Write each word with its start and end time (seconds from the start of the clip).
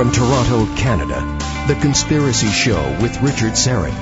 From 0.00 0.12
Toronto, 0.12 0.64
Canada, 0.76 1.20
The 1.68 1.74
Conspiracy 1.74 2.46
Show 2.46 2.80
with 3.02 3.20
Richard 3.20 3.52
Syrett. 3.52 3.92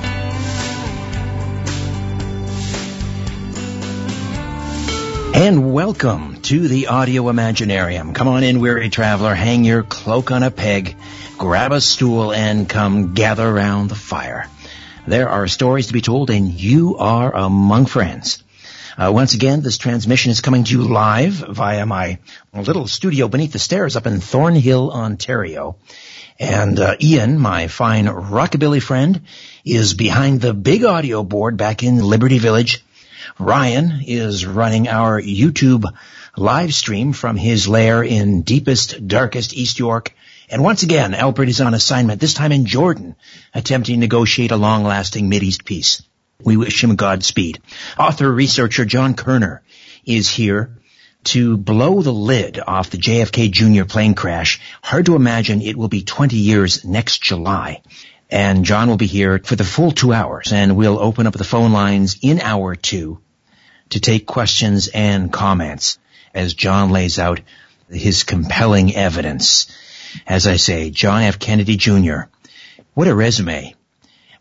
And 5.35 5.73
welcome 5.73 6.41
to 6.43 6.69
the 6.69 6.87
Audio 6.87 7.23
Imaginarium. 7.23 8.15
Come 8.15 8.29
on 8.29 8.43
in, 8.43 8.61
weary 8.61 8.89
traveler, 8.89 9.35
hang 9.35 9.65
your 9.65 9.83
cloak 9.83 10.31
on 10.31 10.41
a 10.41 10.51
peg, 10.51 10.95
grab 11.37 11.73
a 11.73 11.81
stool, 11.81 12.31
and 12.31 12.69
come 12.69 13.13
gather 13.13 13.45
around 13.45 13.89
the 13.89 13.95
fire. 13.95 14.47
There 15.05 15.27
are 15.27 15.49
stories 15.49 15.87
to 15.87 15.93
be 15.93 15.99
told, 15.99 16.29
and 16.29 16.49
you 16.49 16.95
are 16.95 17.35
among 17.35 17.87
friends. 17.87 18.41
Uh, 18.99 19.09
once 19.13 19.33
again, 19.33 19.61
this 19.61 19.77
transmission 19.77 20.29
is 20.29 20.41
coming 20.41 20.65
to 20.65 20.73
you 20.73 20.83
live 20.85 21.31
via 21.31 21.85
my 21.85 22.19
little 22.53 22.85
studio 22.85 23.29
beneath 23.29 23.53
the 23.53 23.59
stairs 23.59 23.95
up 23.95 24.05
in 24.05 24.19
Thornhill, 24.19 24.91
Ontario. 24.91 25.77
And 26.37 26.77
uh, 26.77 26.97
Ian, 26.99 27.39
my 27.39 27.69
fine 27.69 28.07
rockabilly 28.07 28.81
friend, 28.81 29.21
is 29.63 29.93
behind 29.93 30.41
the 30.41 30.53
big 30.53 30.83
audio 30.83 31.23
board 31.23 31.55
back 31.55 31.81
in 31.81 32.03
Liberty 32.03 32.39
Village. 32.39 32.83
Ryan 33.39 34.01
is 34.05 34.45
running 34.45 34.89
our 34.89 35.21
YouTube 35.21 35.85
live 36.35 36.73
stream 36.73 37.13
from 37.13 37.37
his 37.37 37.69
lair 37.69 38.03
in 38.03 38.41
deepest, 38.41 39.07
darkest 39.07 39.53
East 39.53 39.79
York. 39.79 40.13
And 40.49 40.61
once 40.61 40.83
again, 40.83 41.13
Albert 41.13 41.47
is 41.47 41.61
on 41.61 41.73
assignment, 41.73 42.19
this 42.19 42.33
time 42.33 42.51
in 42.51 42.65
Jordan, 42.65 43.15
attempting 43.53 43.95
to 43.95 43.99
negotiate 44.01 44.51
a 44.51 44.57
long-lasting 44.57 45.31
Mideast 45.31 45.63
peace. 45.63 46.03
We 46.41 46.55
wish 46.55 46.81
him 46.81 46.95
Godspeed. 46.95 47.59
Author 47.97 48.31
researcher 48.31 48.85
John 48.85 49.13
Koerner 49.13 49.59
is 50.05 50.29
here 50.29 50.77
to 51.25 51.57
blow 51.57 52.01
the 52.01 52.13
lid 52.13 52.59
off 52.65 52.91
the 52.91 52.97
JFK 52.97 53.51
Jr. 53.51 53.83
plane 53.83 54.13
crash. 54.13 54.61
Hard 54.81 55.07
to 55.07 55.17
imagine 55.17 55.61
it 55.61 55.75
will 55.75 55.89
be 55.89 56.01
20 56.01 56.37
years 56.37 56.85
next 56.85 57.21
July. 57.21 57.81
And 58.29 58.63
John 58.63 58.87
will 58.87 58.95
be 58.95 59.05
here 59.05 59.41
for 59.43 59.57
the 59.57 59.65
full 59.65 59.91
two 59.91 60.13
hours 60.13 60.53
and 60.53 60.77
we'll 60.77 60.99
open 60.99 61.27
up 61.27 61.33
the 61.33 61.43
phone 61.43 61.73
lines 61.73 62.17
in 62.21 62.39
hour 62.39 62.73
two 62.73 63.19
to 63.89 63.99
take 63.99 64.25
questions 64.25 64.87
and 64.87 65.33
comments 65.33 65.99
as 66.33 66.53
John 66.53 66.91
lays 66.91 67.19
out 67.19 67.41
his 67.89 68.23
compelling 68.23 68.95
evidence. 68.95 69.67
As 70.25 70.47
I 70.47 70.55
say, 70.55 70.89
John 70.89 71.23
F. 71.23 71.37
Kennedy 71.37 71.75
Jr. 71.75 72.21
What 72.93 73.09
a 73.09 73.15
resume 73.15 73.75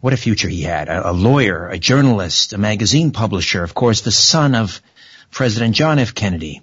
what 0.00 0.12
a 0.12 0.16
future 0.16 0.48
he 0.48 0.62
had. 0.62 0.88
A, 0.88 1.10
a, 1.10 1.12
lawyer, 1.12 1.68
a 1.68 1.78
journalist, 1.78 2.52
a 2.52 2.58
magazine 2.58 3.10
publisher, 3.10 3.62
of 3.62 3.74
course, 3.74 4.00
the 4.00 4.12
son 4.12 4.54
of 4.54 4.80
President 5.30 5.74
John 5.74 5.98
F. 5.98 6.14
Kennedy. 6.14 6.62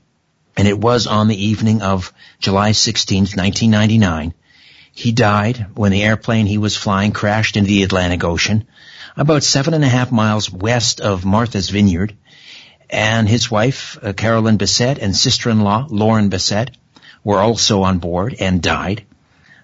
And 0.58 0.68
it 0.68 0.80
was 0.80 1.06
on 1.06 1.28
the 1.28 1.46
evening 1.46 1.82
of 1.82 2.14
July 2.40 2.72
16th, 2.72 3.36
1999. 3.36 4.34
He 4.94 5.12
died 5.12 5.68
when 5.76 5.92
the 5.92 6.04
airplane 6.04 6.46
he 6.46 6.58
was 6.58 6.78
flying 6.78 7.12
crashed 7.12 7.58
into 7.58 7.68
the 7.68 7.84
Atlantic 7.84 8.24
Ocean, 8.24 8.66
about 9.18 9.44
seven 9.44 9.74
and 9.74 9.84
a 9.84 9.90
half 9.90 10.12
miles 10.12 10.50
west 10.50 11.02
of 11.02 11.26
Martha's 11.26 11.70
Vineyard. 11.70 12.16
And 12.90 13.28
his 13.28 13.52
wife, 13.52 13.98
uh, 14.02 14.14
Carolyn 14.14 14.58
Bessette, 14.58 15.00
and 15.02 15.14
sister-in-law, 15.16 15.88
Lauren 15.90 16.30
Bessette, 16.30 16.70
were 17.24 17.40
also 17.40 17.84
on 17.84 17.98
board 18.00 18.36
and 18.40 18.62
died. 18.62 19.04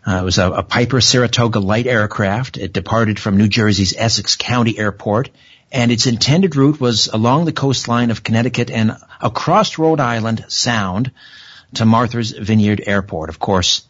Uh, 0.06 0.20
it 0.22 0.24
was 0.24 0.38
a, 0.40 0.52
a, 0.52 0.64
Piper 0.64 1.00
Saratoga 1.00 1.60
light 1.60 1.86
aircraft. 1.86 2.58
It 2.58 2.74
departed 2.74 3.20
from 3.20 3.38
New 3.38 3.48
Jersey's 3.48 3.96
Essex 3.96 4.36
County 4.36 4.78
Airport, 4.80 5.30
and 5.72 5.92
its 5.92 6.08
intended 6.08 6.56
route 6.56 6.80
was 6.80 7.08
along 7.08 7.46
the 7.46 7.52
coastline 7.52 8.10
of 8.10 8.24
Connecticut 8.24 8.72
and 8.72 8.98
across 9.22 9.78
Rhode 9.78 10.00
Island 10.00 10.46
Sound 10.48 11.12
to 11.76 11.86
Martha's 11.86 12.32
Vineyard 12.32 12.82
Airport. 12.86 13.30
Of 13.30 13.40
course, 13.40 13.84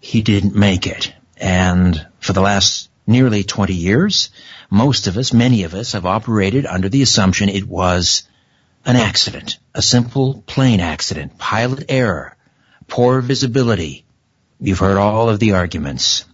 he 0.00 0.22
didn't 0.22 0.56
make 0.56 0.86
it. 0.86 1.12
And 1.36 2.06
for 2.18 2.32
the 2.32 2.40
last 2.40 2.88
nearly 3.06 3.44
20 3.44 3.74
years, 3.74 4.30
most 4.70 5.06
of 5.06 5.18
us, 5.18 5.32
many 5.32 5.64
of 5.64 5.74
us, 5.74 5.92
have 5.92 6.06
operated 6.06 6.64
under 6.64 6.88
the 6.88 7.02
assumption 7.02 7.50
it 7.50 7.68
was 7.68 8.22
an 8.86 8.96
accident, 8.96 9.58
a 9.74 9.82
simple 9.82 10.42
plane 10.46 10.80
accident, 10.80 11.36
pilot 11.38 11.84
error, 11.88 12.36
poor 12.88 13.20
visibility, 13.20 14.04
You've 14.64 14.78
heard 14.78 14.96
all 14.96 15.28
of 15.28 15.40
the 15.40 15.54
arguments. 15.54 16.24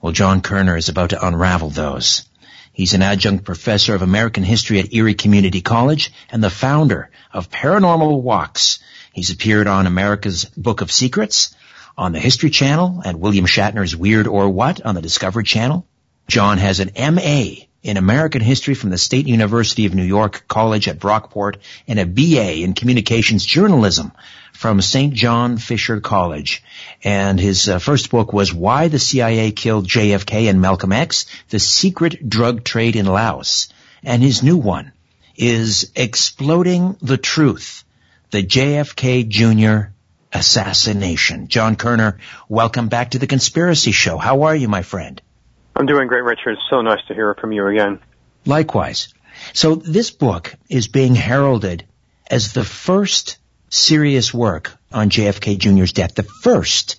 Well, 0.00 0.12
John 0.12 0.40
Koerner 0.40 0.78
is 0.78 0.88
about 0.88 1.10
to 1.10 1.26
unravel 1.26 1.70
those. 1.70 2.24
He's 2.72 2.94
an 2.94 3.02
adjunct 3.02 3.44
professor 3.44 3.92
of 3.92 4.02
American 4.02 4.44
history 4.44 4.78
at 4.78 4.94
Erie 4.94 5.14
Community 5.14 5.62
College 5.62 6.12
and 6.30 6.44
the 6.44 6.48
founder 6.48 7.10
of 7.32 7.50
Paranormal 7.50 8.22
Walks. 8.22 8.78
He's 9.12 9.30
appeared 9.30 9.66
on 9.66 9.88
America's 9.88 10.44
Book 10.44 10.80
of 10.80 10.92
Secrets, 10.92 11.56
on 11.98 12.12
the 12.12 12.20
History 12.20 12.50
Channel, 12.50 13.02
and 13.04 13.18
William 13.18 13.46
Shatner's 13.46 13.96
Weird 13.96 14.28
or 14.28 14.48
What 14.48 14.80
on 14.82 14.94
the 14.94 15.02
Discovery 15.02 15.42
Channel. 15.42 15.88
John 16.28 16.58
has 16.58 16.78
an 16.78 16.92
MA 16.96 17.65
in 17.86 17.96
American 17.96 18.42
History 18.42 18.74
from 18.74 18.90
the 18.90 18.98
State 18.98 19.28
University 19.28 19.86
of 19.86 19.94
New 19.94 20.02
York 20.02 20.46
College 20.48 20.88
at 20.88 20.98
Brockport 20.98 21.58
and 21.86 22.00
a 22.00 22.04
BA 22.04 22.64
in 22.64 22.74
Communications 22.74 23.46
Journalism 23.46 24.10
from 24.52 24.80
St. 24.80 25.14
John 25.14 25.56
Fisher 25.56 26.00
College. 26.00 26.64
And 27.04 27.38
his 27.38 27.68
uh, 27.68 27.78
first 27.78 28.10
book 28.10 28.32
was 28.32 28.52
Why 28.52 28.88
the 28.88 28.98
CIA 28.98 29.52
Killed 29.52 29.86
JFK 29.86 30.50
and 30.50 30.60
Malcolm 30.60 30.90
X, 30.90 31.26
The 31.50 31.60
Secret 31.60 32.28
Drug 32.28 32.64
Trade 32.64 32.96
in 32.96 33.06
Laos. 33.06 33.68
And 34.02 34.20
his 34.20 34.42
new 34.42 34.56
one 34.56 34.90
is 35.36 35.92
Exploding 35.94 36.96
the 37.00 37.18
Truth, 37.18 37.84
the 38.32 38.42
JFK 38.42 39.28
Jr. 39.28 39.92
assassination. 40.32 41.46
John 41.46 41.76
Koerner, 41.76 42.18
welcome 42.48 42.88
back 42.88 43.12
to 43.12 43.20
the 43.20 43.28
Conspiracy 43.28 43.92
Show. 43.92 44.18
How 44.18 44.42
are 44.42 44.56
you, 44.56 44.66
my 44.66 44.82
friend? 44.82 45.22
I'm 45.76 45.86
doing 45.86 46.08
great, 46.08 46.24
Richard. 46.24 46.52
It's 46.52 46.62
so 46.70 46.80
nice 46.80 47.04
to 47.08 47.14
hear 47.14 47.34
from 47.34 47.52
you 47.52 47.66
again. 47.66 48.00
Likewise. 48.46 49.12
So 49.52 49.74
this 49.74 50.10
book 50.10 50.54
is 50.70 50.88
being 50.88 51.14
heralded 51.14 51.84
as 52.30 52.52
the 52.52 52.64
first 52.64 53.36
serious 53.68 54.32
work 54.32 54.76
on 54.90 55.10
JFK 55.10 55.58
Jr.'s 55.58 55.92
death. 55.92 56.14
The 56.14 56.22
first. 56.22 56.96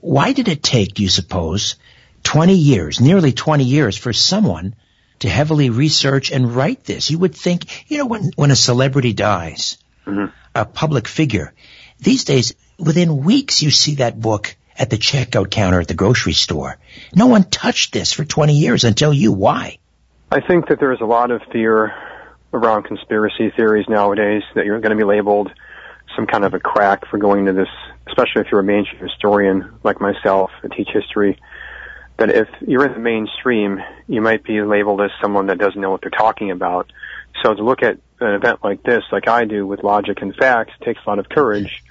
Why 0.00 0.32
did 0.32 0.48
it 0.48 0.62
take, 0.62 0.94
do 0.94 1.02
you 1.02 1.08
suppose, 1.08 1.76
20 2.24 2.54
years, 2.54 3.00
nearly 3.00 3.32
20 3.32 3.64
years 3.64 3.96
for 3.96 4.12
someone 4.12 4.74
to 5.20 5.28
heavily 5.28 5.70
research 5.70 6.30
and 6.32 6.54
write 6.54 6.84
this? 6.84 7.10
You 7.10 7.18
would 7.18 7.34
think, 7.34 7.90
you 7.90 7.98
know, 7.98 8.06
when, 8.06 8.30
when 8.34 8.50
a 8.50 8.56
celebrity 8.56 9.12
dies, 9.12 9.78
mm-hmm. 10.06 10.32
a 10.54 10.64
public 10.64 11.06
figure, 11.08 11.54
these 11.98 12.24
days, 12.24 12.54
within 12.78 13.24
weeks 13.24 13.62
you 13.62 13.70
see 13.70 13.96
that 13.96 14.20
book 14.20 14.56
at 14.78 14.90
the 14.90 14.96
checkout 14.96 15.50
counter 15.50 15.80
at 15.80 15.88
the 15.88 15.94
grocery 15.94 16.32
store. 16.32 16.76
No 17.14 17.26
one 17.26 17.44
touched 17.44 17.92
this 17.92 18.12
for 18.12 18.24
20 18.24 18.54
years 18.54 18.84
until 18.84 19.12
you. 19.12 19.32
Why? 19.32 19.78
I 20.30 20.40
think 20.40 20.68
that 20.68 20.80
there 20.80 20.92
is 20.92 21.00
a 21.00 21.06
lot 21.06 21.30
of 21.30 21.42
fear 21.52 21.94
around 22.52 22.84
conspiracy 22.84 23.50
theories 23.54 23.86
nowadays 23.88 24.42
that 24.54 24.64
you're 24.64 24.80
going 24.80 24.90
to 24.90 24.96
be 24.96 25.04
labeled 25.04 25.50
some 26.14 26.26
kind 26.26 26.44
of 26.44 26.54
a 26.54 26.60
crack 26.60 27.06
for 27.08 27.18
going 27.18 27.46
to 27.46 27.52
this, 27.52 27.68
especially 28.06 28.42
if 28.42 28.46
you're 28.50 28.60
a 28.60 28.64
mainstream 28.64 29.00
historian 29.00 29.78
like 29.84 30.00
myself, 30.00 30.50
I 30.64 30.74
teach 30.74 30.88
history, 30.92 31.38
that 32.16 32.30
if 32.30 32.48
you're 32.66 32.86
in 32.86 32.92
the 32.94 32.98
mainstream, 32.98 33.78
you 34.08 34.22
might 34.22 34.42
be 34.42 34.62
labeled 34.62 35.02
as 35.02 35.10
someone 35.20 35.46
that 35.46 35.58
doesn't 35.58 35.80
know 35.80 35.90
what 35.90 36.00
they're 36.00 36.10
talking 36.10 36.50
about. 36.50 36.90
So 37.42 37.54
to 37.54 37.62
look 37.62 37.82
at 37.82 37.98
an 38.20 38.34
event 38.34 38.60
like 38.64 38.82
this, 38.82 39.02
like 39.12 39.28
I 39.28 39.44
do 39.44 39.66
with 39.66 39.82
logic 39.82 40.22
and 40.22 40.34
facts, 40.34 40.72
takes 40.82 41.00
a 41.06 41.08
lot 41.08 41.18
of 41.18 41.28
courage. 41.28 41.84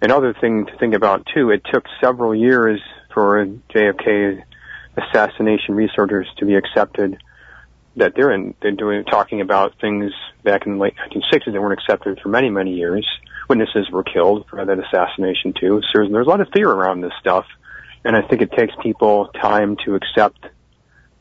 Another 0.00 0.34
thing 0.40 0.66
to 0.66 0.76
think 0.78 0.94
about 0.94 1.26
too, 1.34 1.50
it 1.50 1.62
took 1.72 1.84
several 2.00 2.34
years 2.34 2.80
for 3.14 3.46
JFK 3.74 4.42
assassination 4.96 5.74
researchers 5.74 6.28
to 6.38 6.46
be 6.46 6.54
accepted 6.54 7.22
that 7.96 8.14
they're 8.14 8.30
in, 8.30 8.54
they're 8.60 8.72
doing, 8.72 9.04
talking 9.04 9.40
about 9.40 9.74
things 9.80 10.12
back 10.44 10.66
in 10.66 10.74
the 10.74 10.78
late 10.78 10.94
1960s 10.96 11.52
that 11.52 11.60
weren't 11.60 11.78
accepted 11.80 12.20
for 12.22 12.28
many, 12.28 12.50
many 12.50 12.74
years 12.74 13.06
witnesses 13.48 13.90
were 13.90 14.02
killed 14.02 14.46
for 14.48 14.64
that 14.64 14.78
assassination 14.78 15.52
too. 15.58 15.80
So 15.82 15.88
there's, 15.94 16.12
there's 16.12 16.26
a 16.26 16.30
lot 16.30 16.40
of 16.40 16.48
fear 16.54 16.68
around 16.68 17.00
this 17.00 17.12
stuff, 17.20 17.46
and 18.04 18.16
I 18.16 18.22
think 18.22 18.42
it 18.42 18.52
takes 18.52 18.74
people 18.82 19.28
time 19.40 19.76
to 19.84 19.94
accept 19.94 20.46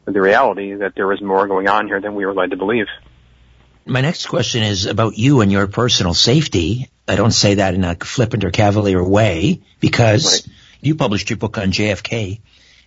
the 0.05 0.21
reality 0.21 0.75
that 0.75 0.93
there 0.95 1.11
is 1.13 1.21
more 1.21 1.47
going 1.47 1.67
on 1.67 1.87
here 1.87 1.99
than 1.99 2.15
we 2.15 2.25
were 2.25 2.33
led 2.33 2.51
to 2.51 2.57
believe. 2.57 2.85
My 3.85 4.01
next 4.01 4.27
question 4.27 4.63
is 4.63 4.85
about 4.85 5.17
you 5.17 5.41
and 5.41 5.51
your 5.51 5.67
personal 5.67 6.13
safety. 6.13 6.89
I 7.07 7.15
don't 7.15 7.31
say 7.31 7.55
that 7.55 7.73
in 7.73 7.83
a 7.83 7.95
flippant 7.95 8.43
or 8.43 8.51
cavalier 8.51 9.03
way 9.03 9.61
because 9.79 10.47
right. 10.47 10.55
you 10.81 10.95
published 10.95 11.29
your 11.29 11.37
book 11.37 11.57
on 11.57 11.71
JFK 11.71 12.39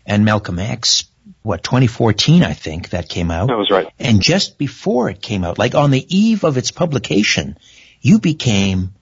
and 0.07 0.25
Malcolm 0.25 0.59
X, 0.59 1.05
what, 1.43 1.63
2014, 1.63 2.43
I 2.43 2.53
think 2.53 2.91
that 2.91 3.09
came 3.09 3.31
out. 3.31 3.49
That 3.49 3.59
was 3.59 3.71
right. 3.71 3.93
And 3.99 4.21
just 4.21 4.59
before 4.59 5.09
it 5.09 5.23
came 5.23 5.45
out, 5.45 5.59
like 5.59 5.75
on 5.75 5.91
the 5.91 6.05
eve 6.09 6.45
of 6.45 6.57
its 6.57 6.71
publication, 6.71 7.59
you 8.01 8.19
became 8.19 8.95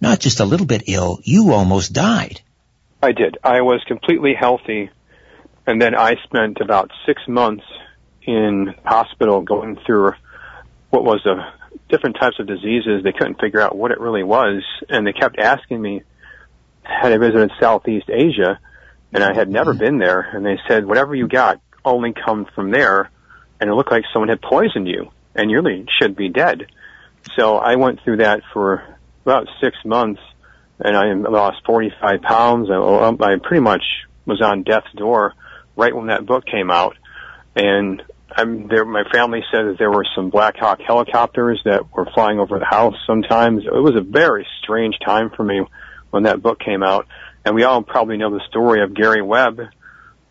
not 0.00 0.20
just 0.20 0.40
a 0.40 0.44
little 0.44 0.66
bit 0.66 0.84
ill, 0.86 1.20
you 1.22 1.52
almost 1.52 1.92
died. 1.92 2.40
I 3.02 3.12
did. 3.12 3.38
I 3.42 3.62
was 3.62 3.82
completely 3.86 4.34
healthy, 4.34 4.90
and 5.66 5.80
then 5.80 5.94
I 5.94 6.16
spent 6.24 6.58
about 6.60 6.90
six 7.06 7.22
months 7.28 7.64
in 8.22 8.74
hospital 8.84 9.40
going 9.42 9.76
through 9.86 10.12
what 10.90 11.04
was 11.04 11.24
a 11.26 11.57
different 11.88 12.16
types 12.20 12.38
of 12.38 12.46
diseases. 12.46 13.02
They 13.02 13.12
couldn't 13.12 13.40
figure 13.40 13.60
out 13.60 13.76
what 13.76 13.90
it 13.90 14.00
really 14.00 14.22
was, 14.22 14.62
and 14.88 15.06
they 15.06 15.12
kept 15.12 15.38
asking 15.38 15.80
me, 15.80 16.02
had 16.82 17.12
I 17.12 17.18
visited 17.18 17.50
Southeast 17.60 18.08
Asia, 18.08 18.58
And 19.12 19.24
I 19.24 19.34
had 19.34 19.48
never 19.48 19.72
mm-hmm. 19.72 19.80
been 19.80 19.98
there, 19.98 20.20
and 20.20 20.44
they 20.44 20.58
said, 20.68 20.84
whatever 20.84 21.14
you 21.14 21.28
got 21.28 21.60
only 21.84 22.12
come 22.12 22.46
from 22.54 22.70
there, 22.70 23.10
and 23.60 23.70
it 23.70 23.72
looked 23.72 23.90
like 23.90 24.04
someone 24.12 24.28
had 24.28 24.42
poisoned 24.42 24.86
you, 24.86 25.10
and 25.34 25.50
you 25.50 25.60
really 25.60 25.86
should 25.98 26.14
be 26.14 26.28
dead. 26.28 26.66
So 27.38 27.56
I 27.56 27.76
went 27.76 28.00
through 28.02 28.18
that 28.18 28.42
for 28.52 28.82
about 29.24 29.48
six 29.62 29.76
months, 29.84 30.20
and 30.78 30.96
I 30.96 31.12
lost 31.14 31.64
45 31.66 32.22
pounds. 32.22 32.68
I, 32.70 32.74
I 32.74 33.36
pretty 33.42 33.62
much 33.62 33.82
was 34.26 34.42
on 34.42 34.62
death's 34.62 34.92
door 34.94 35.34
right 35.76 35.94
when 35.94 36.08
that 36.08 36.26
book 36.26 36.44
came 36.44 36.70
out. 36.70 36.96
And 37.56 38.02
I'm 38.36 38.68
there, 38.68 38.84
my 38.84 39.04
family 39.12 39.42
said 39.50 39.64
that 39.66 39.76
there 39.78 39.90
were 39.90 40.04
some 40.14 40.30
Black 40.30 40.56
Hawk 40.56 40.80
helicopters 40.86 41.60
that 41.64 41.92
were 41.92 42.06
flying 42.14 42.38
over 42.38 42.58
the 42.58 42.64
house 42.64 42.94
sometimes. 43.06 43.64
It 43.64 43.72
was 43.72 43.96
a 43.96 44.00
very 44.00 44.46
strange 44.62 44.96
time 45.04 45.30
for 45.30 45.42
me 45.42 45.62
when 46.10 46.24
that 46.24 46.42
book 46.42 46.60
came 46.60 46.82
out. 46.82 47.06
And 47.44 47.54
we 47.54 47.64
all 47.64 47.82
probably 47.82 48.16
know 48.16 48.30
the 48.30 48.44
story 48.48 48.82
of 48.82 48.94
Gary 48.94 49.22
Webb, 49.22 49.56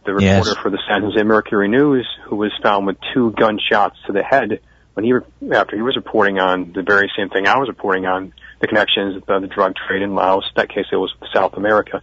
the 0.06 0.14
reporter 0.14 0.52
Yes. 0.52 0.58
for 0.58 0.70
the 0.70 0.80
San 0.90 1.02
Jose 1.02 1.22
Mercury 1.24 1.68
News, 1.68 2.08
who 2.26 2.36
was 2.36 2.52
found 2.62 2.86
with 2.86 2.98
two 3.14 3.32
gunshots 3.32 3.98
to 4.06 4.14
the 4.14 4.24
head 4.24 4.60
when 4.94 5.04
he, 5.04 5.14
after 5.54 5.76
he 5.76 5.82
was 5.82 5.96
reporting 5.96 6.40
on 6.40 6.74
the 6.74 6.84
very 6.84 7.12
same 7.18 7.30
thing 7.30 7.48
I 7.48 7.58
was 7.58 7.68
reporting 7.68 8.06
on, 8.06 8.34
the 8.62 8.68
connections 8.68 9.22
of 9.28 9.42
the 9.42 9.48
drug 9.48 9.74
trade 9.88 10.02
in 10.02 10.16
Laos. 10.16 10.44
In 10.46 10.54
that 10.56 10.70
case, 10.70 10.86
it 10.92 10.96
was 10.96 11.14
South 11.34 11.54
America. 11.54 12.02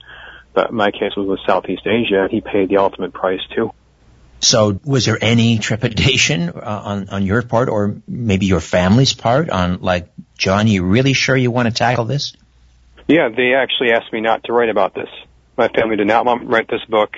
But 0.53 0.73
my 0.73 0.91
case 0.93 1.17
was 1.17 1.27
with 1.27 1.41
Southeast 1.47 1.87
Asia, 1.87 2.23
and 2.23 2.31
he 2.31 2.41
paid 2.41 2.69
the 2.69 2.77
ultimate 2.77 3.13
price 3.13 3.41
too. 3.55 3.73
So 4.45 4.79
was 4.85 5.07
there 5.07 5.19
any 5.21 5.59
trepidation 5.59 6.51
uh, 6.51 6.83
on, 6.85 7.09
on 7.09 7.27
your 7.27 7.43
part 7.43 7.69
or 7.69 7.97
maybe 8.07 8.47
your 8.47 8.61
family's 8.61 9.15
part 9.15 9.49
on 9.51 9.81
like, 9.81 10.09
John, 10.37 10.67
you 10.67 10.85
really 10.85 11.15
sure 11.15 11.37
you 11.37 11.51
want 11.51 11.69
to 11.69 11.75
tackle 11.75 12.05
this? 12.05 12.35
Yeah, 13.09 13.29
they 13.29 13.55
actually 13.55 13.93
asked 13.93 14.13
me 14.13 14.21
not 14.21 14.45
to 14.45 14.53
write 14.53 14.69
about 14.69 14.95
this. 14.95 15.09
My 15.57 15.69
family 15.69 15.97
did 15.97 16.07
not 16.07 16.25
want 16.25 16.43
to 16.43 16.47
write 16.47 16.69
this 16.69 16.85
book. 16.89 17.15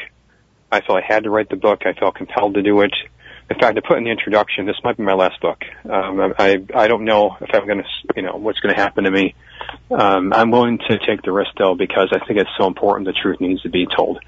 I 0.71 0.81
felt 0.81 1.03
I 1.03 1.07
had 1.07 1.25
to 1.25 1.31
write 1.31 1.49
the 1.49 1.57
book. 1.57 1.83
I 1.87 1.93
felt 1.93 2.17
compelled 2.17 2.55
to 2.55 2.63
do 2.63 2.81
it. 2.81 2.93
In 3.49 3.59
fact, 3.59 3.79
I 3.79 3.81
put 3.87 3.99
in 3.99 4.05
the 4.05 4.11
introduction, 4.11 4.67
this 4.67 4.77
might 4.83 4.97
be 4.97 5.05
my 5.05 5.15
last 5.15 5.41
book. 5.41 5.63
Um, 5.89 6.35
I 6.37 6.65
I 6.75 6.89
don't 6.89 7.05
know 7.05 7.37
if 7.41 7.55
I'm 7.55 7.67
going 7.67 7.79
to, 7.79 7.85
you 8.17 8.23
know, 8.23 8.37
what's 8.37 8.59
going 8.59 8.75
to 8.75 8.81
happen 8.81 9.05
to 9.05 9.11
me. 9.11 9.35
Um, 9.91 10.33
I'm 10.33 10.51
willing 10.51 10.79
to 10.79 10.99
take 10.99 11.23
the 11.23 11.31
risk 11.31 11.51
though 11.57 11.77
because 11.77 12.09
I 12.13 12.25
think 12.27 12.41
it's 12.41 12.51
so 12.59 12.67
important. 12.67 13.07
The 13.07 13.13
truth 13.13 13.41
needs 13.41 13.63
to 13.63 13.69
be 13.69 13.87
told. 13.87 14.19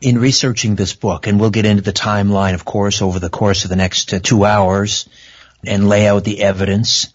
In 0.00 0.18
researching 0.18 0.76
this 0.76 0.94
book, 0.94 1.26
and 1.26 1.38
we'll 1.38 1.50
get 1.50 1.66
into 1.66 1.82
the 1.82 1.92
timeline, 1.92 2.54
of 2.54 2.64
course, 2.64 3.02
over 3.02 3.18
the 3.18 3.28
course 3.28 3.64
of 3.64 3.70
the 3.70 3.76
next 3.76 4.14
uh, 4.14 4.18
two 4.18 4.46
hours 4.46 5.06
and 5.62 5.90
lay 5.90 6.06
out 6.08 6.24
the 6.24 6.42
evidence 6.42 7.12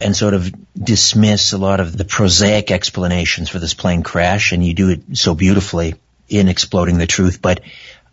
and 0.00 0.16
sort 0.16 0.34
of 0.34 0.52
dismiss 0.76 1.52
a 1.52 1.58
lot 1.58 1.78
of 1.78 1.96
the 1.96 2.04
prosaic 2.04 2.72
explanations 2.72 3.48
for 3.48 3.60
this 3.60 3.74
plane 3.74 4.02
crash, 4.02 4.50
and 4.50 4.66
you 4.66 4.74
do 4.74 4.88
it 4.90 5.16
so 5.16 5.36
beautifully 5.36 5.94
in 6.28 6.48
exploding 6.48 6.98
the 6.98 7.06
truth. 7.06 7.40
But 7.40 7.60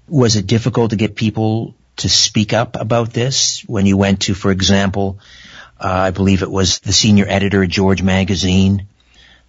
was 0.08 0.36
it 0.36 0.46
difficult 0.46 0.92
to 0.92 0.98
get 0.98 1.16
people 1.16 1.74
to 1.98 2.08
speak 2.08 2.54
up 2.54 2.76
about 2.80 3.12
this 3.12 3.64
when 3.66 3.88
you 3.88 3.98
went 3.98 4.22
to, 4.22 4.36
for 4.36 4.52
example, 4.52 5.18
uh, 5.80 5.88
I 5.88 6.12
believe 6.12 6.44
it 6.44 6.52
was 6.52 6.78
the 6.80 6.94
senior 6.94 7.26
editor 7.28 7.64
at 7.64 7.70
George 7.70 8.04
Magazine? 8.04 8.88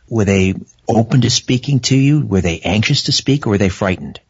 Were 0.08 0.24
they 0.24 0.54
open 0.88 1.20
to 1.22 1.30
speaking 1.30 1.80
to 1.80 1.96
you? 1.96 2.24
Were 2.24 2.40
they 2.40 2.60
anxious 2.60 3.04
to 3.04 3.12
speak 3.12 3.46
or 3.46 3.50
were 3.50 3.58
they 3.58 3.68
frightened? 3.68 4.20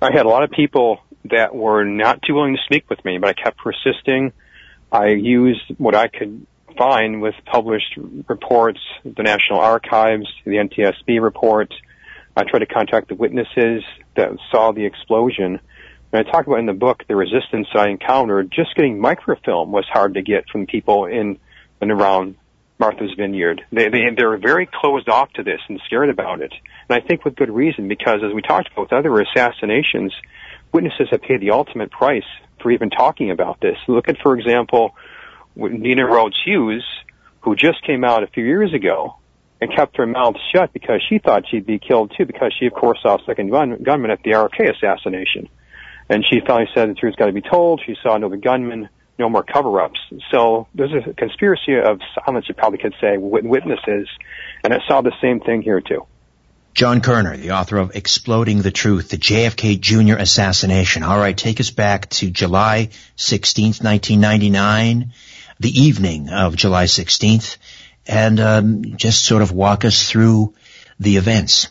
I 0.00 0.12
had 0.12 0.26
a 0.26 0.28
lot 0.28 0.42
of 0.42 0.50
people 0.50 1.00
that 1.30 1.54
were 1.54 1.84
not 1.84 2.20
too 2.22 2.34
willing 2.34 2.56
to 2.56 2.62
speak 2.64 2.88
with 2.90 3.04
me, 3.04 3.18
but 3.18 3.30
I 3.30 3.32
kept 3.32 3.58
persisting. 3.58 4.32
I 4.92 5.08
used 5.08 5.62
what 5.78 5.94
I 5.94 6.08
could 6.08 6.46
find 6.76 7.22
with 7.22 7.34
published 7.46 7.98
reports, 8.28 8.80
the 9.04 9.22
National 9.22 9.60
Archives, 9.60 10.26
the 10.44 10.56
NTSB 10.56 11.20
report. 11.22 11.72
I 12.36 12.44
tried 12.44 12.60
to 12.60 12.66
contact 12.66 13.08
the 13.08 13.14
witnesses 13.14 13.82
that 14.16 14.36
saw 14.50 14.72
the 14.72 14.84
explosion. 14.84 15.58
And 16.12 16.26
I 16.26 16.30
talk 16.30 16.46
about 16.46 16.58
in 16.58 16.66
the 16.66 16.74
book 16.74 17.02
the 17.08 17.16
resistance 17.16 17.66
I 17.74 17.88
encountered. 17.88 18.52
Just 18.52 18.74
getting 18.76 19.00
microfilm 19.00 19.72
was 19.72 19.86
hard 19.90 20.14
to 20.14 20.22
get 20.22 20.48
from 20.50 20.66
people 20.66 21.06
in 21.06 21.38
and 21.80 21.90
around 21.90 22.36
Martha's 22.78 23.14
Vineyard. 23.16 23.62
They, 23.72 23.88
they, 23.88 24.02
they 24.16 24.24
were 24.24 24.36
very 24.36 24.68
closed 24.72 25.08
off 25.08 25.32
to 25.34 25.42
this 25.42 25.60
and 25.68 25.80
scared 25.86 26.10
about 26.10 26.42
it. 26.42 26.52
And 26.88 27.02
I 27.02 27.06
think 27.06 27.24
with 27.24 27.36
good 27.36 27.50
reason 27.50 27.88
because 27.88 28.20
as 28.24 28.34
we 28.34 28.42
talked 28.42 28.70
about 28.72 28.82
with 28.82 28.92
other 28.92 29.20
assassinations, 29.20 30.12
witnesses 30.72 31.08
have 31.10 31.22
paid 31.22 31.40
the 31.40 31.52
ultimate 31.52 31.90
price 31.90 32.24
for 32.60 32.70
even 32.70 32.90
talking 32.90 33.30
about 33.30 33.60
this. 33.60 33.76
Look 33.88 34.08
at, 34.08 34.16
for 34.22 34.38
example, 34.38 34.94
Nina 35.56 36.04
Rhodes 36.06 36.36
Hughes, 36.44 36.84
who 37.40 37.56
just 37.56 37.82
came 37.86 38.04
out 38.04 38.22
a 38.22 38.26
few 38.26 38.44
years 38.44 38.74
ago 38.74 39.16
and 39.60 39.74
kept 39.74 39.96
her 39.96 40.06
mouth 40.06 40.36
shut 40.52 40.72
because 40.72 41.02
she 41.08 41.18
thought 41.18 41.44
she'd 41.50 41.66
be 41.66 41.78
killed 41.78 42.12
too 42.16 42.26
because 42.26 42.54
she 42.58 42.66
of 42.66 42.74
course 42.74 42.98
saw 43.02 43.16
second 43.24 43.50
gun, 43.50 43.82
gunman 43.82 44.10
at 44.10 44.22
the 44.22 44.32
RFK 44.32 44.74
assassination. 44.74 45.48
And 46.08 46.24
she 46.28 46.40
finally 46.46 46.68
said 46.74 46.90
the 46.90 46.94
truth's 46.94 47.16
got 47.16 47.26
to 47.26 47.32
be 47.32 47.40
told. 47.40 47.80
She 47.84 47.96
saw 48.02 48.16
no 48.18 48.28
gunman, 48.28 48.88
no 49.18 49.28
more 49.28 49.42
cover-ups. 49.42 49.98
So 50.30 50.68
there's 50.74 50.92
a 50.92 51.14
conspiracy 51.14 51.76
of 51.76 52.00
silence, 52.14 52.46
you 52.48 52.54
probably 52.54 52.78
could 52.78 52.94
say, 53.00 53.16
with 53.16 53.44
witnesses. 53.44 54.08
And 54.62 54.74
I 54.74 54.78
saw 54.86 55.00
the 55.00 55.12
same 55.20 55.40
thing 55.40 55.62
here 55.62 55.80
too. 55.80 56.06
John 56.74 57.00
Koerner, 57.00 57.40
the 57.40 57.52
author 57.52 57.78
of 57.78 57.96
Exploding 57.96 58.60
the 58.60 58.70
Truth, 58.70 59.08
the 59.08 59.16
JFK 59.16 59.80
Jr. 59.80 60.16
assassination. 60.16 61.02
All 61.02 61.18
right, 61.18 61.34
take 61.34 61.58
us 61.58 61.70
back 61.70 62.10
to 62.10 62.30
July 62.30 62.90
16th, 63.16 63.82
1999, 63.82 65.12
the 65.58 65.80
evening 65.80 66.28
of 66.28 66.54
July 66.54 66.84
16th, 66.84 67.56
and 68.06 68.38
um, 68.40 68.96
just 68.96 69.24
sort 69.24 69.40
of 69.40 69.52
walk 69.52 69.86
us 69.86 70.10
through 70.10 70.52
the 71.00 71.16
events. 71.16 71.68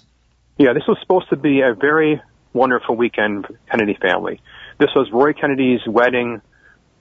Yeah, 0.57 0.73
this 0.73 0.87
was 0.87 0.97
supposed 1.01 1.29
to 1.29 1.35
be 1.35 1.61
a 1.61 1.75
very 1.75 2.19
wonderful 2.53 2.95
weekend 2.95 3.45
for 3.45 3.53
the 3.53 3.59
Kennedy 3.69 3.97
family. 4.01 4.41
This 4.79 4.89
was 4.95 5.11
Rory 5.11 5.35
Kennedy's 5.35 5.81
wedding. 5.85 6.41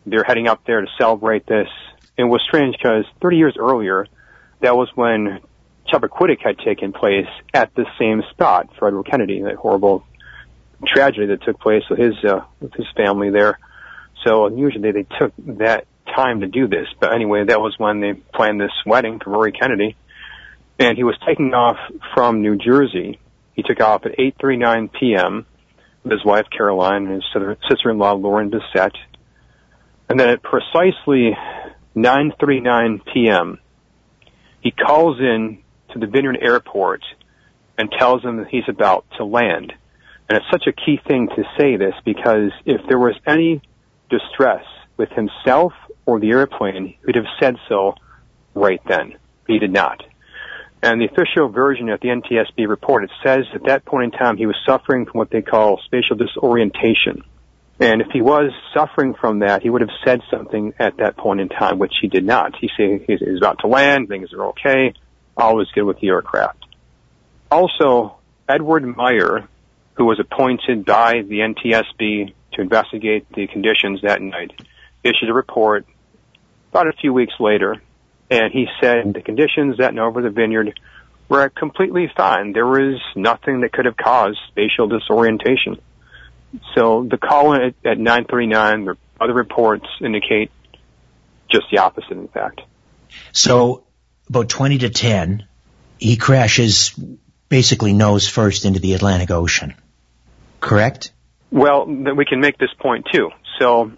They're 0.06 0.24
heading 0.24 0.48
up 0.48 0.64
there 0.66 0.80
to 0.80 0.86
celebrate 0.98 1.46
this. 1.46 1.68
It 2.16 2.24
was 2.24 2.40
strange 2.46 2.76
because 2.76 3.04
30 3.20 3.36
years 3.36 3.56
earlier, 3.58 4.06
that 4.60 4.76
was 4.76 4.88
when 4.94 5.40
Chappaquiddick 5.92 6.40
had 6.42 6.58
taken 6.58 6.92
place 6.92 7.28
at 7.52 7.74
the 7.74 7.86
same 7.98 8.22
spot 8.30 8.70
for 8.78 8.88
Edward 8.88 9.06
Kennedy, 9.06 9.42
that 9.42 9.56
horrible 9.56 10.04
tragedy 10.86 11.26
that 11.26 11.42
took 11.42 11.58
place 11.60 11.82
with 11.88 11.98
his 11.98 12.14
uh, 12.24 12.40
with 12.60 12.72
his 12.74 12.86
family 12.96 13.30
there. 13.30 13.58
So 14.24 14.48
usually 14.48 14.92
they 14.92 15.06
took 15.18 15.32
that 15.58 15.86
time 16.14 16.40
to 16.40 16.46
do 16.46 16.68
this, 16.68 16.86
but 17.00 17.14
anyway, 17.14 17.44
that 17.44 17.60
was 17.60 17.74
when 17.78 18.00
they 18.00 18.12
planned 18.12 18.60
this 18.60 18.72
wedding 18.86 19.18
for 19.18 19.30
Rory 19.30 19.52
Kennedy, 19.52 19.96
and 20.78 20.96
he 20.96 21.04
was 21.04 21.16
taking 21.26 21.52
off 21.52 21.76
from 22.14 22.42
New 22.42 22.56
Jersey. 22.56 23.18
He 23.54 23.62
took 23.62 23.80
off 23.80 24.06
at 24.06 24.18
8:39 24.18 24.92
p.m. 24.92 25.46
with 26.02 26.12
his 26.12 26.24
wife 26.24 26.46
Caroline 26.56 27.06
and 27.06 27.14
his 27.14 27.24
sister- 27.32 27.56
sister-in-law 27.68 28.14
Lauren 28.14 28.50
Bessette, 28.50 28.96
and 30.08 30.18
then 30.18 30.28
at 30.28 30.42
precisely 30.42 31.36
9:39 31.96 33.00
p.m. 33.12 33.58
he 34.60 34.70
calls 34.70 35.18
in 35.20 35.58
to 35.92 35.98
the 35.98 36.06
Vineyard 36.06 36.38
Airport 36.40 37.02
and 37.78 37.90
tells 37.98 38.22
them 38.22 38.38
that 38.38 38.48
he's 38.48 38.68
about 38.68 39.04
to 39.16 39.24
land. 39.24 39.72
And 40.28 40.38
it's 40.38 40.46
such 40.50 40.66
a 40.66 40.72
key 40.72 40.98
thing 41.06 41.28
to 41.28 41.44
say 41.58 41.76
this 41.76 41.94
because 42.04 42.50
if 42.64 42.80
there 42.88 42.98
was 42.98 43.14
any 43.26 43.62
distress 44.10 44.64
with 44.96 45.10
himself 45.10 45.72
or 46.06 46.20
the 46.20 46.30
airplane, 46.30 46.86
he 46.86 46.98
would 47.06 47.16
have 47.16 47.26
said 47.40 47.56
so 47.68 47.94
right 48.54 48.80
then. 48.88 49.16
He 49.46 49.58
did 49.58 49.72
not. 49.72 50.02
And 50.82 51.00
the 51.00 51.06
official 51.06 51.48
version 51.48 51.88
at 51.88 52.00
the 52.00 52.08
NTSB 52.08 52.68
report, 52.68 53.04
it 53.04 53.10
says 53.24 53.44
at 53.54 53.64
that 53.64 53.84
point 53.84 54.12
in 54.12 54.18
time 54.18 54.36
he 54.36 54.46
was 54.46 54.56
suffering 54.66 55.06
from 55.06 55.18
what 55.18 55.30
they 55.30 55.42
call 55.42 55.80
spatial 55.84 56.16
disorientation. 56.16 57.24
And 57.80 58.00
if 58.00 58.08
he 58.12 58.22
was 58.22 58.52
suffering 58.72 59.14
from 59.14 59.40
that, 59.40 59.62
he 59.62 59.70
would 59.70 59.80
have 59.80 59.90
said 60.04 60.20
something 60.30 60.74
at 60.78 60.98
that 60.98 61.16
point 61.16 61.40
in 61.40 61.48
time, 61.48 61.78
which 61.78 61.94
he 62.00 62.08
did 62.08 62.24
not. 62.24 62.54
He 62.60 62.70
said 62.76 63.04
he's 63.06 63.38
about 63.38 63.58
to 63.60 63.66
land, 63.66 64.08
things 64.08 64.32
are 64.32 64.46
okay, 64.48 64.94
all 65.36 65.60
is 65.60 65.68
good 65.74 65.82
with 65.82 65.98
the 65.98 66.08
aircraft. 66.08 66.64
Also, 67.50 68.16
Edward 68.48 68.84
Meyer, 68.96 69.48
who 69.94 70.04
was 70.04 70.20
appointed 70.20 70.84
by 70.84 71.22
the 71.22 71.40
NTSB 71.40 72.32
to 72.52 72.60
investigate 72.60 73.26
the 73.32 73.48
conditions 73.48 74.02
that 74.02 74.22
night, 74.22 74.52
issued 75.02 75.28
a 75.28 75.34
report 75.34 75.84
about 76.70 76.86
a 76.88 76.92
few 76.92 77.12
weeks 77.12 77.34
later, 77.40 77.82
and 78.30 78.52
he 78.52 78.66
said 78.80 79.12
the 79.14 79.22
conditions 79.22 79.78
that 79.78 79.94
night 79.94 80.02
over 80.02 80.22
the 80.22 80.30
vineyard 80.30 80.78
were 81.28 81.48
completely 81.48 82.10
fine. 82.16 82.52
There 82.52 82.66
was 82.66 83.00
nothing 83.16 83.60
that 83.60 83.72
could 83.72 83.86
have 83.86 83.96
caused 83.96 84.38
spatial 84.48 84.86
disorientation. 84.88 85.80
So 86.74 87.06
the 87.08 87.18
call 87.18 87.54
at, 87.54 87.74
at 87.84 87.98
939, 87.98 88.84
the 88.84 88.96
other 89.20 89.32
reports 89.32 89.86
indicate 90.00 90.50
just 91.50 91.66
the 91.70 91.78
opposite, 91.78 92.12
in 92.12 92.28
fact. 92.28 92.60
So 93.32 93.84
about 94.28 94.48
20 94.48 94.78
to 94.78 94.90
10, 94.90 95.46
he 95.98 96.16
crashes 96.16 96.98
basically 97.48 97.92
nose 97.92 98.28
first 98.28 98.64
into 98.64 98.80
the 98.80 98.94
Atlantic 98.94 99.30
Ocean. 99.30 99.74
Correct? 100.60 101.12
Well, 101.50 101.86
then 101.86 102.16
we 102.16 102.24
can 102.24 102.40
make 102.40 102.58
this 102.58 102.72
point 102.80 103.06
too. 103.12 103.30
So 103.58 103.92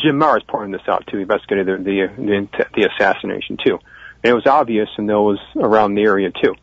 Jim 0.00 0.18
Marrs 0.18 0.46
pointed 0.46 0.80
this 0.80 0.88
out 0.88 1.06
too. 1.06 1.18
He 1.18 1.22
investigated 1.22 1.66
the, 1.66 1.76
the 1.84 2.08
the 2.16 2.66
the 2.74 2.88
assassination 2.88 3.58
too, 3.62 3.78
and 4.22 4.30
it 4.30 4.34
was 4.34 4.46
obvious 4.46 4.88
in 4.96 5.06
those 5.06 5.38
around 5.56 5.94
the 5.94 6.02
area 6.02 6.30
too. 6.30 6.54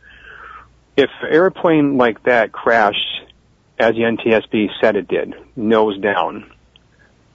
If 0.97 1.09
an 1.21 1.31
airplane 1.31 1.97
like 1.97 2.23
that 2.23 2.51
crashed 2.51 2.97
as 3.79 3.93
the 3.93 4.01
NTSB 4.01 4.67
said 4.81 4.95
it 4.95 5.07
did, 5.07 5.33
nose 5.55 5.99
down, 5.99 6.51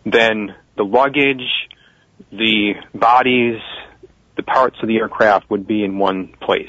then 0.05 0.55
the 0.77 0.85
luggage, 0.85 1.69
the 2.31 2.75
bodies, 2.95 3.61
the 4.37 4.43
parts 4.43 4.77
of 4.83 4.89
the 4.89 4.97
aircraft 4.97 5.49
would 5.51 5.67
be 5.67 5.85
in 5.85 5.99
one 5.99 6.35
place. 6.41 6.69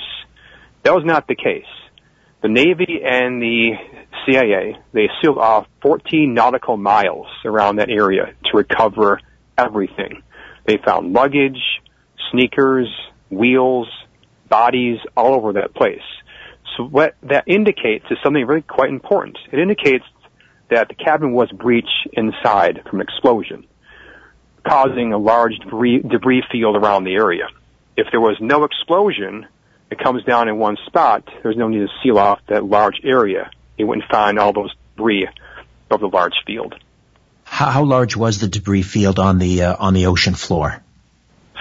That 0.83 0.93
was 0.93 1.03
not 1.05 1.27
the 1.27 1.35
case. 1.35 1.65
The 2.41 2.47
Navy 2.47 3.01
and 3.03 3.41
the 3.41 3.71
CIA, 4.25 4.77
they 4.93 5.09
sealed 5.21 5.39
off 5.39 5.67
14 5.81 6.33
nautical 6.33 6.77
miles 6.77 7.27
around 7.43 7.77
that 7.77 7.89
area 7.89 8.33
to 8.45 8.57
recover 8.57 9.19
everything. 9.57 10.21
They 10.65 10.77
found 10.77 11.13
luggage, 11.13 11.59
sneakers, 12.31 12.87
wheels, 13.29 13.87
bodies 14.47 14.99
all 15.17 15.33
over 15.33 15.53
that 15.53 15.73
place. 15.73 15.99
So 16.75 16.83
what 16.83 17.15
that 17.23 17.45
indicates 17.47 18.05
is 18.09 18.17
something 18.23 18.45
really 18.45 18.61
quite 18.61 18.89
important. 18.89 19.37
It 19.51 19.59
indicates 19.59 20.05
that 20.69 20.87
the 20.87 20.95
cabin 20.95 21.33
was 21.33 21.49
breached 21.51 22.07
inside 22.13 22.81
from 22.89 22.99
an 22.99 23.07
explosion, 23.07 23.65
causing 24.67 25.13
a 25.13 25.17
large 25.17 25.57
debris, 25.59 25.99
debris 25.99 26.43
field 26.51 26.75
around 26.75 27.03
the 27.03 27.13
area. 27.13 27.47
If 27.95 28.07
there 28.11 28.19
was 28.19 28.37
no 28.41 28.63
explosion, 28.63 29.47
it 29.91 29.99
comes 29.99 30.23
down 30.23 30.49
in 30.49 30.57
one 30.57 30.77
spot, 30.87 31.23
there's 31.43 31.55
no 31.55 31.67
need 31.67 31.79
to 31.79 31.87
seal 32.03 32.17
off 32.17 32.39
that 32.47 32.65
large 32.65 32.99
area. 33.03 33.51
You 33.77 33.87
wouldn't 33.87 34.09
find 34.09 34.39
all 34.39 34.53
those 34.53 34.73
debris 34.95 35.27
of 35.91 35.99
the 35.99 36.07
large 36.07 36.33
field. 36.45 36.75
How, 37.43 37.69
how 37.69 37.83
large 37.83 38.15
was 38.15 38.39
the 38.39 38.47
debris 38.47 38.81
field 38.81 39.19
on 39.19 39.37
the 39.37 39.63
uh, 39.63 39.75
on 39.79 39.93
the 39.93 40.07
ocean 40.07 40.33
floor? 40.33 40.81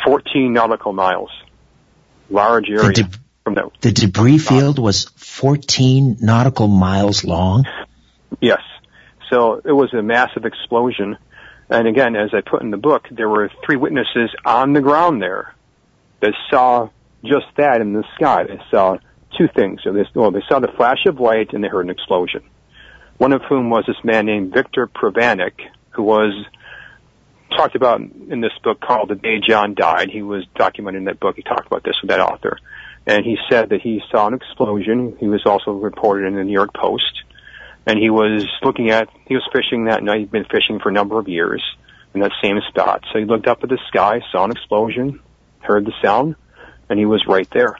14 0.04 0.52
nautical 0.52 0.92
miles. 0.92 1.30
Large 2.30 2.70
area. 2.70 2.86
The, 2.86 2.92
de- 3.04 3.18
from 3.44 3.54
that. 3.54 3.70
the 3.82 3.92
debris 3.92 4.38
field 4.38 4.78
was 4.78 5.04
14 5.04 6.16
nautical 6.20 6.66
miles 6.66 7.24
long? 7.24 7.64
Yes. 8.40 8.62
So 9.30 9.60
it 9.64 9.72
was 9.72 9.92
a 9.92 10.02
massive 10.02 10.44
explosion. 10.46 11.18
And 11.68 11.86
again, 11.86 12.16
as 12.16 12.30
I 12.32 12.40
put 12.40 12.62
in 12.62 12.70
the 12.70 12.76
book, 12.76 13.06
there 13.10 13.28
were 13.28 13.50
three 13.64 13.76
witnesses 13.76 14.30
on 14.44 14.72
the 14.72 14.80
ground 14.80 15.20
there 15.20 15.54
that 16.20 16.32
saw 16.50 16.88
just 17.22 17.46
that 17.56 17.80
in 17.80 17.92
the 17.92 18.04
sky. 18.16 18.44
They 18.44 18.60
saw 18.70 18.98
two 19.36 19.48
things. 19.48 19.80
So 19.84 19.92
they, 19.92 20.04
well, 20.14 20.30
they 20.30 20.42
saw 20.48 20.58
the 20.58 20.72
flash 20.76 21.06
of 21.06 21.20
light 21.20 21.52
and 21.52 21.62
they 21.62 21.68
heard 21.68 21.84
an 21.84 21.90
explosion. 21.90 22.42
One 23.18 23.32
of 23.32 23.42
whom 23.42 23.70
was 23.70 23.84
this 23.86 24.02
man 24.04 24.26
named 24.26 24.52
Victor 24.52 24.86
Pribanic, 24.86 25.52
who 25.90 26.02
was 26.02 26.32
talked 27.50 27.76
about 27.76 28.00
in 28.00 28.40
this 28.40 28.52
book 28.62 28.80
called 28.80 29.10
The 29.10 29.14
Day 29.14 29.38
John 29.46 29.74
Died. 29.74 30.10
He 30.10 30.22
was 30.22 30.44
documented 30.54 31.00
in 31.00 31.04
that 31.04 31.20
book. 31.20 31.36
He 31.36 31.42
talked 31.42 31.66
about 31.66 31.84
this 31.84 31.96
with 32.02 32.10
that 32.10 32.20
author. 32.20 32.58
And 33.06 33.24
he 33.24 33.36
said 33.50 33.70
that 33.70 33.82
he 33.82 34.00
saw 34.10 34.26
an 34.26 34.34
explosion. 34.34 35.16
He 35.20 35.26
was 35.26 35.42
also 35.44 35.72
reported 35.72 36.26
in 36.26 36.36
the 36.36 36.44
New 36.44 36.52
York 36.52 36.72
Post. 36.74 37.22
And 37.86 37.98
he 37.98 38.08
was 38.08 38.46
looking 38.62 38.90
at, 38.90 39.08
he 39.26 39.34
was 39.34 39.46
fishing 39.52 39.86
that 39.86 40.02
night. 40.02 40.20
He'd 40.20 40.30
been 40.30 40.46
fishing 40.46 40.80
for 40.80 40.88
a 40.88 40.92
number 40.92 41.18
of 41.18 41.28
years 41.28 41.62
in 42.14 42.20
that 42.20 42.32
same 42.42 42.60
spot. 42.68 43.04
So 43.12 43.18
he 43.18 43.26
looked 43.26 43.46
up 43.46 43.62
at 43.62 43.68
the 43.68 43.78
sky, 43.88 44.20
saw 44.32 44.44
an 44.44 44.52
explosion, 44.52 45.20
heard 45.60 45.84
the 45.84 45.92
sound, 46.02 46.36
and 46.88 46.98
he 46.98 47.04
was 47.04 47.26
right 47.26 47.48
there. 47.52 47.78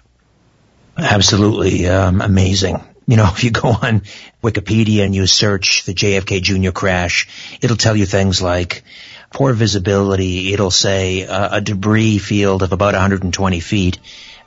Absolutely 0.97 1.87
um, 1.87 2.21
amazing. 2.21 2.83
You 3.07 3.16
know, 3.16 3.28
if 3.33 3.45
you 3.45 3.50
go 3.50 3.69
on 3.69 4.02
Wikipedia 4.43 5.04
and 5.04 5.14
you 5.14 5.26
search 5.26 5.85
the 5.85 5.95
JFK 5.95 6.43
Jr. 6.43 6.71
crash, 6.71 7.59
it'll 7.62 7.76
tell 7.76 7.97
you 7.97 8.07
things 8.07 8.43
like 8.43 8.85
poor 9.31 9.52
visibility. 9.52 10.52
It'll 10.52 10.71
say 10.71 11.26
uh, 11.26 11.57
a 11.57 11.61
debris 11.61 12.19
field 12.19 12.62
of 12.62 12.73
about 12.73 12.95
120 12.95 13.61
feet, 13.61 13.99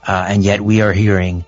uh, 0.06 0.26
and 0.28 0.44
yet 0.44 0.62
we 0.62 0.82
are 0.82 0.94
hearing 0.94 1.46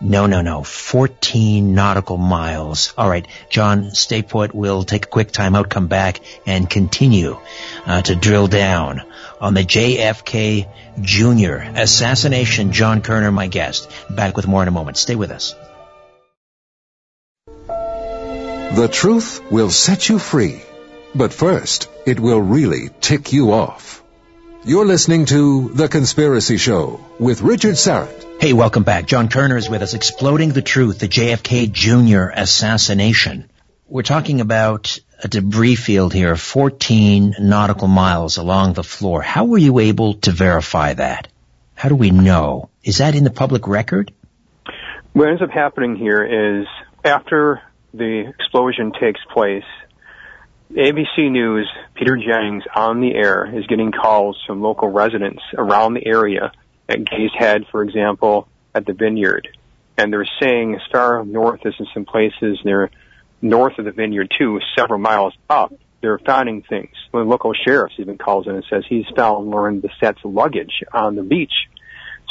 no, 0.00 0.26
no, 0.26 0.42
no. 0.42 0.62
14 0.62 1.74
nautical 1.74 2.18
miles. 2.18 2.94
All 2.96 3.08
right, 3.08 3.26
John, 3.50 3.90
stay 3.90 4.22
put. 4.22 4.54
We'll 4.54 4.84
take 4.84 5.06
a 5.06 5.08
quick 5.08 5.32
time 5.32 5.56
out, 5.56 5.70
come 5.70 5.88
back, 5.88 6.20
and 6.46 6.70
continue 6.70 7.36
uh, 7.84 8.02
to 8.02 8.14
drill 8.14 8.46
down 8.46 9.02
on 9.40 9.54
the 9.54 9.64
JFK 9.64 10.68
Jr. 11.00 11.80
assassination. 11.80 12.72
John 12.72 13.02
Koerner, 13.02 13.32
my 13.32 13.48
guest. 13.48 13.90
Back 14.08 14.36
with 14.36 14.46
more 14.46 14.62
in 14.62 14.68
a 14.68 14.72
moment. 14.72 14.96
Stay 14.98 15.16
with 15.16 15.32
us. 15.32 15.54
The 17.46 18.88
truth 18.90 19.42
will 19.50 19.70
set 19.70 20.08
you 20.08 20.18
free. 20.18 20.62
But 21.14 21.32
first, 21.32 21.88
it 22.06 22.20
will 22.20 22.40
really 22.40 22.90
tick 23.00 23.32
you 23.32 23.52
off. 23.52 24.02
You're 24.64 24.86
listening 24.86 25.24
to 25.26 25.68
The 25.68 25.88
Conspiracy 25.88 26.56
Show 26.56 27.00
with 27.18 27.42
Richard 27.42 27.76
Syrett. 27.76 28.40
Hey, 28.40 28.52
welcome 28.52 28.82
back. 28.82 29.06
John 29.06 29.28
Koerner 29.28 29.56
is 29.56 29.70
with 29.70 29.82
us, 29.82 29.94
exploding 29.94 30.50
the 30.50 30.62
truth, 30.62 30.98
the 30.98 31.08
JFK 31.08 31.70
Jr. 31.70 32.30
assassination. 32.34 33.48
We're 33.86 34.02
talking 34.02 34.40
about 34.40 34.98
a 35.22 35.28
debris 35.28 35.76
field 35.76 36.12
here, 36.12 36.36
14 36.36 37.36
nautical 37.40 37.86
miles 37.86 38.36
along 38.36 38.72
the 38.72 38.82
floor. 38.82 39.22
How 39.22 39.44
were 39.44 39.58
you 39.58 39.78
able 39.78 40.14
to 40.14 40.32
verify 40.32 40.92
that? 40.94 41.28
How 41.74 41.88
do 41.88 41.94
we 41.94 42.10
know? 42.10 42.68
Is 42.82 42.98
that 42.98 43.14
in 43.14 43.22
the 43.22 43.30
public 43.30 43.68
record? 43.68 44.12
What 45.12 45.28
ends 45.28 45.40
up 45.40 45.50
happening 45.50 45.94
here 45.94 46.60
is 46.60 46.66
after 47.04 47.62
the 47.94 48.24
explosion 48.28 48.92
takes 49.00 49.20
place, 49.32 49.64
ABC 50.70 51.30
News, 51.30 51.66
Peter 51.94 52.16
Jennings 52.16 52.62
on 52.76 53.00
the 53.00 53.14
air 53.14 53.50
is 53.56 53.66
getting 53.66 53.90
calls 53.90 54.38
from 54.46 54.60
local 54.60 54.88
residents 54.88 55.42
around 55.56 55.94
the 55.94 56.06
area 56.06 56.52
at 56.88 57.04
Gay's 57.06 57.30
Head, 57.36 57.64
for 57.70 57.82
example, 57.82 58.48
at 58.74 58.84
the 58.84 58.92
Vineyard. 58.92 59.48
And 59.96 60.12
they're 60.12 60.28
saying 60.40 60.74
as 60.74 60.82
far 60.92 61.24
north 61.24 61.64
as 61.64 61.72
in 61.78 61.86
some 61.94 62.04
places 62.04 62.58
they're 62.64 62.90
north 63.40 63.78
of 63.78 63.86
the 63.86 63.92
Vineyard 63.92 64.30
too, 64.38 64.60
several 64.76 64.98
miles 64.98 65.32
up, 65.48 65.72
they're 66.02 66.18
finding 66.18 66.62
things. 66.62 66.90
The 67.12 67.18
local 67.18 67.54
sheriff 67.54 67.92
even 67.96 68.18
calls 68.18 68.46
in 68.46 68.54
and 68.54 68.64
says 68.68 68.84
he's 68.86 69.06
found 69.16 69.50
the 69.50 69.90
sets 69.98 70.20
luggage 70.22 70.84
on 70.92 71.16
the 71.16 71.22
beach. 71.22 71.68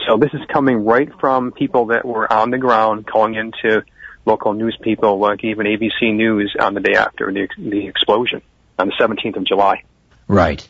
So 0.08 0.18
this 0.18 0.34
is 0.34 0.42
coming 0.54 0.86
right 0.86 1.10
from 1.20 1.52
people 1.52 1.88
that 1.88 2.06
were 2.06 2.32
on 2.32 2.52
the 2.52 2.60
ground 2.60 3.08
calling 3.08 3.34
into 3.34 3.84
local 4.28 4.54
news 4.54 4.78
people, 4.80 5.18
like 5.18 5.44
even 5.44 5.66
ABC 5.66 6.14
News, 6.14 6.56
on 6.60 6.74
the 6.74 6.82
day 6.82 6.94
after 6.94 7.32
the, 7.32 7.48
the 7.58 7.88
explosion 7.88 8.42
on 8.78 8.88
the 8.88 8.94
17th 9.00 9.38
of 9.38 9.46
July. 9.46 9.84
Right. 10.28 10.68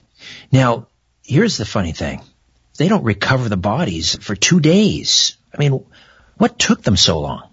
Now, 0.51 0.87
here's 1.25 1.57
the 1.57 1.65
funny 1.65 1.91
thing. 1.91 2.21
They 2.77 2.87
don't 2.87 3.03
recover 3.03 3.49
the 3.49 3.57
bodies 3.57 4.15
for 4.15 4.35
two 4.35 4.59
days. 4.59 5.35
I 5.53 5.57
mean, 5.57 5.83
what 6.37 6.59
took 6.59 6.83
them 6.83 6.95
so 6.95 7.19
long? 7.19 7.49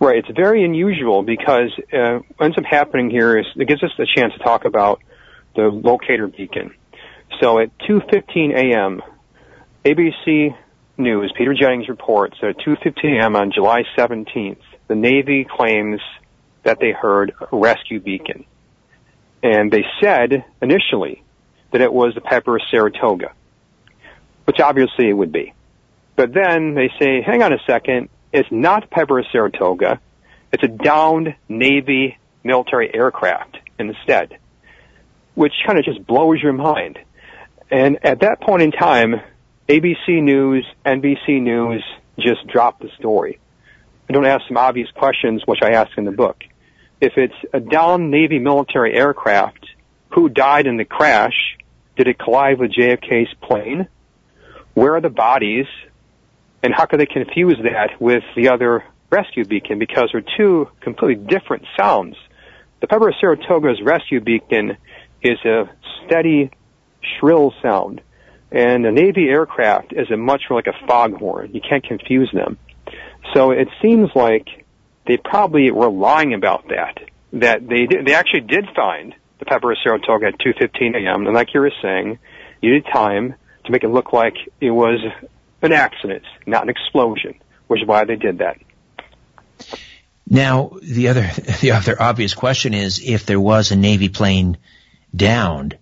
Right. 0.00 0.18
It's 0.18 0.34
very 0.34 0.64
unusual 0.64 1.22
because 1.22 1.70
uh, 1.92 2.20
what 2.36 2.46
ends 2.46 2.58
up 2.58 2.64
happening 2.64 3.10
here 3.10 3.38
is 3.38 3.46
it 3.54 3.68
gives 3.68 3.82
us 3.82 3.92
the 3.96 4.06
chance 4.16 4.32
to 4.34 4.38
talk 4.40 4.64
about 4.64 5.02
the 5.54 5.62
locator 5.62 6.26
beacon. 6.26 6.74
So 7.40 7.58
at 7.58 7.76
2:15 7.78 8.54
a.m., 8.54 9.02
ABC 9.84 10.56
News, 10.98 11.32
Peter 11.36 11.54
Jennings 11.54 11.88
reports 11.88 12.36
that 12.40 12.50
at 12.50 12.58
2:15 12.58 13.18
a.m. 13.18 13.36
on 13.36 13.52
July 13.52 13.82
17th, 13.96 14.58
the 14.88 14.94
Navy 14.94 15.44
claims 15.48 16.00
that 16.62 16.78
they 16.80 16.92
heard 16.92 17.32
a 17.52 17.56
rescue 17.56 18.00
beacon. 18.00 18.44
And 19.42 19.70
they 19.70 19.84
said 20.00 20.44
initially 20.60 21.22
that 21.72 21.80
it 21.80 21.92
was 21.92 22.14
the 22.14 22.20
Piper 22.20 22.58
Saratoga, 22.70 23.32
which 24.44 24.60
obviously 24.60 25.08
it 25.08 25.12
would 25.12 25.32
be. 25.32 25.52
But 26.16 26.32
then 26.32 26.74
they 26.74 26.90
say, 26.98 27.22
hang 27.22 27.42
on 27.42 27.52
a 27.52 27.58
second, 27.66 28.08
it's 28.32 28.50
not 28.50 28.90
Piper 28.90 29.22
Saratoga, 29.30 30.00
it's 30.52 30.62
a 30.62 30.68
downed 30.68 31.34
Navy 31.48 32.18
military 32.42 32.92
aircraft 32.94 33.58
instead, 33.78 34.38
which 35.34 35.52
kind 35.66 35.78
of 35.78 35.84
just 35.84 36.06
blows 36.06 36.40
your 36.42 36.52
mind. 36.52 36.98
And 37.70 38.04
at 38.04 38.20
that 38.20 38.40
point 38.40 38.62
in 38.62 38.72
time, 38.72 39.20
ABC 39.68 40.22
News, 40.22 40.66
NBC 40.84 41.42
News 41.42 41.84
just 42.18 42.46
dropped 42.46 42.82
the 42.82 42.88
story. 42.98 43.38
I 44.08 44.12
don't 44.12 44.26
ask 44.26 44.46
some 44.46 44.56
obvious 44.56 44.90
questions, 44.92 45.42
which 45.46 45.60
I 45.62 45.70
ask 45.70 45.96
in 45.98 46.04
the 46.04 46.12
book. 46.12 46.44
If 47.00 47.14
it's 47.16 47.34
a 47.52 47.60
downed 47.60 48.10
Navy 48.10 48.38
military 48.38 48.94
aircraft, 48.94 49.66
who 50.10 50.28
died 50.28 50.66
in 50.66 50.76
the 50.76 50.84
crash? 50.84 51.56
Did 51.96 52.08
it 52.08 52.18
collide 52.18 52.58
with 52.58 52.72
JFK's 52.72 53.34
plane? 53.42 53.88
Where 54.74 54.94
are 54.94 55.00
the 55.00 55.10
bodies? 55.10 55.66
And 56.62 56.74
how 56.74 56.86
could 56.86 57.00
they 57.00 57.06
confuse 57.06 57.58
that 57.62 58.00
with 58.00 58.22
the 58.34 58.48
other 58.48 58.84
rescue 59.10 59.44
beacon? 59.44 59.78
Because 59.78 60.10
they're 60.12 60.24
two 60.36 60.68
completely 60.80 61.22
different 61.24 61.64
sounds. 61.78 62.16
The 62.80 62.86
Piper 62.86 63.14
Saratoga's 63.20 63.80
rescue 63.82 64.20
beacon 64.20 64.76
is 65.22 65.38
a 65.44 65.68
steady, 66.04 66.50
shrill 67.18 67.54
sound. 67.62 68.00
And 68.50 68.86
a 68.86 68.92
Navy 68.92 69.28
aircraft 69.28 69.92
is 69.92 70.10
a 70.10 70.16
much 70.16 70.42
more 70.48 70.58
like 70.58 70.66
a 70.66 70.86
foghorn. 70.86 71.50
You 71.52 71.60
can't 71.60 71.84
confuse 71.84 72.30
them. 72.32 72.58
So 73.34 73.50
it 73.50 73.68
seems 73.82 74.10
like 74.14 74.46
they 75.06 75.16
probably 75.16 75.70
were 75.70 75.90
lying 75.90 76.34
about 76.34 76.68
that. 76.68 76.98
That 77.32 77.68
they 77.68 77.86
did, 77.86 78.06
they 78.06 78.14
actually 78.14 78.42
did 78.42 78.66
find 78.74 79.14
the 79.38 79.44
Piper 79.44 79.74
Saratoga 79.82 80.28
at 80.28 80.38
2:15 80.38 80.94
a.m. 80.96 81.26
And 81.26 81.34
like 81.34 81.52
you 81.54 81.60
were 81.60 81.72
saying, 81.82 82.18
you 82.62 82.72
need 82.72 82.84
time 82.92 83.34
to 83.64 83.72
make 83.72 83.84
it 83.84 83.88
look 83.88 84.12
like 84.12 84.34
it 84.60 84.70
was 84.70 85.00
an 85.62 85.72
accident, 85.72 86.22
not 86.46 86.62
an 86.62 86.68
explosion, 86.68 87.34
which 87.66 87.82
is 87.82 87.88
why 87.88 88.04
they 88.04 88.16
did 88.16 88.38
that. 88.38 88.58
Now, 90.28 90.72
the 90.82 91.08
other, 91.08 91.22
the 91.60 91.72
other 91.72 92.00
obvious 92.00 92.34
question 92.34 92.74
is 92.74 93.00
if 93.04 93.26
there 93.26 93.40
was 93.40 93.70
a 93.70 93.76
Navy 93.76 94.08
plane 94.08 94.58
downed, 95.14 95.78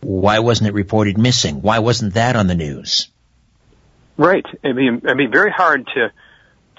why 0.00 0.38
wasn't 0.38 0.68
it 0.68 0.74
reported 0.74 1.18
missing? 1.18 1.60
Why 1.62 1.80
wasn't 1.80 2.14
that 2.14 2.36
on 2.36 2.46
the 2.46 2.54
news? 2.54 3.08
Right. 4.16 4.44
I 4.64 4.72
mean, 4.72 5.00
it'd 5.04 5.16
be 5.16 5.26
very 5.26 5.50
hard 5.50 5.86
to, 5.94 6.12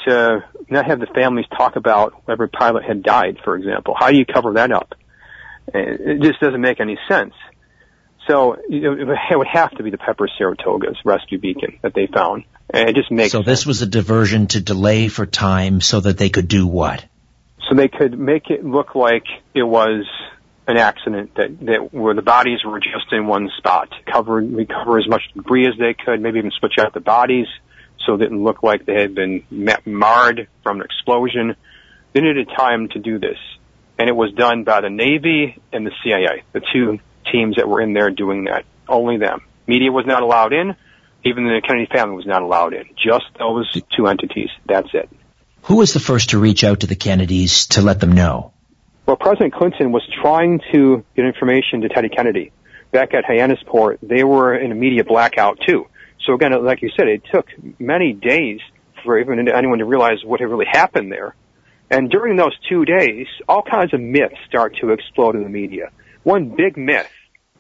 to 0.06 0.46
not 0.70 0.86
have 0.86 1.00
the 1.00 1.08
families 1.08 1.46
talk 1.56 1.76
about 1.76 2.28
whether 2.28 2.44
a 2.44 2.50
pilot 2.50 2.84
had 2.84 3.04
died, 3.04 3.38
for 3.44 3.56
example. 3.56 3.96
How 3.98 4.12
do 4.12 4.18
you 4.18 4.26
cover 4.26 4.54
that 4.54 4.72
up? 4.72 4.96
It 5.74 6.22
just 6.22 6.40
doesn't 6.40 6.62
make 6.62 6.80
any 6.80 6.98
sense. 7.08 7.34
So 8.28 8.58
you 8.70 8.82
know, 8.82 8.94
it 8.94 9.38
would 9.38 9.48
have 9.48 9.72
to 9.72 9.84
be 9.84 9.90
the 9.90 9.98
Piper 9.98 10.28
Saratoga's 10.38 10.98
rescue 11.04 11.40
beacon 11.40 11.80
that 11.82 11.94
they 11.94 12.08
found. 12.08 12.44
And 12.70 12.90
it 12.90 12.96
just 12.96 13.12
makes 13.12 13.32
So 13.32 13.42
this 13.42 13.66
was 13.66 13.82
a 13.82 13.88
diversion 13.88 14.48
to 14.48 14.62
delay 14.62 15.08
for 15.08 15.26
time 15.26 15.82
so 15.82 16.00
that 16.00 16.18
they 16.18 16.30
could 16.30 16.48
do 16.48 16.68
what? 16.68 17.04
So 17.68 17.76
they 17.76 17.88
could 17.88 18.18
make 18.20 18.50
it 18.50 18.64
look 18.64 18.96
like 18.96 19.26
it 19.54 19.64
was 19.64 20.06
an 20.68 20.78
accident 20.78 21.36
that, 21.36 21.60
that 21.62 21.94
where 21.94 22.14
the 22.14 22.22
bodies 22.22 22.60
were 22.64 22.80
just 22.80 23.12
in 23.12 23.26
one 23.26 23.50
spot. 23.58 23.90
Cover, 24.06 24.36
recover 24.36 25.00
as 25.00 25.08
much 25.08 25.24
debris 25.36 25.68
as 25.68 25.74
they 25.80 25.96
could, 25.96 26.22
maybe 26.22 26.38
even 26.38 26.52
switch 26.52 26.76
out 26.78 26.94
the 26.94 27.00
bodies 27.00 27.48
so 28.06 28.16
it 28.16 28.18
didn't 28.20 28.44
look 28.44 28.64
like 28.64 28.86
they 28.86 29.00
had 29.00 29.16
been 29.16 29.44
marred 29.86 30.48
from 30.64 30.80
an 30.80 30.86
explosion. 30.86 31.56
They 32.14 32.22
needed 32.22 32.50
time 32.56 32.90
to 32.90 33.00
do 33.00 33.20
this. 33.20 33.38
And 33.98 34.10
it 34.10 34.16
was 34.16 34.32
done 34.34 34.64
by 34.64 34.82
the 34.82 34.90
Navy 34.90 35.62
and 35.74 35.86
the 35.86 35.92
CIA, 36.04 36.44
the 36.54 36.62
two 36.74 37.00
teams 37.32 37.58
that 37.58 37.68
were 37.68 37.82
in 37.82 37.94
there 37.94 38.10
doing 38.10 38.46
that. 38.46 38.66
Only 38.88 39.18
them. 39.18 39.42
Media 39.68 39.92
was 39.92 40.06
not 40.06 40.24
allowed 40.24 40.54
in. 40.54 40.76
Even 41.26 41.44
the 41.44 41.62
Kennedy 41.66 41.88
family 41.94 42.16
was 42.16 42.26
not 42.26 42.42
allowed 42.42 42.74
in. 42.74 42.86
Just 42.96 43.26
those 43.38 43.70
two 43.96 44.08
entities. 44.08 44.50
That's 44.66 44.88
it. 44.94 45.10
Who 45.64 45.76
was 45.76 45.94
the 45.94 46.00
first 46.00 46.30
to 46.30 46.40
reach 46.40 46.64
out 46.64 46.80
to 46.80 46.88
the 46.88 46.96
Kennedys 46.96 47.68
to 47.68 47.82
let 47.82 48.00
them 48.00 48.14
know? 48.14 48.54
Well, 49.06 49.18
President 49.18 49.54
Clinton 49.54 49.92
was 49.92 50.04
trying 50.22 50.62
to 50.72 51.04
get 51.16 51.26
information 51.26 51.82
to 51.82 51.90
Teddy 51.90 52.10
Kennedy. 52.10 52.52
Back 52.92 53.14
at 53.14 53.26
Hyannisport, 53.26 53.98
they 54.02 54.24
were 54.24 54.56
in 54.56 54.72
a 54.72 54.76
media 54.76 55.04
blackout 55.04 55.60
too. 55.68 55.88
So 56.26 56.34
again, 56.34 56.52
like 56.64 56.82
you 56.82 56.90
said, 56.98 57.08
it 57.08 57.24
took 57.32 57.48
many 57.80 58.14
days 58.14 58.60
for 59.04 59.20
even 59.20 59.48
anyone 59.48 59.80
to 59.80 59.86
realize 59.86 60.18
what 60.24 60.40
had 60.40 60.50
really 60.50 60.68
happened 60.70 61.12
there. 61.12 61.36
And 61.90 62.10
during 62.10 62.36
those 62.36 62.56
two 62.68 62.86
days, 62.86 63.26
all 63.48 63.64
kinds 63.64 63.94
of 63.94 64.02
myths 64.02 64.36
start 64.48 64.76
to 64.82 64.92
explode 64.92 65.36
in 65.36 65.44
the 65.44 65.50
media. 65.50 65.92
One 66.24 66.56
big 66.56 66.78
myth 66.78 67.10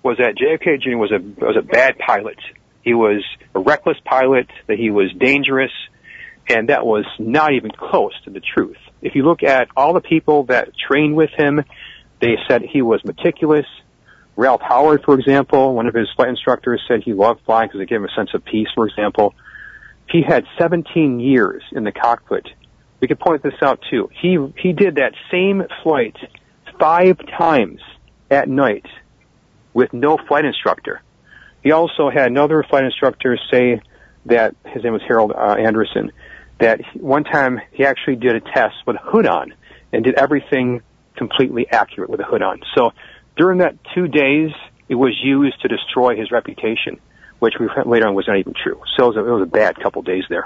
was 0.03 0.17
that 0.17 0.35
JFK 0.35 0.81
Jr. 0.81 0.97
was 0.97 1.11
a 1.11 1.19
was 1.43 1.55
a 1.57 1.61
bad 1.61 1.97
pilot. 1.97 2.37
He 2.83 2.93
was 2.93 3.23
a 3.55 3.59
reckless 3.59 3.97
pilot. 4.05 4.47
That 4.67 4.77
he 4.77 4.91
was 4.91 5.11
dangerous, 5.17 5.71
and 6.47 6.69
that 6.69 6.85
was 6.85 7.05
not 7.17 7.53
even 7.53 7.71
close 7.71 8.13
to 8.25 8.29
the 8.29 8.41
truth. 8.41 8.77
If 9.01 9.15
you 9.15 9.23
look 9.23 9.43
at 9.43 9.69
all 9.75 9.93
the 9.93 10.01
people 10.01 10.43
that 10.43 10.69
trained 10.77 11.15
with 11.15 11.31
him, 11.35 11.63
they 12.21 12.35
said 12.47 12.61
he 12.61 12.81
was 12.81 13.03
meticulous. 13.03 13.65
Ralph 14.39 14.61
Howard, 14.61 15.01
for 15.03 15.19
example, 15.19 15.75
one 15.75 15.85
of 15.87 15.93
his 15.93 16.07
flight 16.15 16.29
instructors 16.29 16.81
said 16.87 17.03
he 17.03 17.11
loved 17.11 17.41
flying 17.45 17.67
because 17.67 17.81
it 17.81 17.89
gave 17.89 17.97
him 17.97 18.05
a 18.05 18.15
sense 18.15 18.29
of 18.33 18.45
peace, 18.45 18.69
for 18.73 18.87
example. 18.87 19.35
He 20.09 20.21
had 20.25 20.45
17 20.57 21.19
years 21.19 21.61
in 21.73 21.83
the 21.83 21.91
cockpit. 21.91 22.47
We 23.01 23.09
could 23.09 23.19
point 23.19 23.43
this 23.43 23.55
out 23.61 23.81
too. 23.91 24.09
He, 24.21 24.37
he 24.57 24.71
did 24.71 24.95
that 24.95 25.11
same 25.29 25.63
flight 25.83 26.15
five 26.79 27.17
times 27.37 27.81
at 28.31 28.47
night 28.47 28.85
with 29.73 29.91
no 29.91 30.17
flight 30.29 30.45
instructor. 30.45 31.01
He 31.61 31.73
also 31.73 32.09
had 32.09 32.31
another 32.31 32.63
flight 32.63 32.85
instructor 32.85 33.37
say 33.51 33.81
that 34.27 34.55
his 34.67 34.85
name 34.85 34.93
was 34.93 35.01
Harold 35.05 35.33
uh, 35.33 35.55
Anderson. 35.59 36.13
That 36.59 36.79
one 36.95 37.25
time 37.25 37.59
he 37.73 37.83
actually 37.83 38.15
did 38.15 38.37
a 38.37 38.39
test 38.39 38.75
with 38.87 38.95
a 38.95 39.03
hood 39.03 39.27
on 39.27 39.53
and 39.91 40.01
did 40.01 40.15
everything 40.15 40.81
completely 41.17 41.67
accurate 41.69 42.09
with 42.09 42.21
a 42.21 42.25
hood 42.25 42.41
on. 42.41 42.61
So 42.73 42.91
during 43.39 43.59
that 43.59 43.75
two 43.95 44.09
days, 44.09 44.51
it 44.89 44.95
was 44.95 45.17
used 45.23 45.61
to 45.61 45.69
destroy 45.69 46.17
his 46.17 46.29
reputation, 46.29 46.99
which 47.39 47.53
we 47.57 47.69
later 47.85 48.05
on 48.05 48.13
was 48.13 48.27
not 48.27 48.37
even 48.37 48.53
true. 48.53 48.81
So 48.97 49.05
it 49.05 49.07
was 49.07 49.15
a, 49.15 49.19
it 49.25 49.31
was 49.31 49.43
a 49.43 49.51
bad 49.51 49.79
couple 49.79 50.01
days 50.01 50.25
there. 50.29 50.43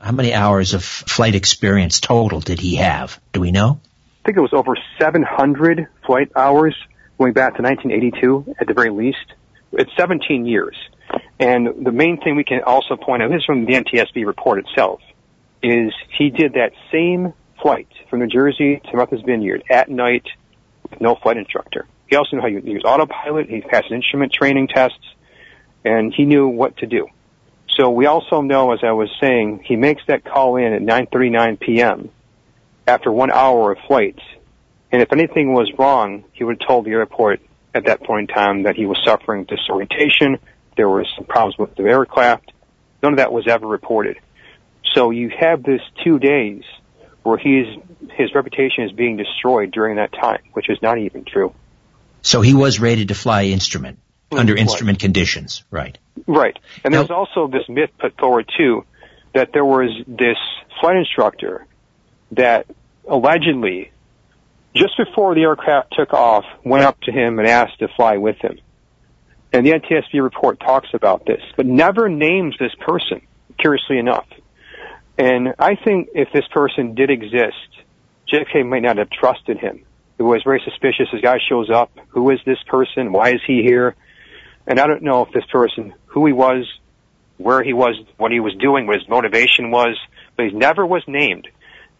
How 0.00 0.12
many 0.12 0.32
hours 0.32 0.72
of 0.72 0.82
flight 0.82 1.34
experience 1.34 2.00
total 2.00 2.40
did 2.40 2.58
he 2.58 2.76
have? 2.76 3.20
Do 3.32 3.40
we 3.40 3.52
know? 3.52 3.80
I 3.84 4.26
think 4.26 4.38
it 4.38 4.40
was 4.40 4.54
over 4.54 4.74
700 4.98 5.88
flight 6.06 6.32
hours 6.34 6.74
going 7.18 7.34
back 7.34 7.56
to 7.56 7.62
1982 7.62 8.56
at 8.58 8.66
the 8.66 8.72
very 8.72 8.90
least. 8.90 9.18
It's 9.72 9.90
17 9.98 10.46
years. 10.46 10.76
And 11.38 11.84
the 11.84 11.92
main 11.92 12.18
thing 12.18 12.36
we 12.36 12.44
can 12.44 12.62
also 12.64 12.96
point 12.96 13.22
out, 13.22 13.28
this 13.28 13.40
is 13.40 13.44
from 13.44 13.66
the 13.66 13.74
NTSB 13.74 14.24
report 14.26 14.58
itself, 14.60 15.00
is 15.62 15.92
he 16.16 16.30
did 16.30 16.54
that 16.54 16.72
same 16.90 17.34
flight 17.60 17.88
from 18.08 18.20
New 18.20 18.28
Jersey 18.28 18.80
to 18.90 18.96
Martha's 18.96 19.20
Vineyard 19.20 19.64
at 19.68 19.90
night 19.90 20.24
with 20.88 21.00
no 21.00 21.14
flight 21.14 21.36
instructor. 21.36 21.86
He 22.12 22.16
also 22.16 22.36
knew 22.36 22.42
how 22.42 22.48
to 22.48 22.70
use 22.70 22.82
autopilot. 22.84 23.48
He 23.48 23.62
passed 23.62 23.90
instrument 23.90 24.32
training 24.32 24.68
tests, 24.68 24.98
and 25.82 26.12
he 26.14 26.26
knew 26.26 26.46
what 26.46 26.76
to 26.76 26.86
do. 26.86 27.08
So 27.76 27.90
we 27.90 28.04
also 28.04 28.42
know, 28.42 28.72
as 28.72 28.80
I 28.82 28.92
was 28.92 29.08
saying, 29.18 29.64
he 29.64 29.76
makes 29.76 30.02
that 30.08 30.24
call 30.24 30.56
in 30.56 30.74
at 30.74 30.82
9:39 30.82 31.58
p.m. 31.58 32.10
after 32.86 33.10
one 33.10 33.30
hour 33.30 33.72
of 33.72 33.78
flight 33.86 34.18
and 34.92 35.00
if 35.00 35.10
anything 35.10 35.54
was 35.54 35.72
wrong, 35.78 36.24
he 36.32 36.44
would 36.44 36.60
have 36.60 36.68
told 36.68 36.84
the 36.84 36.90
airport 36.90 37.40
at 37.74 37.86
that 37.86 38.04
point 38.04 38.30
in 38.30 38.34
time 38.34 38.62
that 38.64 38.76
he 38.76 38.84
was 38.84 38.98
suffering 39.04 39.44
disorientation. 39.44 40.38
There 40.76 40.88
were 40.88 41.06
some 41.16 41.24
problems 41.24 41.56
with 41.56 41.74
the 41.74 41.84
aircraft. 41.84 42.52
None 43.02 43.14
of 43.14 43.16
that 43.16 43.32
was 43.32 43.48
ever 43.48 43.66
reported. 43.66 44.18
So 44.94 45.10
you 45.10 45.30
have 45.40 45.62
this 45.62 45.80
two 46.04 46.18
days 46.18 46.62
where 47.22 47.38
he's, 47.38 47.66
his 48.12 48.34
reputation 48.34 48.84
is 48.84 48.92
being 48.92 49.16
destroyed 49.16 49.70
during 49.70 49.96
that 49.96 50.12
time, 50.12 50.42
which 50.52 50.68
is 50.68 50.76
not 50.82 50.98
even 50.98 51.24
true. 51.24 51.54
So 52.22 52.40
he 52.40 52.54
was 52.54 52.80
rated 52.80 53.08
to 53.08 53.14
fly 53.14 53.44
instrument 53.44 53.98
under 54.30 54.56
instrument 54.56 54.98
conditions, 54.98 55.64
right? 55.70 55.98
Right. 56.26 56.58
And 56.84 56.92
now, 56.92 57.00
there's 57.00 57.10
also 57.10 57.48
this 57.48 57.68
myth 57.68 57.90
put 57.98 58.16
forward 58.18 58.50
too 58.56 58.84
that 59.34 59.50
there 59.52 59.64
was 59.64 59.90
this 60.06 60.36
flight 60.80 60.96
instructor 60.96 61.66
that 62.32 62.66
allegedly 63.08 63.90
just 64.74 64.96
before 64.96 65.34
the 65.34 65.42
aircraft 65.42 65.94
took 65.96 66.12
off, 66.12 66.44
went 66.64 66.84
up 66.84 67.00
to 67.02 67.12
him 67.12 67.38
and 67.38 67.46
asked 67.46 67.78
to 67.80 67.88
fly 67.88 68.16
with 68.16 68.36
him. 68.38 68.58
And 69.52 69.66
the 69.66 69.72
NTSB 69.72 70.22
report 70.22 70.60
talks 70.60 70.88
about 70.94 71.26
this, 71.26 71.42
but 71.56 71.66
never 71.66 72.08
names 72.08 72.56
this 72.58 72.74
person, 72.80 73.20
curiously 73.58 73.98
enough. 73.98 74.26
And 75.18 75.54
I 75.58 75.74
think 75.74 76.08
if 76.14 76.28
this 76.32 76.46
person 76.50 76.94
did 76.94 77.10
exist, 77.10 77.68
JFK 78.32 78.66
might 78.66 78.82
not 78.82 78.96
have 78.96 79.10
trusted 79.10 79.58
him. 79.58 79.84
It 80.22 80.26
was 80.26 80.42
very 80.44 80.62
suspicious. 80.64 81.08
This 81.10 81.20
guy 81.20 81.38
shows 81.48 81.68
up. 81.68 81.90
Who 82.10 82.30
is 82.30 82.38
this 82.46 82.58
person? 82.68 83.12
Why 83.12 83.30
is 83.30 83.40
he 83.44 83.62
here? 83.62 83.96
And 84.68 84.78
I 84.78 84.86
don't 84.86 85.02
know 85.02 85.24
if 85.24 85.32
this 85.32 85.44
person, 85.50 85.94
who 86.06 86.26
he 86.26 86.32
was, 86.32 86.64
where 87.38 87.60
he 87.64 87.72
was, 87.72 88.00
what 88.18 88.30
he 88.30 88.38
was 88.38 88.54
doing, 88.54 88.86
what 88.86 89.00
his 89.00 89.08
motivation 89.08 89.72
was, 89.72 89.98
but 90.36 90.46
he 90.46 90.52
never 90.52 90.86
was 90.86 91.02
named. 91.08 91.48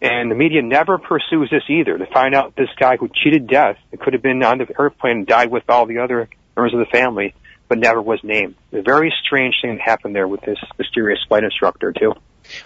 And 0.01 0.31
the 0.31 0.35
media 0.35 0.61
never 0.61 0.97
pursues 0.97 1.49
this 1.51 1.63
either 1.67 1.97
to 1.97 2.05
find 2.05 2.33
out 2.33 2.55
this 2.55 2.69
guy 2.79 2.95
who 2.95 3.09
cheated 3.13 3.47
death, 3.47 3.75
it 3.91 3.99
could 3.99 4.13
have 4.13 4.21
been 4.21 4.41
on 4.41 4.57
the 4.57 4.67
airplane 4.79 5.17
and 5.17 5.27
died 5.27 5.51
with 5.51 5.63
all 5.67 5.85
the 5.85 5.99
other 5.99 6.29
members 6.55 6.73
of 6.73 6.79
the 6.79 6.85
family, 6.85 7.35
but 7.67 7.77
never 7.77 8.01
was 8.01 8.21
named. 8.23 8.55
A 8.71 8.81
very 8.81 9.13
strange 9.25 9.55
thing 9.61 9.79
happened 9.79 10.15
there 10.15 10.29
with 10.29 10.41
this 10.41 10.59
mysterious 10.79 11.19
flight 11.27 11.43
instructor 11.43 11.91
too. 11.91 12.13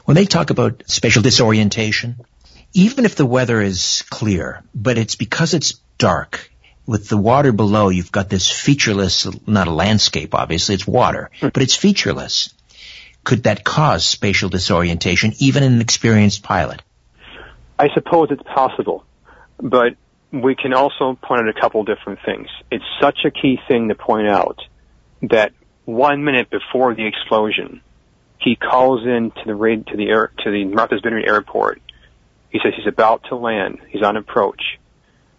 When 0.05 0.13
they 0.13 0.25
talk 0.25 0.51
about 0.51 0.83
spatial 0.85 1.23
disorientation, 1.23 2.17
even 2.73 3.05
if 3.05 3.15
the 3.15 3.25
weather 3.25 3.61
is 3.61 4.03
clear, 4.09 4.63
but 4.73 4.97
it's 4.97 5.15
because 5.15 5.53
it's 5.53 5.73
dark, 5.97 6.51
with 6.87 7.09
the 7.09 7.17
water 7.17 7.51
below, 7.51 7.89
you've 7.89 8.11
got 8.11 8.29
this 8.29 8.49
featureless, 8.49 9.27
not 9.45 9.67
a 9.67 9.71
landscape, 9.71 10.33
obviously, 10.33 10.75
it's 10.75 10.87
water, 10.87 11.29
hmm. 11.39 11.49
but 11.49 11.61
it's 11.61 11.75
featureless. 11.75 12.53
Could 13.23 13.43
that 13.43 13.63
cause 13.63 14.05
spatial 14.05 14.49
disorientation, 14.49 15.33
even 15.39 15.63
in 15.63 15.73
an 15.73 15.81
experienced 15.81 16.43
pilot? 16.43 16.81
I 17.77 17.89
suppose 17.93 18.29
it's 18.31 18.41
possible, 18.43 19.05
but 19.59 19.95
we 20.31 20.55
can 20.55 20.73
also 20.73 21.17
point 21.21 21.41
out 21.41 21.49
a 21.49 21.59
couple 21.59 21.83
different 21.83 22.19
things. 22.25 22.47
It's 22.71 22.85
such 23.01 23.19
a 23.25 23.31
key 23.31 23.59
thing 23.67 23.89
to 23.89 23.95
point 23.95 24.27
out 24.27 24.59
that 25.23 25.51
one 25.85 26.23
minute 26.23 26.49
before 26.49 26.95
the 26.95 27.05
explosion, 27.05 27.81
he 28.39 28.55
calls 28.55 29.05
in 29.05 29.31
to 29.31 29.41
the 29.45 29.55
raid 29.55 29.87
to 29.87 29.97
the 29.97 30.07
air 30.07 30.31
to 30.43 30.51
the 30.51 30.65
Martha's 30.65 31.01
Vineyard 31.01 31.25
airport. 31.27 31.81
He 32.57 32.67
says 32.67 32.73
he's 32.75 32.87
about 32.87 33.23
to 33.29 33.35
land. 33.35 33.79
He's 33.89 34.03
on 34.03 34.17
approach. 34.17 34.79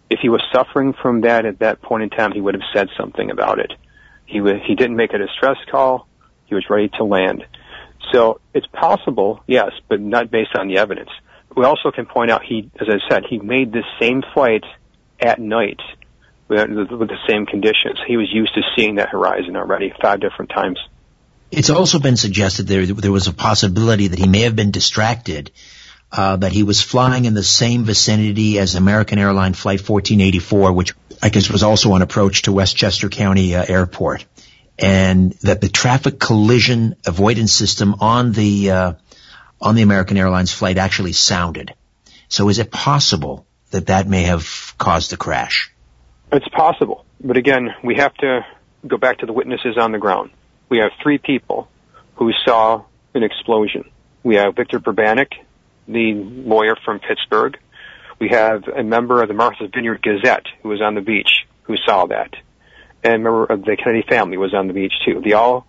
If 0.09 0.19
he 0.21 0.29
was 0.29 0.41
suffering 0.53 0.93
from 0.93 1.21
that 1.21 1.45
at 1.45 1.59
that 1.59 1.81
point 1.81 2.03
in 2.03 2.09
time, 2.09 2.31
he 2.31 2.41
would 2.41 2.55
have 2.55 2.63
said 2.73 2.87
something 2.97 3.29
about 3.29 3.59
it. 3.59 3.73
He 4.25 4.39
w- 4.39 4.59
he 4.65 4.75
didn't 4.75 4.95
make 4.95 5.13
a 5.13 5.17
distress 5.17 5.57
call. 5.69 6.07
He 6.45 6.55
was 6.55 6.69
ready 6.69 6.89
to 6.97 7.03
land. 7.03 7.45
So 8.11 8.39
it's 8.53 8.67
possible, 8.67 9.43
yes, 9.47 9.71
but 9.87 9.99
not 9.99 10.31
based 10.31 10.55
on 10.55 10.67
the 10.67 10.77
evidence 10.77 11.09
we 11.55 11.65
also 11.65 11.91
can 11.91 12.05
point 12.05 12.31
out 12.31 12.43
he, 12.43 12.69
as 12.79 12.87
I 12.89 12.99
said, 13.09 13.23
he 13.29 13.39
made 13.39 13.71
this 13.71 13.85
same 13.99 14.23
flight 14.33 14.63
at 15.19 15.39
night 15.39 15.79
with, 16.47 16.69
with 16.69 17.09
the 17.09 17.17
same 17.27 17.45
conditions. 17.45 17.99
He 18.07 18.17
was 18.17 18.31
used 18.31 18.53
to 18.55 18.61
seeing 18.75 18.95
that 18.95 19.09
horizon 19.09 19.55
already 19.55 19.93
five 20.01 20.19
different 20.19 20.51
times. 20.51 20.79
It's 21.51 21.71
also 21.71 21.99
been 21.99 22.15
suggested 22.15 22.67
there 22.67 22.85
there 22.85 23.11
was 23.11 23.27
a 23.27 23.33
possibility 23.33 24.07
that 24.07 24.19
he 24.19 24.27
may 24.27 24.41
have 24.41 24.55
been 24.55 24.69
distracted 24.69 25.51
uh, 26.11 26.37
that 26.37 26.51
he 26.51 26.63
was 26.63 26.81
flying 26.81 27.25
in 27.25 27.33
the 27.33 27.43
same 27.43 27.83
vicinity 27.83 28.59
as 28.59 28.75
American 28.75 29.19
Airline 29.19 29.53
Flight 29.53 29.79
1484, 29.79 30.73
which 30.73 30.93
I 31.21 31.29
guess 31.29 31.49
was 31.49 31.63
also 31.63 31.91
on 31.91 32.01
approach 32.01 32.43
to 32.43 32.51
Westchester 32.51 33.09
County 33.09 33.55
uh, 33.55 33.63
Airport, 33.67 34.25
and 34.77 35.33
that 35.43 35.61
the 35.61 35.69
traffic 35.69 36.19
collision 36.19 36.95
avoidance 37.05 37.51
system 37.51 37.95
on 37.99 38.31
the 38.31 38.71
uh, 38.71 38.93
on 39.61 39.75
the 39.75 39.81
American 39.81 40.17
Airlines 40.17 40.51
flight 40.51 40.77
actually 40.77 41.13
sounded. 41.13 41.73
So, 42.27 42.49
is 42.49 42.59
it 42.59 42.71
possible 42.71 43.45
that 43.71 43.87
that 43.87 44.07
may 44.07 44.23
have 44.23 44.73
caused 44.77 45.11
the 45.11 45.17
crash? 45.17 45.71
It's 46.31 46.47
possible, 46.49 47.05
but 47.23 47.37
again, 47.37 47.69
we 47.83 47.95
have 47.95 48.13
to 48.15 48.45
go 48.87 48.97
back 48.97 49.19
to 49.19 49.25
the 49.25 49.33
witnesses 49.33 49.77
on 49.77 49.91
the 49.91 49.97
ground. 49.97 50.31
We 50.69 50.79
have 50.79 50.91
three 51.01 51.17
people 51.17 51.67
who 52.15 52.31
saw 52.45 52.83
an 53.13 53.23
explosion. 53.23 53.89
We 54.23 54.35
have 54.35 54.55
Victor 54.55 54.79
Burbanek, 54.79 55.33
the 55.89 56.13
lawyer 56.13 56.75
from 56.85 56.99
Pittsburgh. 56.99 57.57
We 58.19 58.29
have 58.29 58.63
a 58.67 58.83
member 58.83 59.21
of 59.21 59.27
the 59.27 59.33
Martha's 59.33 59.69
Vineyard 59.73 60.01
Gazette 60.01 60.45
who 60.61 60.69
was 60.69 60.81
on 60.81 60.95
the 60.95 61.01
beach 61.01 61.45
who 61.63 61.75
saw 61.85 62.05
that. 62.07 62.33
And 63.03 63.13
a 63.13 63.19
member 63.19 63.45
of 63.45 63.63
the 63.63 63.77
Kennedy 63.77 64.05
family 64.07 64.37
was 64.37 64.53
on 64.53 64.67
the 64.67 64.73
beach 64.73 64.93
too. 65.05 65.21
They 65.23 65.33
all 65.33 65.65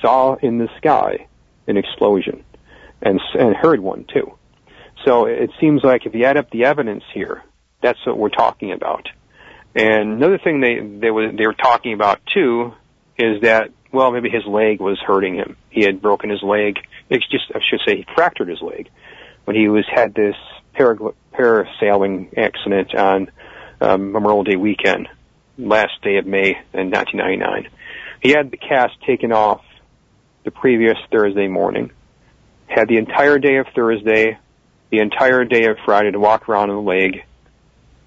saw 0.00 0.36
in 0.36 0.58
the 0.58 0.68
sky 0.78 1.26
an 1.66 1.76
explosion 1.76 2.44
and, 3.02 3.20
and 3.38 3.54
heard 3.56 3.80
one 3.80 4.06
too. 4.12 4.32
So 5.04 5.26
it 5.26 5.50
seems 5.60 5.82
like 5.82 6.06
if 6.06 6.14
you 6.14 6.24
add 6.24 6.36
up 6.36 6.50
the 6.50 6.64
evidence 6.64 7.04
here, 7.12 7.42
that's 7.82 7.98
what 8.06 8.16
we're 8.16 8.30
talking 8.30 8.72
about. 8.72 9.08
And 9.74 10.12
another 10.12 10.38
thing 10.38 10.60
they, 10.60 10.78
they 10.78 11.10
were, 11.10 11.32
they 11.32 11.46
were 11.46 11.54
talking 11.54 11.92
about 11.92 12.20
too 12.32 12.72
is 13.18 13.42
that, 13.42 13.70
well, 13.92 14.12
maybe 14.12 14.30
his 14.30 14.44
leg 14.46 14.80
was 14.80 14.98
hurting 15.04 15.34
him. 15.34 15.56
He 15.70 15.82
had 15.82 16.00
broken 16.00 16.30
his 16.30 16.42
leg. 16.42 16.78
It's 17.10 17.26
just, 17.28 17.44
I 17.54 17.60
should 17.68 17.80
say, 17.86 17.96
he 17.96 18.06
fractured 18.14 18.48
his 18.48 18.62
leg 18.62 18.88
when 19.46 19.56
he 19.56 19.68
was 19.68 19.84
had 19.88 20.12
this 20.14 20.34
parasailing 20.76 22.36
accident 22.36 22.94
on 22.94 23.30
um, 23.80 24.12
Memorial 24.12 24.44
Day 24.44 24.56
weekend, 24.56 25.08
last 25.56 25.92
day 26.02 26.16
of 26.16 26.26
May 26.26 26.50
in 26.74 26.90
1999. 26.90 27.68
He 28.20 28.30
had 28.30 28.50
the 28.50 28.56
cast 28.56 29.00
taken 29.06 29.32
off 29.32 29.62
the 30.44 30.50
previous 30.50 30.96
Thursday 31.10 31.46
morning, 31.46 31.92
had 32.66 32.88
the 32.88 32.96
entire 32.96 33.38
day 33.38 33.56
of 33.56 33.66
Thursday, 33.74 34.36
the 34.90 34.98
entire 34.98 35.44
day 35.44 35.66
of 35.66 35.78
Friday 35.84 36.10
to 36.10 36.18
walk 36.18 36.48
around 36.48 36.70
on 36.70 36.76
the 36.76 36.82
leg. 36.82 37.24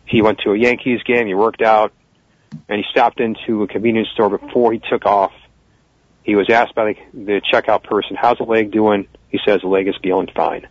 He 0.05 0.21
went 0.21 0.39
to 0.39 0.51
a 0.51 0.57
Yankees 0.57 1.01
game, 1.03 1.27
he 1.27 1.35
worked 1.35 1.61
out, 1.61 1.93
and 2.67 2.77
he 2.77 2.85
stopped 2.91 3.21
into 3.21 3.63
a 3.63 3.67
convenience 3.67 4.09
store 4.09 4.37
before 4.37 4.73
he 4.73 4.81
took 4.89 5.05
off. 5.05 5.31
He 6.23 6.35
was 6.35 6.49
asked 6.49 6.75
by 6.75 6.93
the, 6.93 6.95
the 7.13 7.41
checkout 7.51 7.83
person, 7.83 8.17
how's 8.19 8.39
the 8.39 8.43
leg 8.43 8.71
doing? 8.71 9.07
He 9.29 9.39
says 9.45 9.61
the 9.61 9.67
leg 9.67 9.87
is 9.87 9.95
feeling 10.03 10.27
fine. 10.35 10.67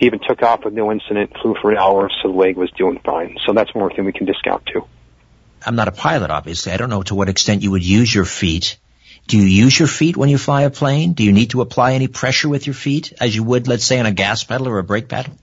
He 0.00 0.06
even 0.06 0.18
took 0.26 0.42
off 0.42 0.64
with 0.64 0.72
no 0.72 0.90
incident, 0.90 1.36
flew 1.42 1.54
for 1.60 1.70
an 1.70 1.76
hour, 1.76 2.10
so 2.22 2.32
the 2.32 2.34
leg 2.34 2.56
was 2.56 2.70
doing 2.70 2.98
fine. 3.04 3.36
So 3.46 3.52
that's 3.52 3.74
one 3.74 3.90
thing 3.90 4.06
we 4.06 4.12
can 4.12 4.24
discount 4.24 4.64
too. 4.64 4.86
I'm 5.64 5.76
not 5.76 5.88
a 5.88 5.92
pilot, 5.92 6.30
obviously. 6.30 6.72
I 6.72 6.78
don't 6.78 6.88
know 6.88 7.02
to 7.02 7.14
what 7.14 7.28
extent 7.28 7.62
you 7.62 7.70
would 7.72 7.84
use 7.84 8.12
your 8.12 8.24
feet. 8.24 8.78
Do 9.26 9.36
you 9.36 9.44
use 9.44 9.78
your 9.78 9.88
feet 9.88 10.16
when 10.16 10.30
you 10.30 10.38
fly 10.38 10.62
a 10.62 10.70
plane? 10.70 11.12
Do 11.12 11.22
you 11.22 11.32
need 11.32 11.50
to 11.50 11.60
apply 11.60 11.92
any 11.92 12.08
pressure 12.08 12.48
with 12.48 12.66
your 12.66 12.72
feet 12.72 13.12
as 13.20 13.36
you 13.36 13.44
would, 13.44 13.68
let's 13.68 13.84
say, 13.84 14.00
on 14.00 14.06
a 14.06 14.10
gas 14.10 14.42
pedal 14.42 14.68
or 14.68 14.78
a 14.78 14.82
brake 14.82 15.06
pedal? 15.06 15.34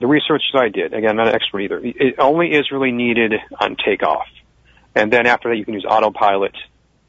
The 0.00 0.06
research 0.06 0.42
that 0.54 0.62
I 0.62 0.70
did, 0.70 0.94
again, 0.94 1.10
I'm 1.10 1.16
not 1.16 1.28
an 1.28 1.34
expert 1.34 1.60
either, 1.60 1.78
it 1.84 2.14
only 2.18 2.52
is 2.52 2.70
really 2.72 2.92
needed 2.92 3.34
on 3.60 3.76
takeoff. 3.76 4.28
And 4.94 5.12
then 5.12 5.26
after 5.26 5.50
that 5.50 5.56
you 5.56 5.66
can 5.66 5.74
use 5.74 5.84
autopilot 5.86 6.54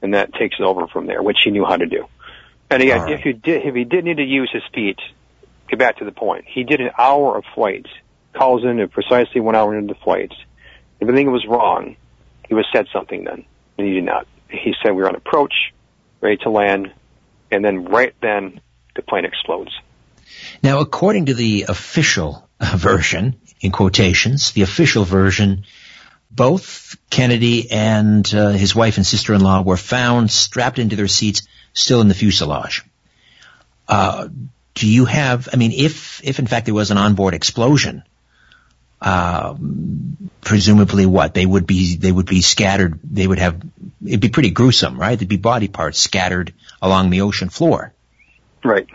and 0.01 0.13
that 0.13 0.33
takes 0.33 0.57
it 0.59 0.63
over 0.63 0.87
from 0.87 1.05
there, 1.05 1.23
which 1.23 1.37
he 1.45 1.51
knew 1.51 1.63
how 1.63 1.77
to 1.77 1.85
do. 1.85 2.05
And 2.69 2.83
again, 2.83 3.03
right. 3.03 3.13
if 3.13 3.25
you 3.25 3.31
did, 3.31 3.65
if 3.65 3.75
he 3.75 3.85
did 3.85 4.03
need 4.03 4.17
to 4.17 4.25
use 4.25 4.49
his 4.51 4.63
feet, 4.73 4.99
get 5.67 5.80
back 5.80 5.97
to 5.97 6.06
the 6.06 6.12
point. 6.12 6.45
He 6.47 6.63
did 6.63 6.82
an 6.82 6.91
hour 6.97 7.38
of 7.38 7.43
flights, 7.53 7.89
calls 8.34 8.63
in 8.63 8.80
at 8.80 8.91
precisely 8.91 9.41
one 9.41 9.56
hour 9.56 9.77
into 9.77 9.93
the 9.93 9.99
flights. 9.99 10.36
If 10.99 11.08
anything 11.08 11.32
was 11.32 11.45
wrong, 11.47 11.95
he 12.47 12.53
was 12.53 12.65
said 12.73 12.88
something 12.91 13.23
then, 13.23 13.45
and 13.77 13.88
he 13.88 13.93
did 13.93 14.03
not. 14.03 14.27
He 14.49 14.73
said 14.82 14.91
we 14.91 15.01
were 15.01 15.10
on 15.10 15.15
approach, 15.15 15.53
ready 16.21 16.38
to 16.38 16.49
land, 16.49 16.91
and 17.51 17.63
then 17.63 17.86
right 17.86 18.13
then 18.21 18.62
the 18.95 19.01
plane 19.01 19.25
explodes. 19.25 19.71
Now, 20.63 20.80
according 20.80 21.27
to 21.27 21.34
the 21.34 21.65
official 21.69 22.47
version, 22.62 23.39
in 23.62 23.71
quotations, 23.71 24.51
the 24.51 24.62
official 24.62 25.03
version, 25.03 25.65
both 26.30 26.95
Kennedy 27.10 27.71
and 27.71 28.34
uh, 28.34 28.49
his 28.49 28.75
wife 28.75 28.97
and 28.97 29.06
sister-in-law 29.06 29.63
were 29.63 29.77
found 29.77 30.30
strapped 30.32 30.80
into 30.80 30.95
their 30.95 31.08
seats, 31.08 31.47
still 31.73 32.01
in 32.01 32.08
the 32.08 32.13
fuselage. 32.13 32.84
Uh, 33.88 34.27
do 34.77 34.87
you 34.87 35.05
have, 35.05 35.49
I 35.51 35.55
mean, 35.55 35.71
if, 35.71 36.21
if 36.23 36.37
in 36.37 36.45
fact 36.45 36.67
there 36.67 36.75
was 36.75 36.91
an 36.91 36.97
onboard 36.97 37.33
explosion, 37.33 38.03
uh, 39.01 39.55
presumably 40.41 41.07
what? 41.07 41.33
They 41.33 41.45
would 41.45 41.65
be, 41.65 41.95
they 41.95 42.11
would 42.11 42.27
be 42.27 42.41
scattered, 42.41 42.99
they 43.03 43.25
would 43.25 43.39
have, 43.39 43.59
it'd 44.05 44.19
be 44.19 44.29
pretty 44.29 44.51
gruesome, 44.51 44.99
right? 44.99 45.17
There'd 45.17 45.27
be 45.27 45.37
body 45.37 45.67
parts 45.67 45.99
scattered 45.99 46.53
along 46.79 47.09
the 47.09 47.21
ocean 47.21 47.49
floor. 47.49 47.91
Right. 48.63 48.87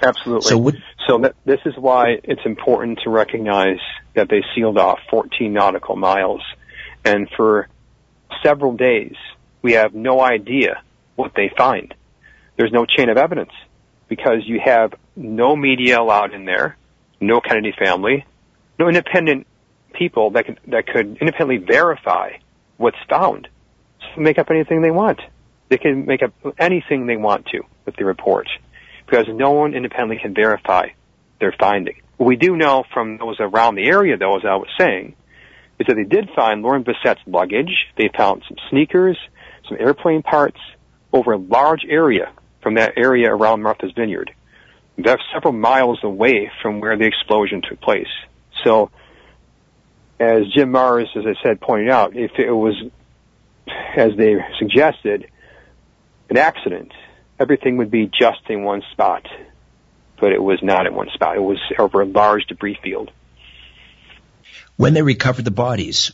Absolutely. 0.00 0.48
So, 0.48 0.58
would, 0.58 0.82
so 1.08 1.32
this 1.44 1.60
is 1.66 1.76
why 1.76 2.20
it's 2.22 2.44
important 2.44 3.00
to 3.02 3.10
recognize 3.10 3.80
that 4.14 4.28
they 4.28 4.44
sealed 4.54 4.78
off 4.78 5.00
14 5.10 5.52
nautical 5.52 5.96
miles. 5.96 6.42
And 7.04 7.28
for 7.36 7.68
several 8.44 8.76
days, 8.76 9.16
we 9.62 9.72
have 9.72 9.94
no 9.94 10.20
idea 10.20 10.80
what 11.16 11.32
they 11.34 11.50
find. 11.56 11.92
There's 12.56 12.72
no 12.72 12.86
chain 12.86 13.08
of 13.08 13.16
evidence 13.16 13.50
because 14.08 14.42
you 14.44 14.60
have 14.64 14.94
no 15.14 15.56
media 15.56 16.00
allowed 16.00 16.32
in 16.32 16.44
there, 16.44 16.76
no 17.20 17.40
Kennedy 17.40 17.72
family, 17.78 18.24
no 18.78 18.88
independent 18.88 19.46
people 19.92 20.30
that 20.30 20.46
could, 20.46 20.60
that 20.68 20.86
could 20.86 21.18
independently 21.20 21.58
verify 21.58 22.32
what's 22.76 22.96
found. 23.08 23.48
So 24.14 24.20
make 24.20 24.38
up 24.38 24.50
anything 24.50 24.82
they 24.82 24.90
want. 24.90 25.20
They 25.68 25.78
can 25.78 26.06
make 26.06 26.22
up 26.22 26.32
anything 26.58 27.06
they 27.06 27.16
want 27.16 27.46
to 27.46 27.62
with 27.84 27.96
the 27.96 28.04
report 28.04 28.48
because 29.06 29.26
no 29.28 29.52
one 29.52 29.74
independently 29.74 30.18
can 30.18 30.34
verify 30.34 30.88
their 31.40 31.54
finding. 31.58 32.00
What 32.16 32.26
we 32.26 32.36
do 32.36 32.56
know 32.56 32.84
from 32.92 33.18
those 33.18 33.36
around 33.40 33.74
the 33.74 33.86
area 33.86 34.16
though, 34.16 34.36
as 34.36 34.44
I 34.44 34.56
was 34.56 34.68
saying, 34.78 35.16
is 35.78 35.86
that 35.86 35.94
they 35.94 36.04
did 36.04 36.30
find 36.34 36.62
Lauren 36.62 36.84
Bessette's 36.84 37.20
luggage. 37.26 37.86
They 37.96 38.08
found 38.16 38.42
some 38.48 38.56
sneakers, 38.70 39.18
some 39.68 39.76
airplane 39.78 40.22
parts 40.22 40.58
over 41.12 41.32
a 41.32 41.38
large 41.38 41.84
area 41.88 42.32
from 42.66 42.74
that 42.74 42.94
area 42.96 43.32
around 43.32 43.62
Martha's 43.62 43.92
Vineyard. 43.92 44.34
That's 44.98 45.22
several 45.32 45.52
miles 45.52 46.00
away 46.02 46.50
from 46.62 46.80
where 46.80 46.98
the 46.98 47.04
explosion 47.04 47.62
took 47.62 47.80
place. 47.80 48.08
So, 48.64 48.90
as 50.18 50.48
Jim 50.52 50.72
Marrs, 50.72 51.16
as 51.16 51.24
I 51.24 51.40
said, 51.44 51.60
pointed 51.60 51.90
out, 51.90 52.16
if 52.16 52.32
it 52.40 52.50
was, 52.50 52.74
as 53.96 54.16
they 54.16 54.34
suggested, 54.58 55.28
an 56.28 56.38
accident, 56.38 56.90
everything 57.38 57.76
would 57.76 57.92
be 57.92 58.06
just 58.06 58.40
in 58.48 58.64
one 58.64 58.82
spot. 58.90 59.28
But 60.20 60.32
it 60.32 60.42
was 60.42 60.58
not 60.60 60.88
in 60.88 60.94
one 60.96 61.10
spot. 61.14 61.36
It 61.36 61.42
was 61.42 61.60
over 61.78 62.00
a 62.00 62.04
large 62.04 62.46
debris 62.46 62.80
field. 62.82 63.12
When 64.74 64.92
they 64.92 65.02
recovered 65.02 65.44
the 65.44 65.52
bodies, 65.52 66.10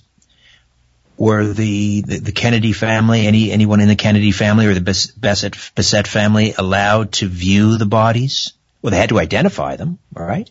were 1.22 1.44
the, 1.52 2.00
the, 2.00 2.18
the, 2.18 2.32
Kennedy 2.32 2.72
family, 2.72 3.28
any 3.28 3.52
anyone 3.52 3.80
in 3.80 3.86
the 3.86 3.94
Kennedy 3.94 4.32
family 4.32 4.66
or 4.66 4.74
the 4.74 4.80
Bessette, 4.80 5.72
Bessette 5.72 6.08
family 6.08 6.52
allowed 6.58 7.12
to 7.12 7.28
view 7.28 7.78
the 7.78 7.86
bodies? 7.86 8.54
Well, 8.82 8.90
they 8.90 8.96
had 8.96 9.10
to 9.10 9.20
identify 9.20 9.76
them, 9.76 10.00
right? 10.12 10.50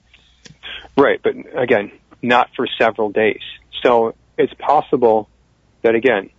Right, 0.95 1.19
but 1.21 1.33
again, 1.61 1.91
not 2.21 2.51
for 2.55 2.67
several 2.77 3.09
days. 3.09 3.41
So 3.83 4.15
it's 4.37 4.53
possible 4.53 5.27
that 5.81 5.93
again, 5.93 6.29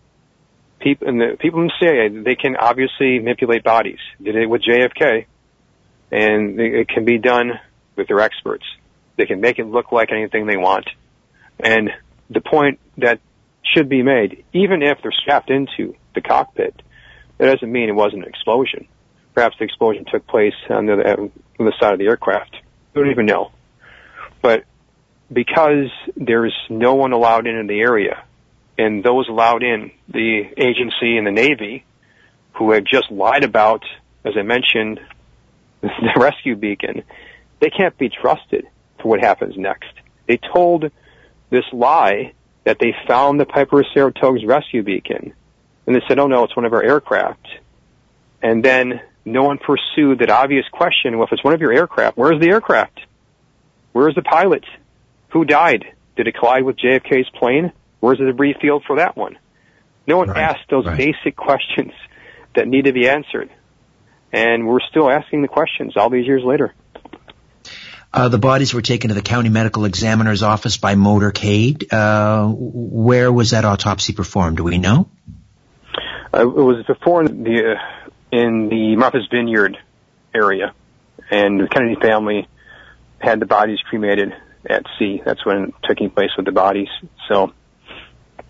people 0.80 1.08
in 1.08 1.18
the 1.18 1.36
people 1.38 1.60
in 1.60 1.66
the 1.66 1.74
CIA 1.78 2.08
they 2.08 2.34
can 2.34 2.56
obviously 2.56 3.18
manipulate 3.18 3.62
bodies. 3.62 4.00
Did 4.22 4.34
it 4.34 4.46
with 4.46 4.62
JFK, 4.62 5.26
and 6.10 6.58
it 6.58 6.88
can 6.88 7.04
be 7.04 7.18
done 7.18 7.60
with 7.96 8.08
their 8.08 8.20
experts. 8.20 8.64
They 9.16 9.26
can 9.26 9.42
make 9.42 9.58
it 9.58 9.66
look 9.66 9.92
like 9.92 10.10
anything 10.10 10.46
they 10.46 10.56
want. 10.56 10.88
And 11.60 11.90
the 12.30 12.40
point 12.40 12.80
that 12.96 13.20
should 13.64 13.88
be 13.88 14.02
made, 14.02 14.44
even 14.52 14.82
if 14.82 14.98
they're 15.02 15.12
strapped 15.12 15.50
into 15.50 15.94
the 16.14 16.20
cockpit. 16.20 16.80
That 17.38 17.52
doesn't 17.52 17.70
mean 17.70 17.88
it 17.88 17.94
wasn't 17.94 18.22
an 18.22 18.28
explosion. 18.28 18.86
Perhaps 19.34 19.56
the 19.58 19.64
explosion 19.64 20.04
took 20.10 20.26
place 20.26 20.54
on 20.68 20.86
the, 20.86 20.92
on 20.92 21.30
the 21.58 21.72
side 21.80 21.92
of 21.92 21.98
the 21.98 22.06
aircraft. 22.06 22.56
We 22.94 23.02
don't 23.02 23.10
even 23.10 23.26
know. 23.26 23.52
But 24.42 24.64
because 25.32 25.90
there's 26.16 26.54
no 26.68 26.94
one 26.94 27.12
allowed 27.12 27.46
in 27.46 27.56
in 27.56 27.66
the 27.66 27.80
area, 27.80 28.24
and 28.76 29.02
those 29.02 29.28
allowed 29.28 29.62
in, 29.62 29.92
the 30.08 30.42
agency 30.56 31.16
and 31.16 31.26
the 31.26 31.30
Navy, 31.30 31.84
who 32.54 32.72
had 32.72 32.84
just 32.84 33.10
lied 33.10 33.44
about, 33.44 33.84
as 34.24 34.34
I 34.36 34.42
mentioned, 34.42 35.00
the 35.80 36.12
rescue 36.16 36.56
beacon, 36.56 37.02
they 37.60 37.70
can't 37.70 37.96
be 37.96 38.08
trusted 38.08 38.66
for 39.00 39.08
what 39.08 39.20
happens 39.20 39.56
next. 39.56 39.92
They 40.26 40.36
told 40.36 40.90
this 41.50 41.64
lie 41.72 42.32
that 42.64 42.78
they 42.78 42.94
found 43.06 43.40
the 43.40 43.46
Piper 43.46 43.84
Saratoga's 43.92 44.44
rescue 44.44 44.82
beacon. 44.82 45.34
And 45.86 45.96
they 45.96 46.00
said, 46.06 46.18
oh 46.18 46.28
no, 46.28 46.44
it's 46.44 46.56
one 46.56 46.64
of 46.64 46.72
our 46.72 46.82
aircraft. 46.82 47.46
And 48.40 48.64
then 48.64 49.00
no 49.24 49.42
one 49.44 49.58
pursued 49.58 50.20
that 50.20 50.30
obvious 50.30 50.64
question, 50.72 51.16
well, 51.16 51.26
if 51.26 51.32
it's 51.32 51.44
one 51.44 51.54
of 51.54 51.60
your 51.60 51.72
aircraft, 51.72 52.16
where's 52.16 52.40
the 52.40 52.48
aircraft? 52.48 53.00
Where's 53.92 54.14
the 54.14 54.22
pilot? 54.22 54.64
Who 55.30 55.44
died? 55.44 55.84
Did 56.16 56.28
it 56.28 56.34
collide 56.38 56.64
with 56.64 56.76
JFK's 56.76 57.30
plane? 57.38 57.72
Where's 58.00 58.18
the 58.18 58.26
debris 58.26 58.56
field 58.60 58.84
for 58.86 58.96
that 58.96 59.16
one? 59.16 59.38
No 60.06 60.18
one 60.18 60.28
Right, 60.28 60.38
asked 60.38 60.68
those 60.70 60.86
right. 60.86 60.98
basic 60.98 61.36
questions 61.36 61.92
that 62.54 62.66
need 62.66 62.86
to 62.86 62.92
be 62.92 63.08
answered. 63.08 63.50
And 64.32 64.66
we're 64.66 64.80
still 64.80 65.10
asking 65.10 65.42
the 65.42 65.48
questions 65.48 65.96
all 65.96 66.10
these 66.10 66.26
years 66.26 66.42
later. 66.44 66.74
Uh, 68.14 68.28
the 68.28 68.38
bodies 68.38 68.74
were 68.74 68.82
taken 68.82 69.08
to 69.08 69.14
the 69.14 69.22
county 69.22 69.48
medical 69.48 69.84
examiner's 69.84 70.42
office 70.42 70.76
by 70.76 70.94
motorcade. 70.94 71.90
Uh, 71.90 72.46
where 72.48 73.32
was 73.32 73.50
that 73.50 73.64
autopsy 73.64 74.12
performed? 74.12 74.58
Do 74.58 74.64
we 74.64 74.78
know? 74.78 75.08
Uh, 76.34 76.42
it 76.42 76.46
was 76.46 76.84
before 76.86 77.24
in 77.24 77.42
the 77.42 77.76
uh, 77.76 78.10
in 78.30 78.68
the 78.68 78.96
Martha's 78.96 79.28
Vineyard 79.30 79.78
area, 80.34 80.74
and 81.30 81.60
the 81.60 81.68
Kennedy 81.68 81.96
family 82.00 82.48
had 83.18 83.40
the 83.40 83.46
bodies 83.46 83.78
cremated 83.88 84.34
at 84.68 84.84
sea. 84.98 85.22
That's 85.24 85.44
when 85.46 85.64
it 85.64 85.74
took 85.84 86.14
place 86.14 86.30
with 86.36 86.46
the 86.46 86.52
bodies. 86.52 86.88
So 87.28 87.52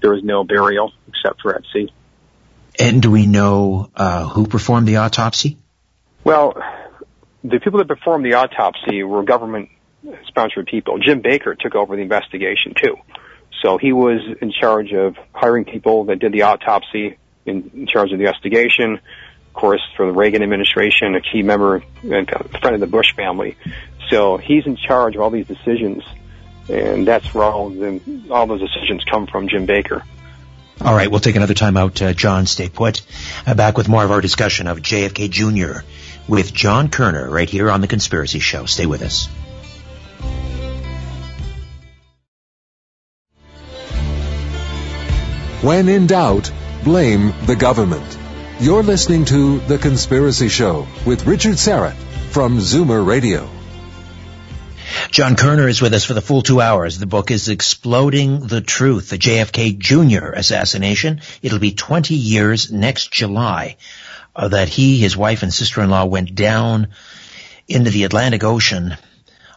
there 0.01 0.13
was 0.13 0.23
no 0.25 0.45
burial 0.45 0.93
except 1.09 1.43
for 1.43 1.55
at 1.55 1.63
sea. 1.73 1.93
And 2.79 3.03
do 3.03 3.11
we 3.11 3.27
know 3.27 3.91
uh, 3.95 4.27
who 4.29 4.47
performed 4.47 4.89
the 4.89 4.97
autopsy? 4.97 5.59
Well, 6.25 6.57
the 7.45 7.61
people 7.61 7.79
that 7.79 7.89
performed 7.89 8.25
the 8.25 8.35
autopsy 8.35 9.03
were 9.03 9.23
government 9.23 9.69
sponsored 10.27 10.67
people. 10.67 10.99
Jim 10.99 11.21
Baker 11.21 11.55
took 11.55 11.75
over 11.75 11.97
the 11.97 12.03
investigation 12.03 12.75
too. 12.75 12.97
So 13.63 13.79
he 13.79 13.93
was 13.93 14.21
in 14.41 14.53
charge 14.53 14.93
of 14.93 15.17
hiring 15.33 15.65
people 15.65 16.05
that 16.05 16.19
did 16.19 16.33
the 16.33 16.43
autopsy, 16.43 17.19
in, 17.47 17.71
in 17.75 17.87
charge 17.87 18.13
of 18.13 18.19
the 18.19 18.25
investigation. 18.25 18.95
Of 18.95 19.53
course, 19.55 19.83
for 19.97 20.07
the 20.07 20.13
Reagan 20.13 20.43
administration, 20.43 21.15
a 21.15 21.21
key 21.21 21.43
member 21.43 21.83
and 22.03 22.29
friend 22.29 22.75
of 22.75 22.81
the 22.81 22.87
Bush 22.87 23.15
family. 23.15 23.57
So 24.09 24.37
he's 24.37 24.67
in 24.67 24.77
charge 24.77 25.15
of 25.15 25.21
all 25.21 25.31
these 25.31 25.47
decisions, 25.47 26.03
and 26.69 27.07
that's 27.07 27.33
where 27.35 27.45
all 27.45 27.71
the, 27.71 28.01
all 28.31 28.47
those 28.47 28.61
decisions 28.61 29.05
come 29.05 29.27
from, 29.27 29.49
Jim 29.49 29.67
Baker. 29.67 30.03
All 30.81 30.95
right, 30.95 31.09
we'll 31.09 31.21
take 31.21 31.37
another 31.37 31.55
time 31.55 31.77
out. 31.77 32.01
Uh, 32.03 32.13
John, 32.13 32.47
stay 32.47 32.69
put. 32.69 33.03
Uh, 33.47 33.55
back 33.55 33.77
with 33.77 33.89
more 33.89 34.03
of 34.05 34.11
our 34.11 34.21
discussion 34.21 34.67
of 34.67 34.79
JFK 34.79 35.31
Jr. 35.31 35.85
with 36.29 36.53
John 36.53 36.89
Koerner 36.89 37.29
right 37.31 37.49
here 37.49 37.71
on 37.71 37.81
The 37.81 37.89
Conspiracy 37.89 38.39
Show. 38.39 38.67
Stay 38.67 38.87
with 38.87 39.03
us. 39.03 39.29
When 45.63 45.89
in 45.89 46.09
doubt, 46.09 46.51
blame 46.83 47.33
the 47.47 47.55
government. 47.55 48.19
You're 48.59 48.83
listening 48.83 49.25
to 49.27 49.61
The 49.61 49.79
Conspiracy 49.79 50.49
Show 50.49 50.87
with 51.07 51.27
Richard 51.27 51.55
Syrett 51.55 51.95
from 52.31 52.59
Zoomer 52.59 53.07
Radio. 53.07 53.49
John 55.11 55.37
Kerner 55.37 55.69
is 55.69 55.81
with 55.81 55.95
us 55.95 56.05
for 56.05 56.15
the 56.15 56.21
full 56.21 56.43
two 56.43 56.61
hours. 56.61 56.99
The 56.99 57.07
book 57.07 57.31
is 57.31 57.49
Exploding 57.49 58.47
the 58.47 58.61
Truth, 58.61 59.11
the 59.11 59.19
JFK 59.19 59.79
Jr. 59.79 60.33
assassination. 60.33 61.21
It'll 61.43 61.59
be 61.59 61.73
20 61.73 62.15
years 62.15 62.73
next 62.73 63.13
July 63.13 63.77
uh, 64.35 64.49
that 64.49 64.69
he, 64.69 64.99
his 64.99 65.17
wife, 65.17 65.43
and 65.43 65.53
sister-in-law 65.53 66.07
went 66.07 66.35
down 66.35 66.89
into 67.69 67.91
the 67.91 68.05
Atlantic 68.05 68.45
Ocean 68.45 68.97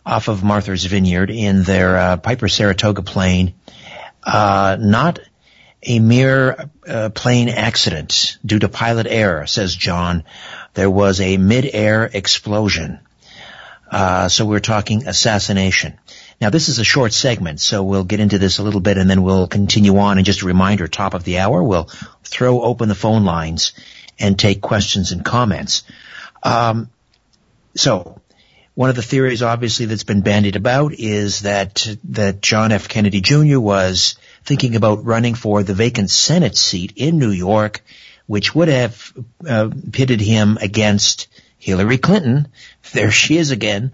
off 0.05 0.27
of 0.27 0.43
Martha's 0.43 0.85
Vineyard 0.85 1.31
in 1.31 1.63
their 1.63 1.97
uh, 1.97 2.17
Piper 2.17 2.47
Saratoga 2.47 3.01
plane. 3.01 3.55
Uh, 4.23 4.77
not 4.79 5.19
a 5.81 5.99
mere 5.99 6.69
uh, 6.87 7.09
plane 7.09 7.49
accident 7.49 8.37
due 8.45 8.59
to 8.59 8.69
pilot 8.69 9.07
error, 9.07 9.45
says 9.45 9.75
John. 9.75 10.23
There 10.73 10.89
was 10.89 11.21
a 11.21 11.37
mid-air 11.37 12.09
explosion. 12.11 12.99
Uh, 13.89 14.27
so 14.29 14.45
we're 14.45 14.59
talking 14.59 15.07
assassination. 15.07 15.97
Now 16.41 16.49
this 16.49 16.69
is 16.69 16.79
a 16.79 16.83
short 16.83 17.13
segment, 17.13 17.61
so 17.61 17.83
we'll 17.83 18.03
get 18.03 18.19
into 18.19 18.39
this 18.39 18.57
a 18.57 18.63
little 18.63 18.81
bit 18.81 18.97
and 18.97 19.09
then 19.09 19.21
we'll 19.21 19.47
continue 19.47 19.97
on. 19.97 20.17
And 20.17 20.25
just 20.25 20.41
a 20.41 20.45
reminder, 20.45 20.87
top 20.87 21.13
of 21.13 21.23
the 21.23 21.37
hour, 21.37 21.63
we'll 21.63 21.89
throw 22.23 22.61
open 22.61 22.89
the 22.89 22.95
phone 22.95 23.23
lines 23.23 23.73
and 24.19 24.37
take 24.37 24.61
questions 24.61 25.11
and 25.11 25.23
comments. 25.23 25.83
Um, 26.43 26.89
so 27.75 28.21
one 28.75 28.89
of 28.89 28.95
the 28.95 29.01
theories, 29.01 29.41
obviously, 29.41 29.85
that's 29.85 30.03
been 30.03 30.21
bandied 30.21 30.55
about 30.55 30.93
is 30.93 31.41
that 31.41 31.87
that 32.05 32.41
John 32.41 32.71
F. 32.71 32.89
Kennedy 32.89 33.21
Jr. 33.21 33.59
was 33.59 34.15
thinking 34.43 34.75
about 34.75 35.05
running 35.05 35.33
for 35.33 35.63
the 35.63 35.73
vacant 35.73 36.09
Senate 36.09 36.57
seat 36.57 36.93
in 36.95 37.17
New 37.17 37.31
York, 37.31 37.81
which 38.27 38.53
would 38.53 38.67
have 38.67 39.13
uh, 39.47 39.69
pitted 39.91 40.19
him 40.19 40.57
against 40.61 41.27
Hillary 41.57 41.97
Clinton. 41.97 42.49
There 42.91 43.11
she 43.11 43.37
is 43.37 43.51
again. 43.51 43.93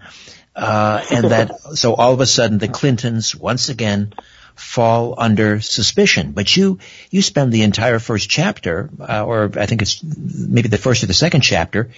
Uh, 0.54 1.02
and 1.10 1.30
that, 1.30 1.60
so 1.74 1.94
all 1.94 2.12
of 2.12 2.20
a 2.20 2.26
sudden 2.26 2.58
the 2.58 2.68
Clintons 2.68 3.34
once 3.34 3.68
again 3.68 4.12
fall 4.54 5.14
under 5.18 5.60
suspicion. 5.60 6.32
But 6.32 6.56
you, 6.56 6.78
you 7.10 7.22
spend 7.22 7.52
the 7.52 7.62
entire 7.62 7.98
first 7.98 8.28
chapter, 8.28 8.90
uh, 9.00 9.24
or 9.24 9.50
I 9.56 9.66
think 9.66 9.82
it's 9.82 10.02
maybe 10.02 10.68
the 10.68 10.78
first 10.78 11.02
or 11.02 11.06
the 11.06 11.14
second 11.14 11.40
chapter, 11.42 11.90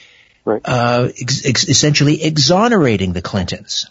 Right. 0.44 0.60
uh, 0.64 1.08
ex- 1.20 1.46
ex- 1.46 1.68
essentially 1.68 2.22
exonerating 2.22 3.12
the 3.12 3.22
Clintons. 3.22 3.90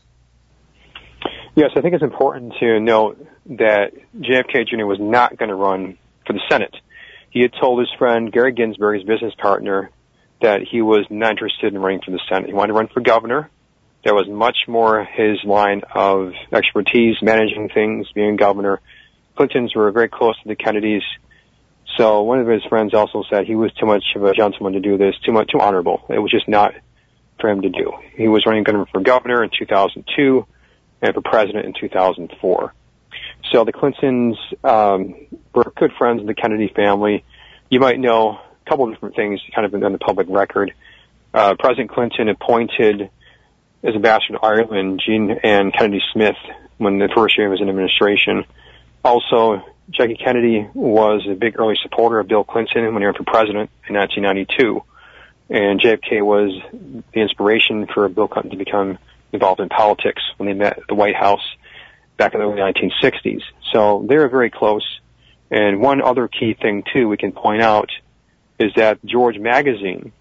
Yes, 1.56 1.72
I 1.76 1.82
think 1.82 1.94
it's 1.94 2.04
important 2.04 2.54
to 2.60 2.80
note 2.80 3.26
that 3.46 3.94
JFK 4.20 4.68
Jr. 4.68 4.86
was 4.86 5.00
not 5.00 5.38
going 5.38 5.50
to 5.50 5.56
run 5.56 5.98
for 6.26 6.34
the 6.34 6.42
Senate. 6.50 6.76
He 7.30 7.42
had 7.42 7.54
told 7.60 7.80
his 7.80 7.90
friend 7.98 8.32
Gary 8.32 8.54
Ginsberg, 8.54 9.00
his 9.00 9.08
business 9.08 9.34
partner, 9.36 9.90
that 10.42 10.62
he 10.62 10.82
was 10.82 11.06
not 11.10 11.32
interested 11.32 11.74
in 11.74 11.80
running 11.80 12.02
for 12.02 12.12
the 12.12 12.20
Senate. 12.30 12.48
He 12.48 12.54
wanted 12.54 12.74
to 12.74 12.74
run 12.74 12.88
for 12.88 13.02
governor. 13.02 13.50
That 14.04 14.14
was 14.14 14.28
much 14.28 14.58
more 14.68 15.06
his 15.06 15.38
line 15.46 15.82
of 15.94 16.34
expertise, 16.52 17.16
managing 17.22 17.70
things, 17.70 18.08
being 18.14 18.36
governor. 18.36 18.82
Clintons 19.38 19.74
were 19.76 19.92
very 19.92 20.10
close 20.10 20.36
to 20.42 20.48
the 20.48 20.56
Kennedys. 20.56 21.04
So 21.98 22.24
one 22.24 22.40
of 22.40 22.48
his 22.48 22.64
friends 22.66 22.94
also 22.94 23.24
said 23.30 23.46
he 23.46 23.56
was 23.56 23.72
too 23.74 23.86
much 23.86 24.04
of 24.16 24.24
a 24.24 24.34
gentleman 24.34 24.74
to 24.74 24.80
do 24.80 24.98
this, 24.98 25.16
too 25.26 25.32
much, 25.32 25.50
too 25.50 25.60
honorable. 25.60 26.04
It 26.10 26.20
was 26.20 26.32
just 26.32 26.48
not 26.48 26.74
for 27.40 27.50
him 27.50 27.62
to 27.62 27.70
do. 27.70 27.94
He 28.16 28.28
was 28.28 28.46
running 28.46 28.66
for 28.92 29.02
governor 29.02 29.44
in 29.44 29.50
2002 29.58 30.46
and 31.02 31.14
for 31.14 31.22
president 31.22 31.66
in 31.66 31.74
2004. 31.80 32.74
So 33.52 33.66
the 33.66 33.72
Clintons 33.72 34.38
um, 34.64 35.16
were 35.54 35.72
good 35.76 35.92
friends 35.98 36.22
of 36.22 36.28
the 36.28 36.34
Kennedy 36.34 36.72
family. 36.76 37.24
You 37.70 37.80
might 37.80 38.00
know 38.00 38.40
a 38.40 38.70
couple 38.70 38.86
of 38.86 38.94
different 38.94 39.16
things 39.16 39.40
kind 39.54 39.66
of 39.66 39.74
in 39.74 39.92
the 39.92 40.00
public 40.00 40.28
record. 40.30 40.74
Uh, 41.34 41.56
President 41.60 41.90
Clinton 41.90 42.30
appointed 42.30 43.10
as 43.84 43.96
ambassador 43.96 44.38
to 44.38 44.46
Ireland 44.46 45.02
Jean 45.06 45.32
Ann 45.44 45.72
Kennedy 45.72 46.02
Smith 46.14 46.38
when 46.78 47.00
the 47.00 47.10
first 47.14 47.38
year 47.38 47.48
of 47.48 47.60
his 47.60 47.62
administration. 47.62 48.46
Also, 49.04 49.62
Jackie 49.90 50.16
Kennedy 50.16 50.68
was 50.74 51.28
a 51.30 51.36
big 51.36 51.60
early 51.60 51.76
supporter 51.82 52.20
of 52.20 52.28
Bill 52.28 52.44
Clinton 52.44 52.86
when 52.94 53.02
he 53.02 53.06
ran 53.06 53.16
for 53.16 53.24
president 53.24 53.70
in 53.88 53.96
1992. 53.96 54.82
And 55.50 55.80
JFK 55.80 56.24
was 56.24 56.52
the 57.14 57.20
inspiration 57.20 57.88
for 57.94 58.08
Bill 58.08 58.28
Clinton 58.28 58.52
to 58.52 58.58
become 58.58 58.98
involved 59.34 59.60
in 59.60 59.70
politics 59.70 60.22
when 60.38 60.48
they 60.48 60.54
met 60.54 60.78
at 60.78 60.88
the 60.88 60.96
White 60.96 61.16
House 61.16 61.44
back 62.18 62.34
in 62.34 62.40
the 62.40 62.46
early 62.46 62.62
1960s. 62.62 63.42
So 63.74 64.06
they're 64.08 64.30
very 64.30 64.50
close. 64.50 64.86
And 65.52 65.82
one 65.82 66.02
other 66.02 66.28
key 66.28 66.54
thing 66.54 66.84
too 66.94 67.08
we 67.10 67.18
can 67.18 67.34
point 67.34 67.62
out 67.62 67.90
is 68.58 68.72
that 68.76 69.04
George 69.04 69.38
Magazine 69.38 70.14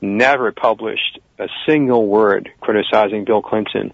never 0.00 0.52
published 0.52 1.18
a 1.38 1.48
single 1.66 2.06
word 2.06 2.50
criticizing 2.60 3.24
Bill 3.24 3.42
Clinton 3.42 3.92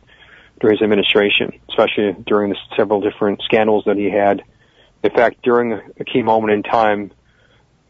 during 0.61 0.77
his 0.77 0.83
administration, 0.83 1.53
especially 1.69 2.15
during 2.27 2.51
the 2.51 2.57
several 2.77 3.01
different 3.01 3.43
scandals 3.43 3.85
that 3.87 3.97
he 3.97 4.11
had. 4.11 4.43
In 5.03 5.11
fact, 5.11 5.43
during 5.43 5.73
a 5.73 6.05
key 6.05 6.23
moment 6.23 6.53
in 6.53 6.63
time, 6.63 7.11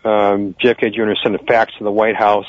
um, 0.05 0.55
JFK 0.55 0.95
Jr. 0.95 1.13
sent 1.23 1.35
a 1.35 1.39
fax 1.39 1.75
to 1.79 1.85
the 1.85 1.93
White 1.93 2.17
House 2.17 2.47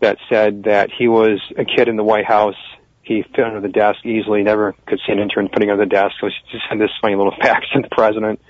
that 0.00 0.18
said 0.28 0.64
that 0.64 0.90
he 0.96 1.08
was 1.08 1.40
a 1.56 1.64
kid 1.64 1.88
in 1.88 1.96
the 1.96 2.04
White 2.04 2.26
House. 2.26 2.56
He 3.02 3.22
fit 3.22 3.44
under 3.44 3.60
the 3.60 3.68
desk 3.68 4.04
easily, 4.04 4.42
never 4.42 4.74
could 4.86 5.00
see 5.06 5.12
an 5.12 5.18
intern 5.18 5.48
putting 5.48 5.70
under 5.70 5.84
the 5.84 5.88
desk, 5.88 6.14
so 6.20 6.26
he 6.26 6.32
just 6.52 6.68
sent 6.68 6.80
this 6.80 6.90
funny 7.00 7.16
little 7.16 7.34
fax 7.40 7.66
to 7.72 7.80
the 7.80 7.88
president. 7.88 8.40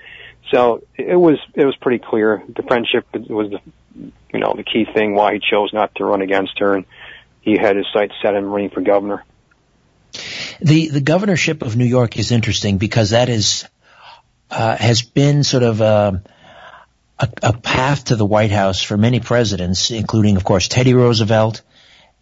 So 0.51 0.83
it 0.95 1.15
was 1.15 1.39
it 1.55 1.65
was 1.65 1.75
pretty 1.77 2.03
clear 2.03 2.43
the 2.53 2.63
friendship 2.63 3.07
was 3.13 3.51
the 3.51 3.59
you 4.33 4.39
know 4.39 4.53
the 4.55 4.63
key 4.63 4.85
thing 4.93 5.15
why 5.15 5.33
he 5.33 5.39
chose 5.39 5.71
not 5.73 5.95
to 5.95 6.05
run 6.05 6.21
against 6.21 6.59
her, 6.59 6.75
and 6.75 6.85
he 7.43 7.57
had 7.57 7.75
his 7.75 7.85
sights 7.93 8.13
set 8.21 8.35
on 8.35 8.45
running 8.45 8.69
for 8.69 8.81
governor. 8.81 9.23
The 10.61 10.87
the 10.87 11.01
governorship 11.01 11.61
of 11.61 11.75
New 11.75 11.85
York 11.85 12.17
is 12.17 12.31
interesting 12.31 12.77
because 12.77 13.09
that 13.09 13.29
is 13.29 13.65
uh, 14.49 14.77
has 14.77 15.01
been 15.01 15.43
sort 15.43 15.63
of 15.63 15.81
a, 15.81 16.23
a, 17.19 17.29
a 17.41 17.53
path 17.53 18.05
to 18.05 18.15
the 18.15 18.25
White 18.25 18.51
House 18.51 18.81
for 18.81 18.97
many 18.97 19.19
presidents, 19.19 19.91
including, 19.91 20.37
of 20.37 20.43
course, 20.43 20.67
Teddy 20.67 20.93
Roosevelt 20.93 21.63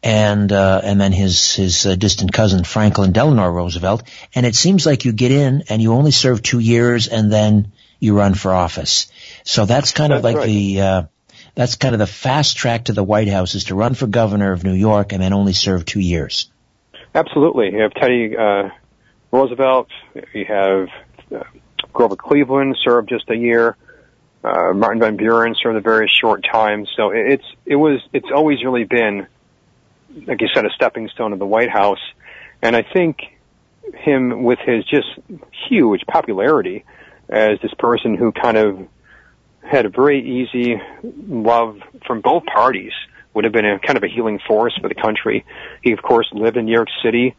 and 0.02 0.52
uh, 0.52 0.82
and 0.84 1.00
then 1.00 1.12
his 1.12 1.54
his 1.54 1.86
uh, 1.86 1.96
distant 1.96 2.34
cousin 2.34 2.64
Franklin 2.64 3.12
Delano 3.12 3.48
Roosevelt. 3.48 4.04
And 4.34 4.46
it 4.46 4.56
seems 4.56 4.86
like 4.86 5.06
you 5.06 5.12
get 5.12 5.32
in 5.32 5.64
and 5.70 5.82
you 5.82 5.94
only 5.94 6.12
serve 6.12 6.42
two 6.42 6.60
years 6.60 7.08
and 7.08 7.32
then 7.32 7.74
you 8.00 8.18
run 8.18 8.34
for 8.34 8.52
office. 8.52 9.12
So 9.44 9.66
that's 9.66 9.92
kind 9.92 10.14
of 10.14 10.24
like 10.24 10.38
right. 10.38 10.48
the 10.48 10.82
uh, 10.82 11.04
that's 11.62 11.76
kind 11.76 11.96
of 11.96 12.00
the 12.00 12.08
fast 12.08 12.58
track 12.58 12.86
to 12.86 12.94
the 12.94 13.04
White 13.04 13.28
House 13.28 13.56
is 13.56 13.66
to 13.66 13.76
run 13.76 13.94
for 13.94 14.08
governor 14.08 14.52
of 14.52 14.64
New 14.64 14.74
York 14.74 15.14
and 15.14 15.22
then 15.22 15.34
only 15.34 15.54
serve 15.54 15.86
two 15.86 16.00
years. 16.00 16.52
Absolutely. 17.14 17.70
If 17.74 17.94
Teddy 17.94 18.36
uh, 18.36 18.70
Roosevelt. 19.32 19.88
You 20.34 20.46
have 20.46 20.90
uh, 21.34 21.44
Grover 21.94 22.16
Cleveland 22.16 22.78
served 22.84 23.10
just 23.10 23.30
a 23.30 23.36
year. 23.36 23.78
Uh, 24.44 24.74
Martin 24.74 25.00
Van 25.00 25.16
Buren 25.18 25.56
served 25.56 25.78
a 25.78 25.82
very 25.82 26.12
short 26.22 26.46
time. 26.50 26.86
So 26.98 27.12
it's 27.12 27.46
it 27.66 27.76
was 27.76 28.02
it's 28.12 28.28
always 28.34 28.64
really 28.64 28.84
been, 28.84 29.28
like 30.26 30.42
you 30.42 30.48
said, 30.54 30.66
a 30.66 30.70
stepping 30.72 31.10
stone 31.10 31.34
of 31.34 31.40
the 31.40 31.46
White 31.46 31.70
House. 31.70 32.02
And 32.62 32.76
I 32.76 32.84
think 32.84 33.20
him 33.94 34.44
with 34.44 34.60
his 34.60 34.86
just 34.86 35.08
huge 35.70 36.02
popularity 36.08 36.84
as 37.30 37.60
this 37.62 37.74
person 37.76 38.16
who 38.16 38.32
kind 38.32 38.58
of 38.58 38.88
had 39.64 39.86
a 39.86 39.90
very 39.90 40.44
easy 40.44 40.82
love 41.04 41.80
from 42.06 42.22
both 42.22 42.46
parties 42.46 42.94
would 43.34 43.46
have 43.46 43.54
been 43.54 43.66
a 43.66 43.80
kind 43.80 43.98
of 43.98 44.04
a 44.04 44.08
healing 44.08 44.40
force 44.46 44.78
for 44.82 44.90
the 44.90 44.96
country. 44.96 45.46
He 45.82 45.92
of 45.92 46.02
course 46.02 46.28
lived 46.34 46.58
in 46.58 46.66
New 46.66 46.74
York 46.74 46.90
City 47.04 47.36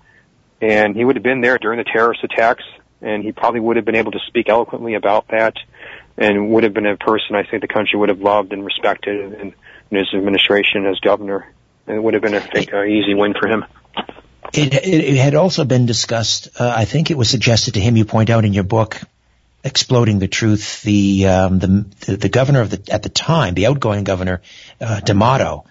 and 0.60 0.96
he 0.96 1.04
would 1.04 1.16
have 1.16 1.22
been 1.22 1.40
there 1.40 1.58
during 1.58 1.78
the 1.78 1.84
terrorist 1.84 2.24
attacks 2.24 2.64
and 3.00 3.22
he 3.22 3.32
probably 3.32 3.60
would 3.60 3.76
have 3.76 3.84
been 3.84 3.96
able 3.96 4.12
to 4.12 4.20
speak 4.26 4.48
eloquently 4.48 4.94
about 4.94 5.28
that 5.28 5.56
and 6.16 6.50
would 6.50 6.64
have 6.64 6.72
been 6.72 6.86
a 6.86 6.96
person 6.96 7.34
I 7.34 7.44
think 7.44 7.62
the 7.62 7.68
country 7.68 7.98
would 7.98 8.08
have 8.08 8.20
loved 8.20 8.52
and 8.52 8.64
respected 8.64 9.32
in, 9.32 9.54
in 9.90 9.98
his 9.98 10.08
administration 10.14 10.86
as 10.86 10.98
governor. 11.00 11.52
And 11.86 11.96
it 11.96 12.02
would 12.02 12.14
have 12.14 12.22
been, 12.22 12.34
I 12.34 12.40
think, 12.40 12.72
an 12.72 12.88
easy 12.88 13.14
win 13.14 13.34
for 13.34 13.48
him. 13.48 13.64
It, 14.52 14.74
it, 14.74 14.84
it 14.84 15.16
had 15.16 15.34
also 15.34 15.64
been 15.64 15.86
discussed. 15.86 16.48
Uh, 16.60 16.72
I 16.76 16.84
think 16.84 17.10
it 17.10 17.16
was 17.16 17.28
suggested 17.28 17.74
to 17.74 17.80
him. 17.80 17.96
You 17.96 18.04
point 18.04 18.30
out 18.30 18.44
in 18.44 18.52
your 18.52 18.64
book, 18.64 19.00
"Exploding 19.64 20.18
the 20.18 20.28
Truth," 20.28 20.82
the 20.82 21.26
um, 21.26 21.58
the, 21.58 22.16
the, 22.16 22.28
governor 22.28 22.60
of 22.60 22.70
the 22.70 22.92
at 22.92 23.02
the 23.02 23.08
time, 23.08 23.54
the 23.54 23.66
outgoing 23.66 24.04
governor, 24.04 24.42
uh, 24.80 25.00
D'Amato, 25.00 25.64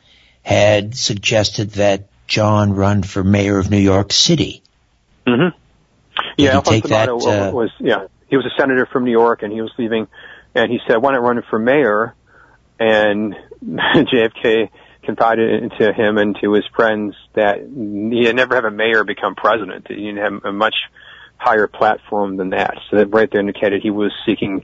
had 0.44 0.96
suggested 0.96 1.72
that 1.72 2.08
John 2.28 2.74
run 2.74 3.04
for 3.04 3.24
mayor 3.24 3.58
of 3.58 3.70
New 3.70 3.78
York 3.78 4.14
City. 4.14 4.64
Mm-hmm. 5.28 5.58
Yeah, 6.38 6.56
Alphonse 6.56 6.84
D'Amato 6.84 7.20
uh, 7.20 7.52
was 7.52 7.72
yeah 7.80 8.08
he 8.28 8.38
was 8.38 8.46
a 8.46 8.60
senator 8.60 8.86
from 8.86 9.04
New 9.04 9.12
York 9.12 9.44
and 9.44 9.52
he 9.52 9.62
was 9.62 9.72
leaving, 9.78 10.08
and 10.56 10.72
he 10.72 10.80
said, 10.88 10.98
"Why 10.98 11.12
not 11.12 11.22
run 11.22 11.44
for 11.50 11.60
mayor?" 11.60 12.16
And 12.80 13.36
JFK 13.64 14.70
confided 15.04 15.64
into 15.64 15.92
him 15.94 16.18
and 16.18 16.38
to 16.42 16.54
his 16.54 16.66
friends 16.76 17.16
that 17.34 17.60
he 17.60 18.26
had 18.26 18.36
never 18.36 18.56
have 18.56 18.66
a 18.66 18.72
mayor 18.72 19.04
become 19.04 19.36
president. 19.36 19.88
He 19.88 20.14
have 20.16 20.46
a 20.46 20.52
much 20.52 20.76
higher 21.42 21.68
platform 21.68 22.38
than 22.38 22.52
that. 22.52 22.78
So 22.90 22.98
that 22.98 23.08
right 23.08 23.30
there 23.32 23.40
indicated 23.40 23.82
he 23.82 23.90
was 23.90 24.12
seeking 24.26 24.64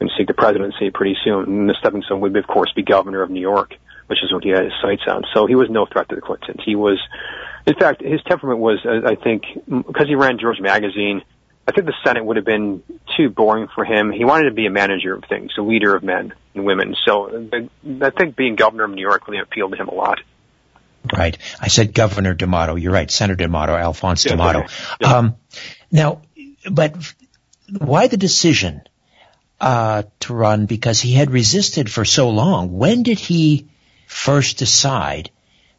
and 0.00 0.10
seek 0.18 0.26
the 0.26 0.34
presidency 0.34 0.90
pretty 0.90 1.16
soon. 1.24 1.44
And 1.44 1.68
the 1.68 1.76
stepping 1.78 2.02
stone 2.02 2.20
would, 2.20 2.36
of 2.36 2.46
course, 2.46 2.72
be 2.74 2.82
governor 2.82 3.22
of 3.22 3.30
New 3.30 3.40
York, 3.40 3.74
which 4.08 4.18
is 4.22 4.32
what 4.32 4.42
he 4.42 4.50
had 4.50 4.64
his 4.64 4.72
sights 4.82 5.02
on. 5.06 5.24
So 5.32 5.46
he 5.46 5.54
was 5.54 5.70
no 5.70 5.86
threat 5.86 6.08
to 6.08 6.16
the 6.16 6.20
Clintons. 6.20 6.60
He 6.64 6.74
was, 6.74 7.00
in 7.66 7.74
fact, 7.74 8.02
his 8.02 8.20
temperament 8.22 8.58
was, 8.58 8.78
I 8.84 9.14
think, 9.14 9.44
because 9.66 10.08
he 10.08 10.16
ran 10.16 10.38
George 10.38 10.60
Magazine, 10.60 11.22
I 11.68 11.72
think 11.72 11.86
the 11.86 11.94
Senate 12.02 12.24
would 12.24 12.36
have 12.36 12.46
been 12.46 12.82
too 13.16 13.28
boring 13.28 13.68
for 13.74 13.84
him. 13.84 14.10
He 14.10 14.24
wanted 14.24 14.48
to 14.48 14.54
be 14.54 14.66
a 14.66 14.70
manager 14.70 15.14
of 15.14 15.24
things, 15.28 15.52
a 15.58 15.62
leader 15.62 15.94
of 15.94 16.02
men 16.02 16.32
and 16.54 16.64
women. 16.64 16.96
So 17.04 17.48
I 18.02 18.10
think 18.10 18.36
being 18.36 18.56
governor 18.56 18.84
of 18.84 18.90
New 18.90 19.02
York 19.02 19.28
really 19.28 19.42
appealed 19.42 19.72
to 19.72 19.76
him 19.76 19.88
a 19.88 19.94
lot. 19.94 20.18
Right. 21.16 21.38
I 21.60 21.68
said 21.68 21.94
Governor 21.94 22.34
D'Amato. 22.34 22.74
You're 22.74 22.92
right. 22.92 23.10
Senator 23.10 23.44
D'Amato, 23.44 23.74
Alphonse 23.74 24.24
yeah, 24.24 24.32
D'Amato. 24.32 24.64
Yeah. 25.00 25.16
Um, 25.16 25.36
now, 25.90 26.22
but 26.70 26.94
why 27.76 28.08
the 28.08 28.16
decision 28.16 28.82
uh, 29.60 30.02
to 30.20 30.34
run? 30.34 30.66
Because 30.66 31.00
he 31.00 31.12
had 31.12 31.30
resisted 31.30 31.90
for 31.90 32.04
so 32.04 32.30
long. 32.30 32.76
When 32.76 33.02
did 33.02 33.18
he 33.18 33.68
first 34.06 34.58
decide 34.58 35.30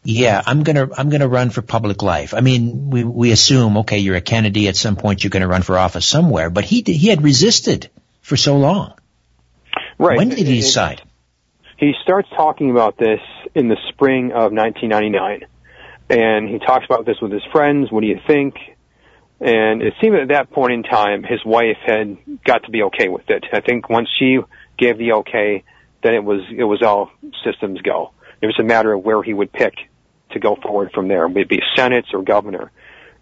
yeah, 0.04 0.42
I'm 0.46 0.64
gonna 0.64 0.90
I'm 0.98 1.10
gonna 1.10 1.28
run 1.28 1.50
for 1.50 1.62
public 1.62 2.02
life. 2.02 2.34
I 2.34 2.40
mean, 2.40 2.90
we 2.90 3.04
we 3.04 3.32
assume 3.32 3.78
okay, 3.80 4.00
you're 4.00 4.16
a 4.16 4.22
Kennedy 4.22 4.68
at 4.68 4.78
some 4.78 4.96
point, 4.96 5.24
you're 5.24 5.30
going 5.30 5.42
to 5.42 5.48
run 5.48 5.62
for 5.62 5.78
office 5.78 6.06
somewhere, 6.06 6.50
but 6.50 6.64
he 6.64 6.84
he 6.86 7.10
had 7.10 7.22
resisted 7.22 7.90
for 8.22 8.38
so 8.38 8.58
long. 8.58 8.94
Right. 9.98 10.18
When 10.18 10.30
did 10.30 10.48
he 10.48 10.62
decide? 10.62 11.02
He 11.78 11.94
starts 12.02 12.30
talking 12.30 12.72
about 12.72 12.98
this 12.98 13.20
in 13.56 13.68
the 13.68 13.78
spring 13.90 14.32
of 14.32 14.54
1999, 14.54 15.46
and 16.10 16.48
he 16.48 16.60
talks 16.60 16.86
about 16.86 17.06
this 17.06 17.18
with 17.22 17.32
his 17.32 17.44
friends. 17.52 17.92
What 17.92 18.02
do 18.02 18.08
you 18.08 18.20
think? 18.26 18.56
And 19.42 19.82
it 19.82 19.94
seemed 20.02 20.16
at 20.16 20.28
that 20.30 20.52
point 20.52 20.74
in 20.74 20.84
time, 20.84 21.24
his 21.24 21.44
wife 21.46 21.78
had 21.86 22.18
got 22.44 22.64
to 22.64 22.72
be 22.72 22.84
okay 22.84 23.08
with 23.08 23.30
it. 23.30 23.46
I 23.54 23.62
think 23.62 23.90
once 23.90 24.10
she 24.20 24.40
gave 24.78 24.98
the 24.98 25.14
okay, 25.14 25.64
then 26.04 26.14
it 26.14 26.24
was 26.24 26.42
it 26.56 26.64
was 26.64 26.82
all 26.82 27.12
systems 27.44 27.82
go. 27.82 28.12
It 28.42 28.48
was 28.48 28.60
a 28.60 28.64
matter 28.64 28.94
of 28.94 29.04
where 29.04 29.24
he 29.24 29.34
would 29.34 29.52
pick 29.52 29.74
to 30.32 30.40
go 30.40 30.56
forward 30.56 30.92
from 30.94 31.08
there. 31.08 31.28
Would 31.28 31.38
it 31.38 31.50
be 31.50 31.62
Senate 31.76 32.06
or 32.14 32.22
governor? 32.22 32.72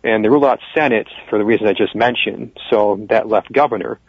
And 0.03 0.23
they 0.23 0.29
ruled 0.29 0.45
out 0.45 0.59
Senate 0.75 1.07
for 1.29 1.37
the 1.37 1.45
reason 1.45 1.67
I 1.67 1.73
just 1.73 1.95
mentioned, 1.95 2.57
so 2.69 3.05
that 3.09 3.27
left 3.27 3.51
governor. 3.51 3.99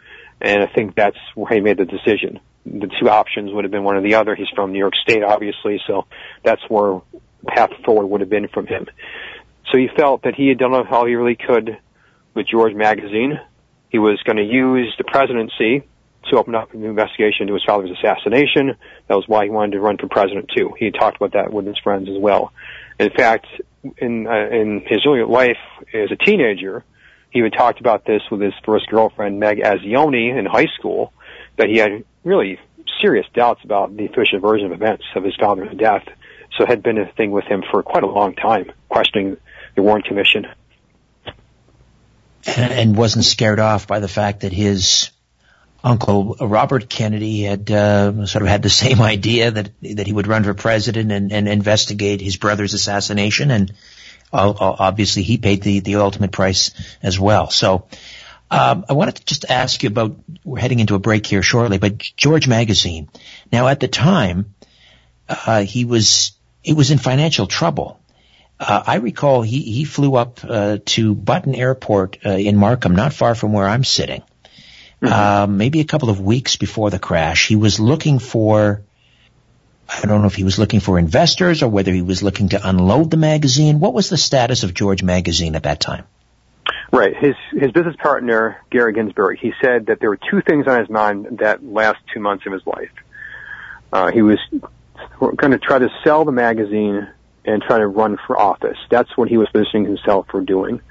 And 0.41 0.63
I 0.63 0.67
think 0.67 0.95
that's 0.95 1.17
where 1.35 1.53
he 1.53 1.61
made 1.61 1.77
the 1.77 1.85
decision. 1.85 2.39
The 2.65 2.89
two 2.99 3.09
options 3.09 3.51
would 3.51 3.65
have 3.65 3.71
been 3.71 3.83
one 3.83 3.97
or 3.97 4.01
the 4.01 4.15
other. 4.15 4.35
He's 4.35 4.47
from 4.55 4.71
New 4.71 4.79
York 4.79 4.95
State, 4.95 5.23
obviously, 5.23 5.81
so 5.87 6.05
that's 6.43 6.61
where 6.69 7.01
path 7.47 7.71
forward 7.85 8.07
would 8.07 8.21
have 8.21 8.29
been 8.29 8.47
from 8.47 8.67
him. 8.67 8.87
So 9.71 9.77
he 9.77 9.89
felt 9.95 10.23
that 10.23 10.35
he 10.35 10.47
had 10.47 10.57
done 10.57 10.73
all 10.73 11.05
he 11.05 11.15
really 11.15 11.35
could 11.35 11.77
with 12.33 12.47
George 12.47 12.73
Magazine. 12.73 13.39
He 13.89 13.99
was 13.99 14.21
going 14.23 14.37
to 14.37 14.43
use 14.43 14.93
the 14.97 15.03
presidency 15.03 15.87
to 16.29 16.37
open 16.37 16.55
up 16.55 16.73
an 16.73 16.83
investigation 16.83 17.43
into 17.43 17.53
his 17.53 17.63
father's 17.63 17.91
assassination. 17.91 18.75
That 19.07 19.15
was 19.15 19.27
why 19.27 19.45
he 19.45 19.49
wanted 19.49 19.71
to 19.73 19.79
run 19.79 19.97
for 19.97 20.07
president 20.07 20.51
too. 20.55 20.73
He 20.77 20.91
talked 20.91 21.17
about 21.17 21.33
that 21.33 21.51
with 21.51 21.65
his 21.65 21.77
friends 21.79 22.09
as 22.09 22.17
well. 22.17 22.53
In 22.99 23.09
fact, 23.09 23.47
in 23.97 24.27
uh, 24.27 24.49
in 24.51 24.83
his 24.85 25.05
early 25.07 25.23
life 25.23 25.57
as 25.93 26.11
a 26.11 26.15
teenager, 26.15 26.83
he 27.31 27.39
had 27.39 27.53
talked 27.53 27.79
about 27.79 28.05
this 28.05 28.21
with 28.29 28.41
his 28.41 28.53
first 28.65 28.87
girlfriend 28.87 29.39
Meg 29.39 29.59
Azzoni 29.59 30.37
in 30.37 30.45
high 30.45 30.67
school. 30.77 31.13
That 31.57 31.67
he 31.67 31.77
had 31.77 32.03
really 32.23 32.59
serious 33.01 33.25
doubts 33.33 33.63
about 33.63 33.95
the 33.95 34.05
official 34.05 34.39
version 34.39 34.67
of 34.67 34.73
events 34.73 35.05
of 35.15 35.23
his 35.23 35.35
father's 35.35 35.75
death. 35.77 36.03
So 36.57 36.63
it 36.63 36.69
had 36.69 36.83
been 36.83 36.97
a 36.97 37.11
thing 37.13 37.31
with 37.31 37.45
him 37.45 37.63
for 37.69 37.83
quite 37.83 38.03
a 38.03 38.07
long 38.07 38.35
time, 38.35 38.71
questioning 38.89 39.37
the 39.75 39.81
Warren 39.81 40.01
Commission. 40.01 40.47
And 42.45 42.95
wasn't 42.95 43.25
scared 43.25 43.59
off 43.59 43.87
by 43.87 43.99
the 43.99 44.07
fact 44.07 44.41
that 44.41 44.53
his 44.53 45.11
Uncle 45.83 46.35
Robert 46.39 46.89
Kennedy 46.89 47.43
had 47.43 47.71
uh, 47.71 48.25
sort 48.25 48.41
of 48.41 48.47
had 48.47 48.63
the 48.63 48.69
same 48.69 49.01
idea 49.13 49.51
that 49.51 49.69
that 49.81 50.07
he 50.07 50.13
would 50.13 50.27
run 50.27 50.43
for 50.43 50.53
president 50.53 51.11
and, 51.11 51.31
and 51.31 51.47
investigate 51.47 52.21
his 52.21 52.37
brother's 52.37 52.73
assassination, 52.73 53.51
and 53.51 53.73
uh, 54.33 54.53
obviously 54.57 55.23
he 55.23 55.37
paid 55.37 55.61
the 55.61 55.79
the 55.79 55.95
ultimate 55.95 56.31
price 56.31 56.71
as 57.01 57.19
well. 57.19 57.49
So. 57.49 57.87
Um, 58.51 58.83
I 58.89 58.93
wanted 58.93 59.17
to 59.17 59.25
just 59.25 59.45
ask 59.47 59.83
you 59.83 59.89
about, 59.89 60.15
we're 60.43 60.57
heading 60.57 60.79
into 60.79 60.95
a 60.95 60.99
break 60.99 61.27
here 61.27 61.43
shortly, 61.43 61.77
but 61.77 61.99
George 61.99 62.47
Magazine. 62.47 63.07
Now 63.51 63.67
at 63.67 63.79
the 63.79 63.87
time, 63.87 64.55
uh, 65.29 65.61
he 65.61 65.85
was, 65.85 66.31
he 66.63 66.73
was 66.73 66.89
in 66.89 66.97
financial 66.97 67.45
trouble. 67.45 67.99
Uh, 68.59 68.83
I 68.85 68.95
recall 68.95 69.41
he, 69.41 69.61
he 69.61 69.85
flew 69.85 70.15
up, 70.15 70.39
uh, 70.43 70.79
to 70.85 71.15
Buttonville 71.15 71.57
Airport, 71.57 72.17
uh, 72.25 72.31
in 72.31 72.57
Markham, 72.57 72.95
not 72.95 73.13
far 73.13 73.35
from 73.35 73.53
where 73.53 73.67
I'm 73.67 73.83
sitting 73.83 74.21
mm-hmm. 75.01 75.13
uh, 75.13 75.47
maybe 75.47 75.79
a 75.79 75.85
couple 75.85 76.09
of 76.09 76.19
weeks 76.19 76.55
before 76.55 76.89
the 76.89 76.99
crash. 76.99 77.47
He 77.47 77.55
was 77.55 77.79
looking 77.79 78.19
for, 78.19 78.83
I 79.87 80.05
don't 80.05 80.21
know 80.21 80.27
if 80.27 80.35
he 80.35 80.43
was 80.43 80.59
looking 80.59 80.79
for 80.79 80.99
investors 80.99 81.63
or 81.63 81.69
whether 81.69 81.91
he 81.91 82.01
was 82.01 82.23
looking 82.23 82.49
to 82.49 82.67
unload 82.67 83.11
the 83.11 83.17
magazine. 83.17 83.79
What 83.79 83.93
was 83.93 84.09
the 84.09 84.17
status 84.17 84.63
of 84.63 84.73
George 84.73 85.03
Magazine 85.03 85.55
at 85.55 85.63
that 85.63 85.79
time? 85.79 86.05
Right. 86.91 87.15
His 87.15 87.35
his 87.51 87.71
business 87.71 87.95
partner 87.97 88.63
Gary 88.71 88.93
Ginsberg. 88.93 89.37
He 89.37 89.53
said 89.61 89.87
that 89.87 89.99
there 89.99 90.09
were 90.09 90.19
two 90.29 90.41
things 90.41 90.65
on 90.67 90.79
his 90.79 90.89
mind 90.89 91.37
that 91.39 91.63
last 91.63 91.99
two 92.11 92.19
months 92.19 92.47
of 92.47 92.53
his 92.53 92.65
life. 92.65 92.89
Uh, 93.93 94.11
he 94.11 94.23
was 94.23 94.39
going 95.19 95.51
to 95.51 95.59
try 95.59 95.77
to 95.77 95.89
sell 96.03 96.25
the 96.25 96.31
magazine 96.31 97.07
and 97.45 97.61
try 97.61 97.77
to 97.79 97.87
run 97.87 98.17
for 98.27 98.39
office. 98.39 98.77
That's 98.89 99.09
what 99.17 99.29
he 99.29 99.37
was 99.37 99.47
positioning 99.51 99.85
himself 99.85 100.27
for 100.29 100.41
doing. 100.41 100.81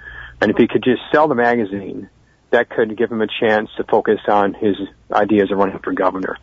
And 0.41 0.51
if 0.51 0.57
he 0.57 0.69
could 0.69 0.83
just 0.83 1.03
sell 1.13 1.29
the 1.29 1.35
magazine 1.35 2.09
that 2.51 2.71
could 2.71 2.97
give 2.97 3.13
him 3.13 3.21
a 3.21 3.27
chance 3.27 3.69
to 3.77 3.85
focus 3.85 4.21
on 4.27 4.55
his 4.55 4.77
ideas 5.13 5.51
of 5.53 5.59
running 5.59 5.79
for 5.81 5.93
governor. 5.93 6.39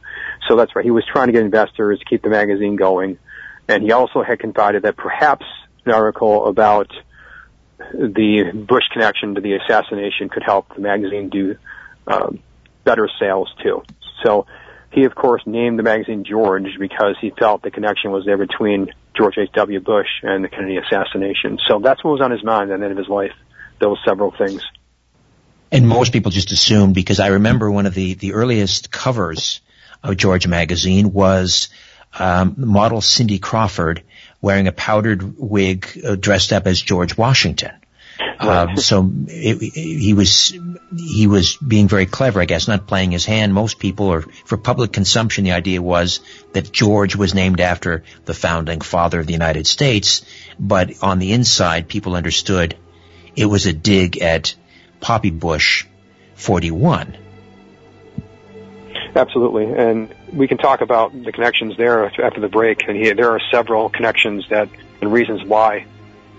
So 0.47 0.55
that's 0.55 0.75
right. 0.75 0.85
He 0.85 0.91
was 0.91 1.03
trying 1.11 1.27
to 1.27 1.33
get 1.33 1.41
investors, 1.41 1.99
to 1.99 2.05
keep 2.05 2.21
the 2.21 2.29
magazine 2.29 2.75
going, 2.75 3.17
and 3.67 3.81
he 3.83 3.91
also 3.91 4.21
had 4.21 4.39
confided 4.39 4.83
that 4.83 4.95
perhaps 4.95 5.45
an 5.85 5.93
article 5.93 6.45
about 6.45 6.91
the 7.77 8.51
Bush 8.67 8.83
connection 8.91 9.35
to 9.35 9.41
the 9.41 9.53
assassination 9.55 10.29
could 10.29 10.43
help 10.43 10.73
the 10.75 10.81
magazine 10.81 11.29
do 11.29 11.55
um, 12.07 12.39
better 12.83 13.09
sales 13.19 13.51
too. 13.63 13.83
So 14.23 14.45
he, 14.91 15.05
of 15.05 15.15
course, 15.15 15.41
named 15.45 15.77
the 15.79 15.83
magazine 15.83 16.23
George 16.23 16.77
because 16.79 17.15
he 17.19 17.31
felt 17.31 17.63
the 17.63 17.71
connection 17.71 18.11
was 18.11 18.25
there 18.25 18.37
between 18.37 18.93
George 19.15 19.37
H.W. 19.37 19.79
Bush 19.79 20.07
and 20.23 20.43
the 20.43 20.49
Kennedy 20.49 20.77
assassination. 20.77 21.59
So 21.67 21.79
that's 21.79 22.03
what 22.03 22.11
was 22.11 22.21
on 22.21 22.31
his 22.31 22.43
mind 22.43 22.71
at 22.71 22.79
the 22.79 22.83
end 22.83 22.91
of 22.91 22.97
his 22.97 23.09
life. 23.09 23.33
There 23.79 23.89
Those 23.89 23.99
several 24.05 24.31
things. 24.31 24.63
And 25.71 25.87
most 25.87 26.13
people 26.13 26.31
just 26.31 26.51
assume 26.51 26.93
because 26.93 27.19
I 27.19 27.27
remember 27.27 27.69
one 27.69 27.85
of 27.85 27.93
the, 27.93 28.13
the 28.13 28.33
earliest 28.33 28.91
covers 28.91 29.61
of 30.03 30.15
George 30.15 30.47
magazine 30.47 31.11
was 31.11 31.69
um, 32.17 32.55
model 32.57 33.01
Cindy 33.01 33.39
Crawford 33.39 34.03
wearing 34.41 34.67
a 34.67 34.71
powdered 34.71 35.37
wig 35.37 35.87
uh, 36.05 36.15
dressed 36.15 36.53
up 36.53 36.67
as 36.67 36.79
George 36.79 37.17
Washington. 37.17 37.73
Um, 38.39 38.77
so 38.77 39.09
it, 39.27 39.61
it, 39.61 39.73
he 39.73 40.13
was 40.13 40.53
he 40.97 41.27
was 41.27 41.57
being 41.57 41.87
very 41.87 42.05
clever, 42.05 42.41
I 42.41 42.45
guess, 42.45 42.67
not 42.67 42.87
playing 42.87 43.11
his 43.11 43.25
hand. 43.25 43.53
Most 43.53 43.79
people, 43.79 44.07
or 44.07 44.21
for 44.21 44.57
public 44.57 44.91
consumption, 44.91 45.43
the 45.43 45.53
idea 45.53 45.81
was 45.81 46.19
that 46.53 46.71
George 46.71 47.15
was 47.15 47.33
named 47.33 47.59
after 47.59 48.03
the 48.25 48.33
founding 48.33 48.81
father 48.81 49.19
of 49.19 49.27
the 49.27 49.33
United 49.33 49.67
States, 49.67 50.25
but 50.59 51.03
on 51.03 51.19
the 51.19 51.33
inside, 51.33 51.87
people 51.87 52.15
understood 52.15 52.75
it 53.35 53.45
was 53.45 53.65
a 53.65 53.73
dig 53.73 54.21
at 54.21 54.55
Poppy 55.01 55.31
Bush 55.31 55.85
41. 56.35 57.17
Absolutely, 59.15 59.65
and 59.65 60.13
we 60.33 60.47
can 60.47 60.57
talk 60.57 60.81
about 60.81 61.11
the 61.23 61.31
connections 61.31 61.77
there 61.77 62.05
after 62.05 62.41
the 62.41 62.49
break. 62.49 62.87
And 62.87 62.97
he, 62.97 63.11
there 63.13 63.31
are 63.31 63.39
several 63.49 63.89
connections 63.89 64.47
that 64.49 64.67
and 65.01 65.11
reasons 65.11 65.43
why 65.43 65.85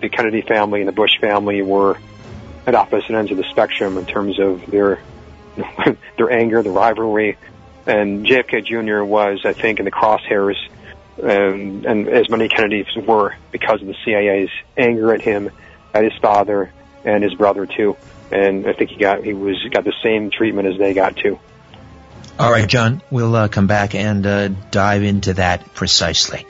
the 0.01 0.09
Kennedy 0.09 0.43
family 0.43 0.81
and 0.81 0.89
the 0.89 0.93
Bush 0.93 1.19
family 1.21 1.63
were 1.63 1.99
at 2.67 2.75
opposite 2.75 3.11
ends 3.11 3.31
of 3.31 3.37
the 3.37 3.45
spectrum 3.51 3.97
in 3.99 4.07
terms 4.07 4.39
of 4.39 4.67
their 4.67 5.01
their 6.17 6.31
anger, 6.31 6.63
the 6.63 6.71
rivalry, 6.71 7.39
and 7.87 8.27
JFK 8.27 8.67
Jr. 8.67 9.05
was, 9.05 9.41
I 9.45 9.53
think, 9.53 9.79
in 9.79 9.85
the 9.85 9.91
crosshairs, 9.91 10.57
and, 11.23 11.87
and 11.87 12.09
as 12.09 12.29
many 12.29 12.49
Kennedys 12.49 12.87
were 13.07 13.35
because 13.53 13.81
of 13.81 13.87
the 13.87 13.95
CIA's 14.05 14.51
anger 14.77 15.15
at 15.15 15.23
him, 15.23 15.51
at 15.95 16.05
his 16.05 16.13
father, 16.21 16.73
and 17.05 17.23
his 17.23 17.35
brother 17.35 17.65
too. 17.65 17.97
And 18.31 18.67
I 18.67 18.73
think 18.73 18.91
he 18.91 18.97
got 18.97 19.23
he 19.25 19.33
was 19.33 19.57
got 19.71 19.85
the 19.85 19.95
same 20.03 20.31
treatment 20.31 20.69
as 20.69 20.79
they 20.79 20.93
got 20.93 21.17
too. 21.17 21.39
All 22.39 22.51
right, 22.51 22.69
John, 22.69 23.01
we'll 23.11 23.35
uh, 23.35 23.49
come 23.49 23.67
back 23.67 23.95
and 23.95 24.27
uh, 24.27 24.49
dive 24.71 25.05
into 25.05 25.35
that 25.35 25.73
precisely. 25.73 26.45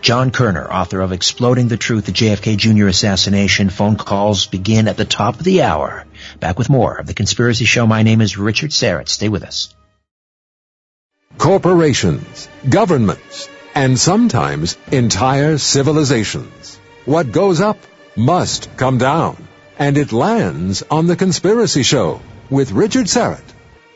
John 0.00 0.30
Koerner, 0.30 0.70
author 0.70 1.00
of 1.00 1.12
Exploding 1.12 1.68
the 1.68 1.76
Truth, 1.76 2.06
the 2.06 2.12
JFK 2.12 2.56
Jr. 2.56 2.86
Assassination. 2.86 3.68
Phone 3.68 3.96
calls 3.96 4.46
begin 4.46 4.86
at 4.86 4.96
the 4.96 5.04
top 5.04 5.38
of 5.38 5.44
the 5.44 5.62
hour. 5.62 6.06
Back 6.38 6.56
with 6.56 6.70
more 6.70 6.96
of 6.96 7.06
The 7.06 7.14
Conspiracy 7.14 7.64
Show. 7.64 7.86
My 7.86 8.04
name 8.04 8.20
is 8.20 8.38
Richard 8.38 8.70
Syrett. 8.70 9.08
Stay 9.08 9.28
with 9.28 9.42
us. 9.42 9.74
Corporations, 11.36 12.48
governments, 12.68 13.48
and 13.74 13.98
sometimes 13.98 14.76
entire 14.92 15.58
civilizations. 15.58 16.78
What 17.04 17.32
goes 17.32 17.60
up 17.60 17.78
must 18.16 18.76
come 18.76 18.98
down. 18.98 19.48
And 19.78 19.98
it 19.98 20.12
lands 20.12 20.82
on 20.90 21.06
The 21.06 21.16
Conspiracy 21.16 21.82
Show 21.82 22.20
with 22.50 22.72
Richard 22.72 23.06
Syrett. 23.06 23.44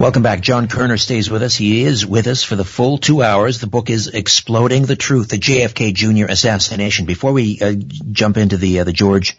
Welcome 0.03 0.25
back. 0.25 0.41
John 0.41 0.67
Koerner 0.67 0.99
stays 0.99 1.31
with 1.31 1.45
us. 1.45 1.55
He 1.55 1.85
is 1.85 2.05
with 2.05 2.27
us 2.27 2.43
for 2.43 2.57
the 2.57 2.65
full 2.65 2.99
two 2.99 3.23
hours. 3.23 3.61
The 3.61 3.69
book 3.69 3.89
is 3.89 4.09
Exploding 4.09 4.85
the 4.85 4.97
Truth, 4.97 5.29
the 5.29 5.39
JFK 5.39 5.95
Jr. 5.95 6.25
assassination. 6.29 7.07
Before 7.07 7.31
we 7.31 7.61
uh, 7.61 7.75
jump 8.11 8.37
into 8.37 8.57
the 8.57 8.81
uh, 8.81 8.85
the 8.85 8.93
George 8.93 9.37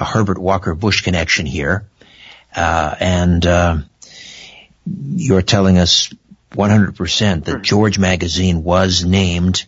uh, 0.00 0.04
Herbert 0.04 0.38
Walker 0.38 0.74
Bush 0.74 1.02
connection 1.02 1.46
here, 1.46 1.84
uh, 2.56 2.92
and 2.98 3.46
uh, 3.46 3.76
you're 4.84 5.42
telling 5.42 5.78
us 5.78 6.12
100% 6.54 7.44
that 7.44 7.62
George 7.62 7.96
magazine 8.00 8.64
was 8.64 9.04
named 9.04 9.64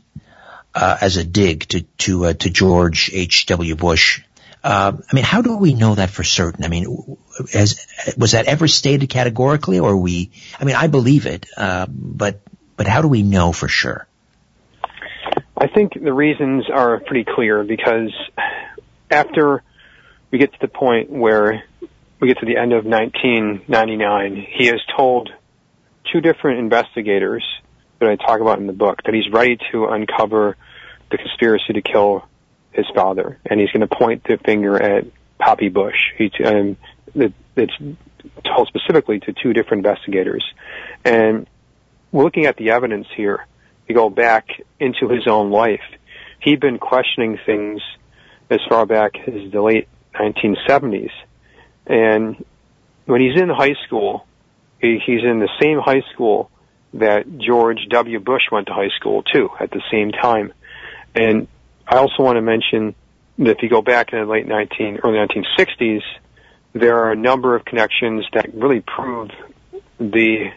uh, 0.75 0.99
as 1.01 1.19
a 1.19 1.25
dig 1.25 1.69
to 1.69 1.83
to 1.99 2.35
to 2.35 2.51
George 2.51 3.13
H. 3.15 3.47
W. 3.47 3.77
Bush 3.77 4.23
uh, 4.65 4.93
I 4.97 5.15
mean, 5.15 5.25
how 5.25 5.43
do 5.43 5.57
we 5.57 5.75
know 5.75 5.95
that 5.95 6.11
for 6.11 6.23
certain? 6.23 6.65
I 6.65 6.69
mean, 6.69 6.87
was 8.17 8.33
that 8.33 8.45
ever 8.47 8.69
stated 8.69 9.09
categorically, 9.09 9.81
or 9.81 9.97
we? 9.97 10.31
I 10.59 10.65
mean, 10.65 10.77
I 10.77 10.87
believe 10.87 11.27
it, 11.27 11.47
uh, 11.57 11.87
but 11.89 12.41
but 12.77 12.87
how 12.87 13.03
do 13.03 13.09
we 13.09 13.23
know 13.23 13.53
for 13.53 13.69
sure? 13.69 14.07
I 15.57 15.67
think 15.69 15.93
the 16.01 16.13
reasons 16.13 16.67
are 16.73 17.01
pretty 17.01 17.25
clear 17.25 17.65
because 17.65 18.13
after 19.11 19.63
we 20.31 20.39
get 20.39 20.53
to 20.53 20.59
the 20.61 20.69
point 20.69 21.11
where 21.11 21.65
we 22.21 22.29
get 22.29 22.39
to 22.39 22.47
the 22.47 22.57
end 22.57 22.73
of 22.73 22.85
1999, 22.85 24.47
he 24.49 24.67
has 24.67 24.81
told 24.97 25.31
two 26.13 26.21
different 26.21 26.61
investigators 26.61 27.45
that 27.99 28.09
I 28.09 28.17
talk 28.17 28.41
about 28.41 28.59
in 28.59 28.67
the 28.67 28.73
book 28.73 29.03
that 29.05 29.15
he's 29.15 29.31
ready 29.33 29.59
to 29.71 29.87
uncover 29.87 30.57
the 31.11 31.19
conspiracy 31.19 31.75
to 31.75 31.83
kill 31.83 32.25
his 32.73 32.87
father, 32.95 33.39
and 33.45 33.61
he's 33.61 33.71
going 33.71 33.87
to 33.87 33.95
point 33.95 34.25
the 34.25 34.39
finger 34.39 34.81
at 34.81 35.07
Poppy 35.39 35.69
Bush. 35.69 35.97
He, 36.17 36.31
um, 36.45 36.77
it's 37.15 37.73
told 38.45 38.69
specifically 38.69 39.21
to 39.21 39.33
two 39.33 39.53
different 39.53 39.85
investigators, 39.87 40.45
and 41.05 41.47
looking 42.13 42.47
at 42.47 42.57
the 42.57 42.71
evidence 42.71 43.07
here, 43.17 43.47
you 43.89 43.95
go 43.95 44.09
back 44.09 44.47
into 44.81 45.09
his 45.09 45.27
own 45.27 45.51
life. 45.51 45.83
He'd 46.41 46.61
been 46.61 46.79
questioning 46.79 47.39
things 47.45 47.81
as 48.51 48.61
far 48.69 48.87
back 48.87 49.17
as 49.27 49.51
the 49.51 49.63
late 49.63 49.89
1970s, 50.15 51.11
and 51.87 52.45
when 53.07 53.21
he's 53.21 53.41
in 53.41 53.49
high 53.49 53.75
school, 53.87 54.27
he, 54.81 54.99
he's 55.05 55.23
in 55.23 55.41
the 55.41 55.49
same 55.61 55.79
high 55.79 56.03
school 56.13 56.51
that 56.95 57.39
George 57.39 57.87
W. 57.91 58.21
Bush 58.21 58.43
went 58.51 58.67
to 58.67 58.75
high 58.75 58.91
school 58.97 59.23
too 59.23 59.49
at 59.59 59.71
the 59.71 59.83
same 59.91 60.13
time. 60.13 60.53
And 61.15 61.49
I 61.87 61.97
also 61.97 62.23
want 62.23 62.37
to 62.37 62.43
mention 62.43 62.95
that 63.39 63.51
if 63.51 63.63
you 63.63 63.69
go 63.69 63.83
back 63.83 64.13
in 64.13 64.21
the 64.21 64.27
late 64.27 64.47
19, 64.47 64.99
early 65.03 65.19
1960s, 65.19 66.03
there 66.73 66.99
are 66.99 67.13
a 67.13 67.17
number 67.17 67.55
of 67.55 67.65
connections 67.65 68.25
that 68.33 68.55
really 68.55 68.81
prove 68.81 69.31
the 69.99 70.51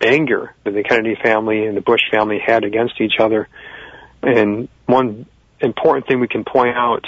anger 0.00 0.54
that 0.64 0.72
the 0.72 0.82
Kennedy 0.82 1.16
family 1.22 1.66
and 1.66 1.76
the 1.76 1.80
Bush 1.80 2.02
family 2.10 2.38
had 2.44 2.64
against 2.64 3.00
each 3.00 3.14
other. 3.18 3.48
And 4.22 4.68
one 4.86 5.26
important 5.60 6.06
thing 6.06 6.20
we 6.20 6.28
can 6.28 6.44
point 6.44 6.76
out 6.76 7.04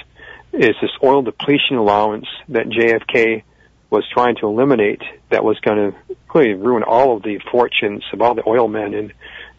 is 0.53 0.75
this 0.81 0.91
oil 1.03 1.23
depletion 1.23 1.77
allowance 1.77 2.27
that 2.49 2.67
JFK 2.67 3.43
was 3.91 4.05
trying 4.13 4.37
to 4.37 4.47
eliminate 4.47 5.03
that 5.31 5.45
was 5.45 5.59
going 5.61 5.93
to 5.93 6.17
really 6.35 6.55
ruin 6.55 6.83
all 6.83 7.17
of 7.17 7.23
the 7.23 7.39
fortunes 7.51 8.03
of 8.13 8.21
all 8.23 8.35
the 8.35 8.43
oil 8.47 8.69
men 8.69 8.95
in, 8.95 9.13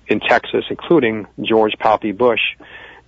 in 0.07 0.19
Texas, 0.19 0.65
including 0.69 1.27
George 1.41 1.73
Poppy 1.79 2.11
Bush. 2.11 2.41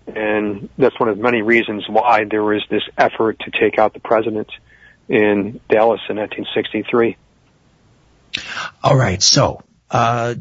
And 0.07 0.69
that's 0.77 0.99
one 0.99 1.09
of 1.09 1.17
many 1.17 1.41
reasons 1.41 1.85
why 1.89 2.25
there 2.25 2.43
was 2.43 2.63
this 2.69 2.83
effort 2.97 3.39
to 3.39 3.51
take 3.51 3.79
out 3.79 3.93
the 3.93 3.99
president 3.99 4.49
in 5.09 5.59
Dallas 5.69 6.01
in 6.09 6.17
1963. 6.17 7.17
All 8.83 8.95
right. 8.95 9.21
So, 9.21 9.63
uh, 9.89 10.35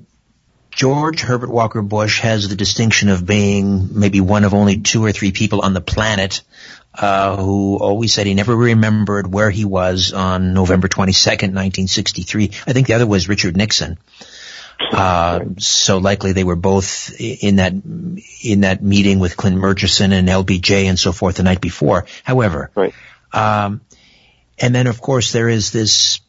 George 0.71 1.21
Herbert 1.21 1.51
Walker 1.51 1.83
Bush 1.83 2.21
has 2.21 2.49
the 2.49 2.57
distinction 2.57 3.09
of 3.09 3.25
being 3.25 3.99
maybe 3.99 4.21
one 4.21 4.45
of 4.45 4.55
only 4.55 4.81
two 4.81 5.05
or 5.05 5.13
three 5.13 5.31
people 5.31 5.61
on 5.63 5.73
the 5.73 5.81
planet 5.81 6.43
uh, 6.95 7.37
who 7.37 7.77
always 7.77 8.13
said 8.13 8.27
he 8.27 8.35
never 8.35 8.55
remembered 8.55 9.33
where 9.33 9.51
he 9.51 9.65
was 9.65 10.13
on 10.13 10.53
November 10.53 10.89
22nd, 10.89 11.55
1963. 11.55 12.51
I 12.67 12.73
think 12.73 12.89
the 12.89 12.95
other 12.95 13.07
was 13.07 13.29
Richard 13.29 13.57
Nixon. 13.57 13.99
Uh, 14.81 15.41
so 15.59 15.99
likely 15.99 16.33
they 16.33 16.45
were 16.45 16.57
both 16.57 17.19
in 17.19 17.57
that 17.57 17.73
in 18.43 18.61
that 18.61 18.83
meeting 18.83 19.19
with 19.19 19.37
Clint 19.37 19.57
Murchison 19.57 20.13
and 20.13 20.29
LBJ 20.29 20.85
and 20.85 20.99
so 20.99 21.13
forth 21.13 21.37
the 21.37 21.43
night 21.43 21.61
before. 21.61 22.07
However, 22.23 22.71
right. 22.75 22.95
um, 23.33 23.81
and 24.59 24.75
then 24.75 24.87
of 24.87 25.01
course 25.01 25.33
there 25.33 25.49
is 25.49 25.73
this 25.73 26.21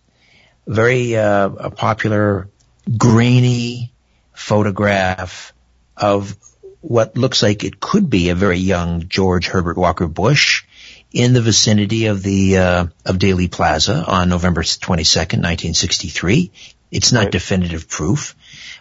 very 0.67 1.15
uh, 1.15 1.69
popular 1.71 2.49
grainy 2.97 3.91
photograph 4.33 5.53
of 5.97 6.35
what 6.81 7.17
looks 7.17 7.41
like 7.41 7.63
it 7.63 7.79
could 7.79 8.09
be 8.09 8.29
a 8.29 8.35
very 8.35 8.59
young 8.59 9.07
George 9.07 9.47
Herbert 9.47 9.77
Walker 9.77 10.07
Bush 10.07 10.65
in 11.11 11.33
the 11.33 11.41
vicinity 11.41 12.07
of 12.07 12.21
the 12.21 12.57
uh, 12.57 12.85
of 13.05 13.17
Dealey 13.17 13.49
Plaza 13.49 14.03
on 14.05 14.29
November 14.29 14.61
22nd, 14.61 15.41
1963. 15.41 16.51
It's 16.95 17.11
not 17.11 17.25
right. 17.25 17.31
definitive 17.31 17.89
proof. 17.89 18.35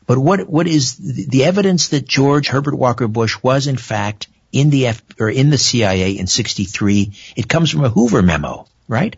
But 0.06 0.18
what 0.18 0.48
what 0.48 0.66
is 0.68 0.96
the 0.96 1.44
evidence 1.44 1.88
that 1.88 2.06
George 2.06 2.48
Herbert 2.48 2.76
Walker 2.76 3.08
Bush 3.08 3.42
was 3.42 3.66
in 3.66 3.76
fact 3.76 4.28
in 4.52 4.70
the 4.70 4.86
F, 4.86 5.02
or 5.18 5.28
in 5.28 5.50
the 5.50 5.58
CIA 5.58 6.12
in 6.12 6.26
63? 6.26 7.12
It 7.36 7.48
comes 7.48 7.70
from 7.70 7.84
a 7.84 7.88
Hoover 7.88 8.22
memo, 8.22 8.66
right? 8.86 9.16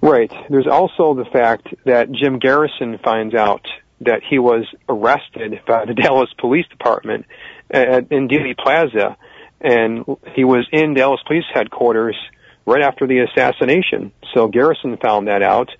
Right. 0.00 0.32
There's 0.48 0.68
also 0.68 1.14
the 1.14 1.26
fact 1.30 1.68
that 1.84 2.12
Jim 2.12 2.38
Garrison 2.38 2.98
finds 2.98 3.34
out 3.34 3.66
that 4.02 4.22
he 4.28 4.38
was 4.38 4.66
arrested 4.88 5.60
by 5.66 5.84
the 5.84 5.94
Dallas 6.02 6.30
Police 6.38 6.66
Department 6.68 7.26
at, 7.70 8.10
in 8.12 8.28
Dealey 8.28 8.56
Plaza, 8.56 9.16
and 9.60 10.04
he 10.34 10.44
was 10.44 10.66
in 10.72 10.94
Dallas 10.94 11.20
Police 11.26 11.44
headquarters 11.52 12.16
right 12.66 12.82
after 12.82 13.06
the 13.06 13.18
assassination. 13.20 14.12
So 14.32 14.48
Garrison 14.48 14.96
found 14.96 15.28
that 15.28 15.42
out. 15.42 15.70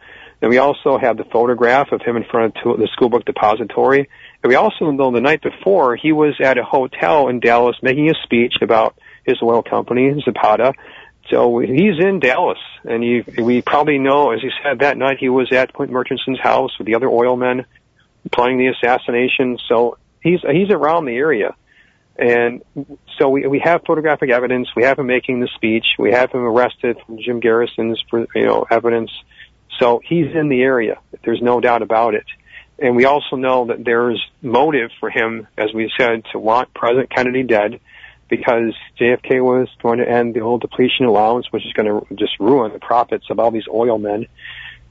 And 0.43 0.51
we 0.51 0.59
also 0.59 0.99
have 0.99 1.17
the 1.17 1.25
photograph 1.25 1.93
of 1.93 2.01
him 2.01 2.17
in 2.17 2.25
front 2.25 2.57
of 2.65 2.79
the 2.79 2.89
school 2.93 3.11
book 3.11 3.25
depository. 3.25 4.09
And 4.43 4.49
we 4.49 4.55
also 4.55 4.91
know 4.91 5.11
the 5.13 5.21
night 5.21 5.43
before 5.43 5.97
he 5.97 6.13
was 6.13 6.35
at 6.41 6.57
a 6.57 6.65
hotel 6.65 7.29
in 7.29 7.41
Dallas 7.41 7.77
making 7.83 8.11
a 8.11 8.15
speech 8.25 8.55
about 8.63 8.97
his 9.25 9.37
oil 9.43 9.63
company, 9.63 10.21
Zapata. 10.25 10.73
So 11.29 11.59
he's 11.59 11.99
in 12.01 12.19
Dallas, 12.19 12.59
and 12.85 13.03
he, 13.03 13.23
we 13.41 13.63
probably 13.63 13.99
know, 13.99 14.33
as 14.33 14.41
he 14.41 14.51
said 14.65 14.81
that 14.81 14.97
night, 14.97 15.19
he 15.21 15.29
was 15.29 15.53
at 15.53 15.73
Clint 15.73 15.93
Murchison's 15.93 16.41
house 16.41 16.77
with 16.79 16.87
the 16.87 16.97
other 16.97 17.09
oil 17.09 17.37
men 17.37 17.67
planning 18.33 18.59
the 18.59 18.69
assassination. 18.69 19.59
So 19.69 19.99
he's 20.23 20.41
he's 20.41 20.71
around 20.71 21.05
the 21.05 21.17
area, 21.17 21.55
And 22.21 22.63
so 23.19 23.31
we, 23.31 23.47
we 23.47 23.61
have 23.61 23.83
photographic 23.87 24.31
evidence. 24.31 24.69
We 24.77 24.83
have 24.85 24.99
him 24.99 25.07
making 25.07 25.41
the 25.41 25.49
speech. 25.55 25.87
We 25.99 26.13
have 26.13 26.31
him 26.31 26.43
arrested 26.43 26.99
from 27.07 27.19
Jim 27.19 27.41
Garrison's, 27.41 28.03
you 28.13 28.45
know, 28.45 28.67
evidence. 28.71 29.11
So 29.81 30.01
he's 30.05 30.35
in 30.35 30.49
the 30.49 30.63
area. 30.63 31.01
There's 31.25 31.43
no 31.43 31.61
doubt 31.61 31.83
about 31.83 32.15
it. 32.15 32.27
And 32.79 32.97
we 32.97 33.05
also 33.05 33.37
know 33.37 33.67
that 33.67 33.85
there's 33.85 34.23
motive 34.41 34.91
for 35.01 35.11
him, 35.11 35.47
as 35.59 35.73
we 35.75 35.93
said, 35.99 36.23
to 36.33 36.39
want 36.39 36.73
President 36.73 37.11
Kennedy 37.11 37.43
dead 37.43 37.81
because 38.29 38.75
JFK 38.99 39.43
was 39.43 39.69
going 39.83 39.99
to 39.99 40.09
end 40.09 40.35
the 40.35 40.41
whole 40.41 40.59
depletion 40.59 41.05
allowance, 41.05 41.47
which 41.51 41.67
is 41.67 41.73
going 41.73 41.87
to 41.87 42.15
just 42.15 42.39
ruin 42.39 42.73
the 42.73 42.79
profits 42.79 43.27
of 43.29 43.39
all 43.39 43.51
these 43.51 43.69
oil 43.69 43.99
men. 43.99 44.27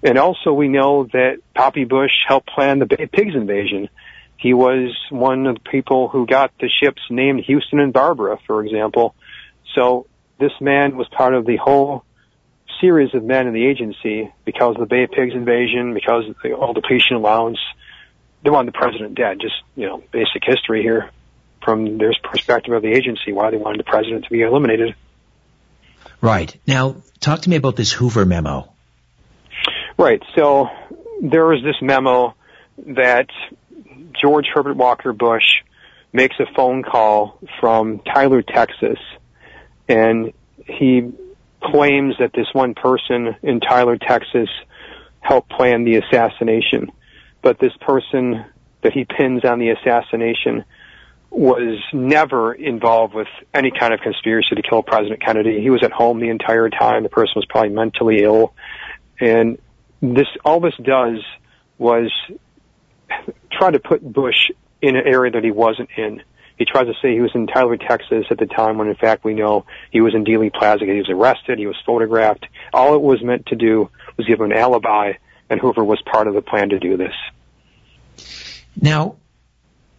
And 0.03 0.17
also 0.17 0.53
we 0.53 0.67
know 0.67 1.05
that 1.05 1.39
Poppy 1.55 1.85
Bush 1.85 2.11
helped 2.27 2.49
plan 2.49 2.79
the 2.79 2.85
Bay 2.85 3.07
Pigs 3.11 3.35
invasion. 3.35 3.89
He 4.37 4.53
was 4.53 4.95
one 5.09 5.47
of 5.47 5.55
the 5.55 5.69
people 5.69 6.09
who 6.09 6.25
got 6.25 6.51
the 6.59 6.69
ships 6.81 7.01
named 7.09 7.43
Houston 7.45 7.79
and 7.79 7.91
Barbara, 7.91 8.37
for 8.45 8.63
example. 8.63 9.15
So 9.75 10.05
this 10.39 10.53
man 10.61 10.95
was 10.95 11.07
part 11.09 11.33
of 11.33 11.45
the 11.45 11.57
whole 11.57 12.03
series 12.81 13.13
of 13.13 13.23
men 13.23 13.47
in 13.47 13.53
the 13.53 13.65
agency 13.65 14.31
because 14.45 14.75
of 14.75 14.81
the 14.81 14.85
Bay 14.85 15.03
of 15.03 15.11
Pigs 15.11 15.33
invasion, 15.33 15.93
because 15.93 16.27
of 16.29 16.35
the 16.43 16.53
oil 16.53 16.73
depletion 16.73 17.15
allowance. 17.15 17.59
They 18.43 18.49
wanted 18.49 18.73
the 18.73 18.77
president 18.77 19.15
dead. 19.15 19.39
Just, 19.41 19.55
you 19.75 19.85
know, 19.85 20.03
basic 20.11 20.43
history 20.45 20.81
here 20.81 21.09
from 21.63 21.97
their 21.97 22.13
perspective 22.23 22.73
of 22.73 22.81
the 22.81 22.91
agency, 22.91 23.33
why 23.33 23.51
they 23.51 23.57
wanted 23.57 23.79
the 23.79 23.83
president 23.83 24.25
to 24.25 24.29
be 24.29 24.41
eliminated. 24.41 24.95
Right. 26.21 26.55
Now, 26.65 26.97
talk 27.19 27.41
to 27.41 27.49
me 27.49 27.55
about 27.55 27.75
this 27.75 27.91
Hoover 27.91 28.25
memo. 28.25 28.71
Right. 29.97 30.21
So 30.35 30.69
there 31.21 31.45
was 31.45 31.61
this 31.63 31.75
memo 31.81 32.35
that 32.77 33.29
George 34.21 34.45
Herbert 34.53 34.77
Walker 34.77 35.13
Bush 35.13 35.43
makes 36.13 36.35
a 36.39 36.45
phone 36.55 36.83
call 36.83 37.39
from 37.59 37.99
Tyler, 37.99 38.41
Texas, 38.41 38.97
and 39.87 40.33
he 40.65 41.11
claims 41.61 42.15
that 42.19 42.31
this 42.33 42.47
one 42.53 42.73
person 42.73 43.35
in 43.43 43.59
Tyler, 43.59 43.97
Texas 43.97 44.49
helped 45.19 45.49
plan 45.49 45.83
the 45.83 45.97
assassination. 45.97 46.91
But 47.41 47.59
this 47.59 47.73
person 47.81 48.45
that 48.81 48.93
he 48.93 49.05
pins 49.05 49.43
on 49.43 49.59
the 49.59 49.69
assassination 49.69 50.63
was 51.29 51.79
never 51.93 52.53
involved 52.53 53.13
with 53.13 53.27
any 53.53 53.71
kind 53.71 53.93
of 53.93 53.99
conspiracy 53.99 54.55
to 54.55 54.61
kill 54.61 54.81
President 54.81 55.21
Kennedy. 55.21 55.61
He 55.61 55.69
was 55.69 55.83
at 55.83 55.91
home 55.91 56.19
the 56.19 56.29
entire 56.29 56.69
time. 56.69 57.03
The 57.03 57.09
person 57.09 57.33
was 57.35 57.45
probably 57.47 57.69
mentally 57.69 58.23
ill. 58.23 58.53
And 59.19 59.59
this 60.01 60.27
all 60.43 60.59
this 60.59 60.73
does 60.81 61.23
was 61.77 62.11
try 63.51 63.71
to 63.71 63.79
put 63.79 64.01
Bush 64.01 64.49
in 64.81 64.95
an 64.95 65.05
area 65.05 65.31
that 65.31 65.43
he 65.43 65.51
wasn't 65.51 65.89
in. 65.97 66.23
He 66.59 66.65
tries 66.65 66.85
to 66.85 66.93
say 67.01 67.13
he 67.13 67.21
was 67.21 67.31
in 67.33 67.47
Tyler, 67.47 67.77
Texas 67.77 68.25
at 68.29 68.37
the 68.37 68.45
time 68.45 68.77
when 68.77 68.89
in 68.89 68.95
fact 68.95 69.23
we 69.23 69.33
know 69.33 69.65
he 69.91 70.01
was 70.01 70.13
in 70.13 70.25
Dealey 70.25 70.53
Plaza. 70.53 70.85
He 70.85 70.99
was 70.99 71.09
arrested. 71.09 71.57
He 71.57 71.65
was 71.65 71.77
photographed. 71.85 72.45
All 72.73 72.93
it 72.93 73.01
was 73.01 73.23
meant 73.23 73.47
to 73.47 73.55
do 73.55 73.89
was 74.17 74.27
give 74.27 74.39
him 74.39 74.51
an 74.51 74.57
alibi 74.57 75.13
and 75.49 75.59
Hoover 75.59 75.83
was 75.83 76.01
part 76.05 76.27
of 76.27 76.33
the 76.33 76.41
plan 76.41 76.69
to 76.69 76.79
do 76.79 76.97
this. 76.97 77.15
Now, 78.79 79.15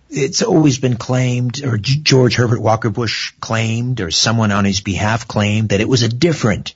it's 0.09 0.43
always 0.43 0.79
been 0.79 0.97
claimed, 0.97 1.65
or 1.65 1.79
George 1.79 2.35
Herbert 2.35 2.61
Walker 2.61 2.91
Bush 2.91 3.33
claimed, 3.41 4.01
or 4.01 4.11
someone 4.11 4.53
on 4.53 4.65
his 4.65 4.81
behalf 4.81 5.27
claimed 5.27 5.71
that 5.71 5.81
it 5.81 5.89
was 5.89 6.03
a 6.03 6.09
different 6.09 6.75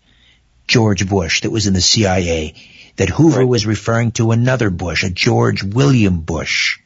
George 0.67 1.09
Bush 1.09 1.43
that 1.43 1.51
was 1.51 1.67
in 1.67 1.75
the 1.75 1.81
CIA 1.81 2.55
that 2.97 3.11
Hoover 3.11 3.41
right. 3.41 3.49
was 3.49 3.67
referring 3.67 4.13
to 4.13 4.31
another 4.31 4.71
Bush, 4.71 5.05
a 5.05 5.11
George 5.11 5.63
William 5.63 6.21
Bush. 6.21 6.81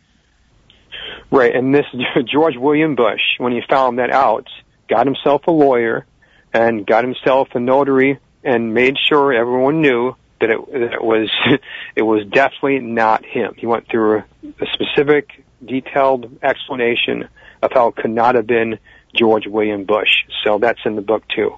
Right, 1.30 1.54
and 1.54 1.74
this 1.74 1.86
George 2.24 2.56
William 2.56 2.94
Bush, 2.94 3.20
when 3.38 3.52
he 3.52 3.60
found 3.68 3.98
that 3.98 4.10
out, 4.10 4.48
got 4.88 5.06
himself 5.06 5.42
a 5.46 5.50
lawyer 5.50 6.06
and 6.52 6.86
got 6.86 7.04
himself 7.04 7.48
a 7.54 7.60
notary 7.60 8.18
and 8.42 8.72
made 8.72 8.96
sure 9.08 9.32
everyone 9.32 9.82
knew 9.82 10.14
that 10.40 10.50
it, 10.50 10.72
that 10.72 10.92
it 10.94 11.04
was 11.04 11.30
it 11.96 12.02
was 12.02 12.26
definitely 12.26 12.80
not 12.80 13.24
him. 13.24 13.54
He 13.56 13.66
went 13.66 13.88
through 13.88 14.18
a, 14.18 14.24
a 14.60 14.66
specific, 14.72 15.44
detailed 15.64 16.38
explanation 16.42 17.28
of 17.62 17.72
how 17.72 17.88
it 17.88 17.96
could 17.96 18.10
not 18.10 18.36
have 18.36 18.46
been 18.46 18.78
George 19.14 19.46
William 19.46 19.84
Bush. 19.84 20.24
So 20.44 20.58
that's 20.58 20.80
in 20.84 20.96
the 20.96 21.02
book 21.02 21.24
too. 21.28 21.56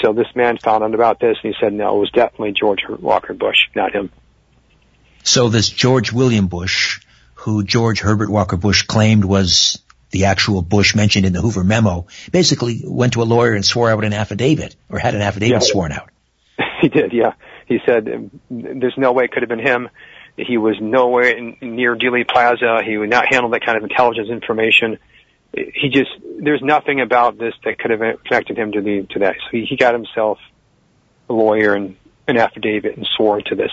So 0.00 0.12
this 0.12 0.26
man 0.34 0.58
found 0.58 0.82
out 0.82 0.94
about 0.94 1.20
this 1.20 1.36
and 1.42 1.54
he 1.54 1.60
said, 1.60 1.72
no, 1.72 1.96
it 1.96 2.00
was 2.00 2.10
definitely 2.10 2.52
George 2.52 2.80
Walker 2.88 3.34
Bush, 3.34 3.58
not 3.74 3.94
him. 3.94 4.10
So 5.22 5.48
this 5.48 5.68
George 5.68 6.12
William 6.12 6.46
Bush, 6.46 7.00
who 7.40 7.64
George 7.64 8.00
Herbert 8.00 8.30
Walker 8.30 8.56
Bush 8.56 8.82
claimed 8.82 9.24
was 9.24 9.82
the 10.10 10.26
actual 10.26 10.62
Bush 10.62 10.94
mentioned 10.94 11.26
in 11.26 11.32
the 11.32 11.40
Hoover 11.40 11.64
memo, 11.64 12.06
basically 12.32 12.82
went 12.84 13.12
to 13.14 13.22
a 13.22 13.24
lawyer 13.24 13.54
and 13.54 13.64
swore 13.64 13.90
out 13.90 14.04
an 14.04 14.12
affidavit, 14.12 14.74
or 14.88 14.98
had 14.98 15.14
an 15.14 15.22
affidavit 15.22 15.62
yeah. 15.62 15.68
sworn 15.72 15.92
out. 15.92 16.10
He 16.80 16.88
did, 16.88 17.12
yeah. 17.12 17.34
He 17.66 17.78
said 17.84 18.30
there's 18.50 18.94
no 18.96 19.12
way 19.12 19.24
it 19.24 19.32
could 19.32 19.42
have 19.42 19.50
been 19.50 19.58
him. 19.58 19.90
He 20.38 20.56
was 20.56 20.76
nowhere 20.80 21.38
near 21.60 21.94
Dealey 21.94 22.26
Plaza. 22.26 22.80
He 22.82 22.96
would 22.96 23.10
not 23.10 23.26
handle 23.30 23.50
that 23.50 23.62
kind 23.62 23.76
of 23.76 23.84
intelligence 23.84 24.30
information 24.30 24.98
he 25.52 25.88
just 25.88 26.10
there's 26.38 26.62
nothing 26.62 27.00
about 27.00 27.38
this 27.38 27.54
that 27.64 27.78
could 27.78 27.90
have 27.90 28.00
connected 28.24 28.56
him 28.56 28.72
to 28.72 28.80
the 28.80 29.06
to 29.10 29.18
that. 29.20 29.36
So 29.36 29.48
he, 29.50 29.64
he 29.64 29.76
got 29.76 29.94
himself 29.94 30.38
a 31.28 31.32
lawyer 31.32 31.74
and 31.74 31.96
an 32.28 32.36
affidavit 32.36 32.96
and 32.96 33.06
swore 33.16 33.40
to 33.40 33.54
this. 33.54 33.72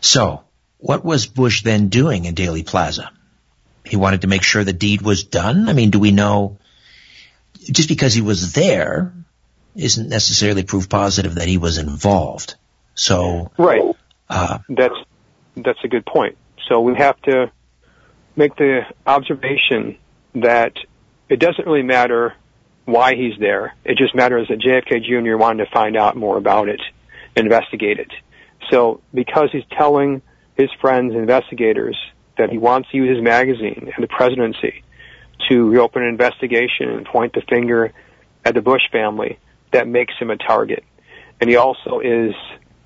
So, 0.00 0.44
what 0.78 1.04
was 1.04 1.26
Bush 1.26 1.62
then 1.62 1.88
doing 1.88 2.24
in 2.24 2.34
Dealey 2.34 2.66
Plaza? 2.66 3.10
He 3.84 3.96
wanted 3.96 4.22
to 4.22 4.26
make 4.26 4.42
sure 4.42 4.64
the 4.64 4.72
deed 4.72 5.02
was 5.02 5.24
done. 5.24 5.68
I 5.68 5.72
mean, 5.72 5.90
do 5.90 5.98
we 5.98 6.12
know 6.12 6.58
just 7.70 7.88
because 7.88 8.14
he 8.14 8.22
was 8.22 8.52
there 8.52 9.12
isn't 9.74 10.08
necessarily 10.08 10.62
proof 10.62 10.88
positive 10.88 11.36
that 11.36 11.48
he 11.48 11.58
was 11.58 11.78
involved. 11.78 12.56
So 12.94 13.52
right, 13.56 13.82
uh, 14.28 14.58
that's 14.68 14.94
that's 15.56 15.78
a 15.84 15.88
good 15.88 16.04
point. 16.04 16.36
So 16.68 16.80
we 16.80 16.96
have 16.96 17.20
to 17.22 17.50
make 18.36 18.56
the 18.56 18.82
observation 19.06 19.98
that 20.34 20.72
it 21.28 21.38
doesn't 21.38 21.66
really 21.66 21.82
matter 21.82 22.34
why 22.84 23.14
he's 23.14 23.38
there. 23.38 23.74
It 23.84 23.98
just 23.98 24.14
matters 24.14 24.48
that 24.48 24.58
JFK 24.58 25.04
Jr. 25.04 25.36
wanted 25.36 25.64
to 25.64 25.70
find 25.70 25.96
out 25.96 26.16
more 26.16 26.36
about 26.36 26.68
it, 26.68 26.80
investigate 27.36 27.98
it. 27.98 28.10
So 28.70 29.00
because 29.14 29.50
he's 29.52 29.64
telling 29.76 30.22
his 30.58 30.68
friends, 30.80 31.14
investigators, 31.14 31.96
that 32.36 32.50
he 32.50 32.58
wants 32.58 32.90
to 32.90 32.96
use 32.96 33.16
his 33.16 33.24
magazine 33.24 33.90
and 33.94 34.02
the 34.02 34.08
presidency 34.08 34.82
to 35.48 35.70
reopen 35.70 36.02
an 36.02 36.08
investigation 36.08 36.90
and 36.90 37.06
point 37.06 37.32
the 37.32 37.42
finger 37.48 37.92
at 38.44 38.54
the 38.54 38.60
Bush 38.60 38.82
family, 38.92 39.38
that 39.72 39.86
makes 39.86 40.14
him 40.18 40.30
a 40.30 40.36
target. 40.36 40.84
And 41.40 41.48
he 41.48 41.56
also 41.56 42.00
is 42.00 42.34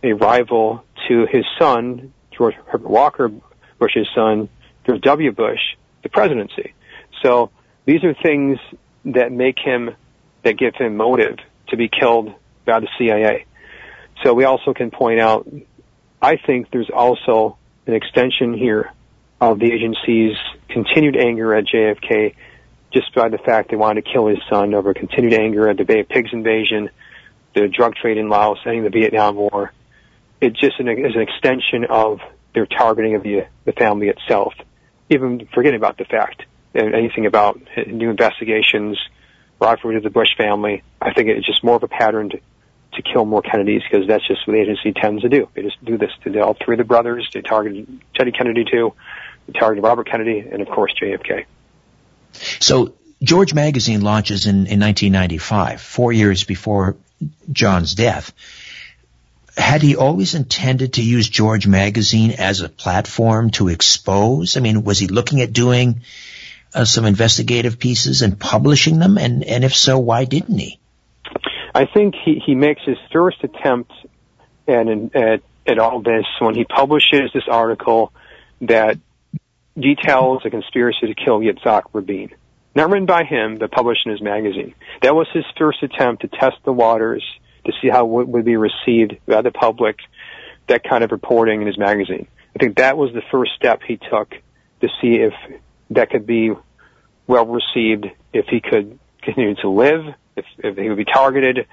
a 0.02 0.12
rival 0.12 0.84
to 1.08 1.26
his 1.30 1.44
son, 1.58 2.12
George 2.30 2.54
Herbert 2.66 2.88
Walker 2.88 3.30
Bush's 3.78 4.08
son, 4.14 4.48
George 4.86 5.00
W. 5.02 5.32
Bush, 5.32 5.60
the 6.02 6.08
presidency. 6.08 6.74
So 7.22 7.50
these 7.84 8.04
are 8.04 8.14
things 8.14 8.58
that 9.06 9.32
make 9.32 9.58
him, 9.58 9.94
that 10.44 10.58
give 10.58 10.74
him 10.74 10.96
motive 10.96 11.38
to 11.68 11.76
be 11.76 11.88
killed 11.88 12.32
by 12.64 12.80
the 12.80 12.88
CIA. 12.98 13.46
So 14.22 14.34
we 14.34 14.44
also 14.44 14.72
can 14.74 14.90
point 14.90 15.20
out, 15.20 15.48
I 16.20 16.36
think 16.36 16.70
there's 16.70 16.90
also 16.90 17.56
an 17.86 17.94
extension 17.94 18.54
here 18.54 18.90
of 19.40 19.58
the 19.58 19.72
agency's 19.72 20.36
continued 20.68 21.16
anger 21.16 21.54
at 21.54 21.64
JFK 21.64 22.34
just 22.92 23.14
by 23.14 23.28
the 23.28 23.38
fact 23.38 23.70
they 23.70 23.76
wanted 23.76 24.04
to 24.04 24.12
kill 24.12 24.26
his 24.26 24.38
son 24.50 24.74
over 24.74 24.94
continued 24.94 25.32
anger 25.32 25.68
at 25.68 25.78
the 25.78 25.84
Bay 25.84 26.00
of 26.00 26.08
Pigs 26.08 26.30
invasion, 26.32 26.90
the 27.54 27.68
drug 27.68 27.94
trade 27.94 28.18
in 28.18 28.28
Laos, 28.28 28.58
ending 28.66 28.84
the 28.84 28.90
Vietnam 28.90 29.36
War. 29.36 29.72
It 30.40 30.54
just 30.54 30.78
an, 30.78 30.88
is 30.88 31.14
an 31.14 31.22
extension 31.22 31.86
of 31.88 32.20
their 32.54 32.66
targeting 32.66 33.14
of 33.14 33.22
the, 33.22 33.46
the 33.64 33.72
family 33.72 34.08
itself, 34.08 34.52
even 35.08 35.48
forgetting 35.54 35.78
about 35.78 35.96
the 35.96 36.04
fact 36.04 36.42
and 36.74 36.94
anything 36.94 37.26
about 37.26 37.60
new 37.86 38.10
investigations, 38.10 38.98
rivalry 39.60 39.96
to 39.96 40.00
the 40.00 40.10
Bush 40.10 40.36
family. 40.36 40.82
I 41.00 41.12
think 41.12 41.28
it's 41.28 41.46
just 41.46 41.64
more 41.64 41.76
of 41.76 41.82
a 41.82 41.88
pattern 41.88 42.30
to, 42.94 43.02
kill 43.02 43.24
more 43.24 43.42
Kennedys 43.42 43.82
because 43.82 44.06
that's 44.06 44.26
just 44.26 44.46
what 44.46 44.54
the 44.54 44.60
agency 44.60 44.92
tends 44.92 45.22
to 45.22 45.28
do. 45.28 45.48
They 45.54 45.62
just 45.62 45.84
do 45.84 45.98
this 45.98 46.10
to 46.24 46.40
all 46.40 46.54
three 46.54 46.74
of 46.74 46.78
the 46.78 46.84
brothers. 46.84 47.28
They 47.32 47.42
targeted 47.42 48.00
Teddy 48.14 48.32
Kennedy 48.32 48.64
too. 48.64 48.94
They 49.46 49.58
targeted 49.58 49.84
Robert 49.84 50.06
Kennedy 50.06 50.40
and 50.40 50.62
of 50.62 50.68
course 50.68 50.94
JFK. 51.00 51.44
So 52.32 52.94
George 53.22 53.54
Magazine 53.54 54.00
launches 54.00 54.46
in, 54.46 54.66
in 54.66 54.80
1995, 54.80 55.80
four 55.80 56.12
years 56.12 56.44
before 56.44 56.96
John's 57.50 57.94
death. 57.94 58.32
Had 59.56 59.82
he 59.82 59.96
always 59.96 60.34
intended 60.34 60.94
to 60.94 61.02
use 61.02 61.28
George 61.28 61.66
Magazine 61.66 62.32
as 62.32 62.62
a 62.62 62.68
platform 62.68 63.50
to 63.50 63.68
expose? 63.68 64.56
I 64.56 64.60
mean, 64.60 64.82
was 64.82 64.98
he 64.98 65.08
looking 65.08 65.42
at 65.42 65.52
doing 65.52 66.00
uh, 66.74 66.84
some 66.84 67.04
investigative 67.04 67.78
pieces 67.78 68.22
and 68.22 68.40
publishing 68.40 68.98
them? 68.98 69.18
And, 69.18 69.44
and 69.44 69.62
if 69.62 69.76
so, 69.76 69.98
why 69.98 70.24
didn't 70.24 70.58
he? 70.58 70.78
I 71.74 71.86
think 71.86 72.14
he, 72.24 72.42
he 72.44 72.54
makes 72.54 72.82
his 72.84 72.98
first 73.12 73.42
attempt 73.42 73.92
at, 74.68 74.86
at, 74.88 75.42
at 75.66 75.78
all 75.78 76.02
this 76.02 76.26
when 76.40 76.54
he 76.54 76.64
publishes 76.64 77.30
this 77.32 77.44
article 77.48 78.12
that 78.62 78.98
details 79.78 80.42
a 80.44 80.50
conspiracy 80.50 81.06
to 81.06 81.14
kill 81.14 81.40
Yitzhak 81.40 81.84
Rabin. 81.92 82.30
not 82.74 82.90
written 82.90 83.06
by 83.06 83.24
him, 83.24 83.56
but 83.56 83.70
published 83.70 84.06
in 84.06 84.12
his 84.12 84.20
magazine. 84.20 84.74
That 85.02 85.14
was 85.14 85.26
his 85.32 85.44
first 85.58 85.82
attempt 85.82 86.22
to 86.22 86.28
test 86.28 86.56
the 86.64 86.72
waters 86.72 87.24
to 87.64 87.72
see 87.80 87.88
how 87.88 88.20
it 88.20 88.28
would 88.28 88.44
be 88.44 88.56
received 88.56 89.16
by 89.26 89.42
the 89.42 89.50
public, 89.50 89.96
that 90.68 90.84
kind 90.84 91.02
of 91.04 91.10
reporting 91.10 91.60
in 91.62 91.66
his 91.66 91.78
magazine. 91.78 92.26
I 92.54 92.58
think 92.58 92.76
that 92.76 92.98
was 92.98 93.12
the 93.14 93.22
first 93.30 93.52
step 93.56 93.80
he 93.86 93.96
took 93.96 94.30
to 94.80 94.88
see 95.00 95.14
if 95.14 95.32
that 95.90 96.10
could 96.10 96.26
be 96.26 96.52
well 97.26 97.46
received, 97.46 98.06
if 98.32 98.46
he 98.46 98.60
could 98.60 98.98
continue 99.22 99.54
to 99.56 99.68
live, 99.68 100.04
if, 100.36 100.44
if 100.58 100.76
he 100.76 100.88
would 100.88 100.98
be 100.98 101.04
targeted. 101.04 101.66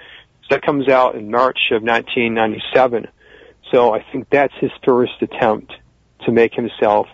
So 0.44 0.56
that 0.56 0.62
comes 0.62 0.88
out 0.88 1.16
in 1.16 1.30
March 1.32 1.60
of 1.72 1.84
1997. 1.84 3.08
So 3.72 3.94
I 3.94 4.06
think 4.12 4.30
that's 4.30 4.54
his 4.60 4.72
first 4.84 5.22
attempt 5.22 5.74
to 6.26 6.32
make 6.32 6.54
himself 6.54 7.08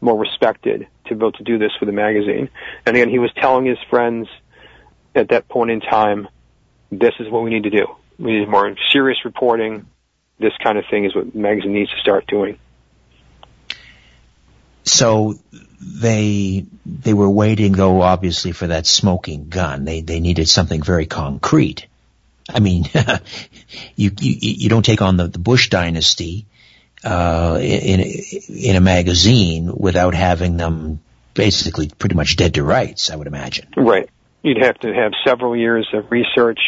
more 0.00 0.18
respected 0.18 0.86
to 1.06 1.14
be 1.14 1.18
able 1.18 1.32
to 1.32 1.44
do 1.44 1.58
this 1.58 1.72
with 1.80 1.88
a 1.88 1.92
magazine. 1.92 2.48
And 2.86 2.96
again, 2.96 3.10
he 3.10 3.18
was 3.18 3.30
telling 3.36 3.66
his 3.66 3.78
friends 3.88 4.28
at 5.14 5.28
that 5.28 5.48
point 5.48 5.70
in 5.70 5.80
time, 5.80 6.28
this 6.90 7.14
is 7.20 7.28
what 7.30 7.42
we 7.42 7.50
need 7.50 7.64
to 7.64 7.70
do. 7.70 7.86
We 8.18 8.38
need 8.38 8.48
more 8.48 8.74
serious 8.92 9.24
reporting. 9.24 9.86
This 10.38 10.52
kind 10.62 10.78
of 10.78 10.84
thing 10.90 11.04
is 11.04 11.14
what 11.14 11.32
the 11.32 11.38
magazine 11.38 11.72
needs 11.72 11.90
to 11.90 11.98
start 11.98 12.26
doing. 12.26 12.58
So 14.84 15.38
they 15.80 16.66
they 16.84 17.14
were 17.14 17.30
waiting 17.30 17.72
though 17.72 18.02
obviously 18.02 18.52
for 18.52 18.68
that 18.68 18.86
smoking 18.86 19.48
gun. 19.48 19.84
They 19.84 20.00
they 20.00 20.20
needed 20.20 20.48
something 20.48 20.82
very 20.82 21.06
concrete. 21.06 21.86
I 22.48 22.60
mean, 22.60 22.84
you, 23.96 24.10
you 24.18 24.36
you 24.40 24.68
don't 24.68 24.84
take 24.84 25.02
on 25.02 25.16
the, 25.16 25.28
the 25.28 25.38
Bush 25.38 25.68
dynasty 25.68 26.46
uh, 27.04 27.58
in 27.60 28.00
in 28.48 28.76
a 28.76 28.80
magazine 28.80 29.72
without 29.74 30.14
having 30.14 30.56
them 30.56 31.00
basically 31.34 31.88
pretty 31.88 32.14
much 32.14 32.36
dead 32.36 32.54
to 32.54 32.62
rights. 32.62 33.10
I 33.10 33.16
would 33.16 33.26
imagine. 33.26 33.68
Right. 33.76 34.08
You'd 34.42 34.62
have 34.62 34.78
to 34.80 34.92
have 34.92 35.12
several 35.24 35.54
years 35.54 35.88
of 35.92 36.10
research. 36.10 36.60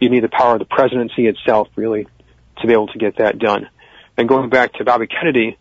You 0.00 0.08
need 0.08 0.22
the 0.22 0.28
power 0.28 0.54
of 0.54 0.58
the 0.58 0.64
presidency 0.64 1.26
itself, 1.26 1.68
really, 1.76 2.06
to 2.60 2.66
be 2.66 2.72
able 2.72 2.88
to 2.88 2.98
get 2.98 3.18
that 3.18 3.38
done. 3.38 3.68
And 4.16 4.28
going 4.28 4.48
back 4.48 4.72
to 4.74 4.84
Bobby 4.84 5.06
Kennedy, 5.06 5.58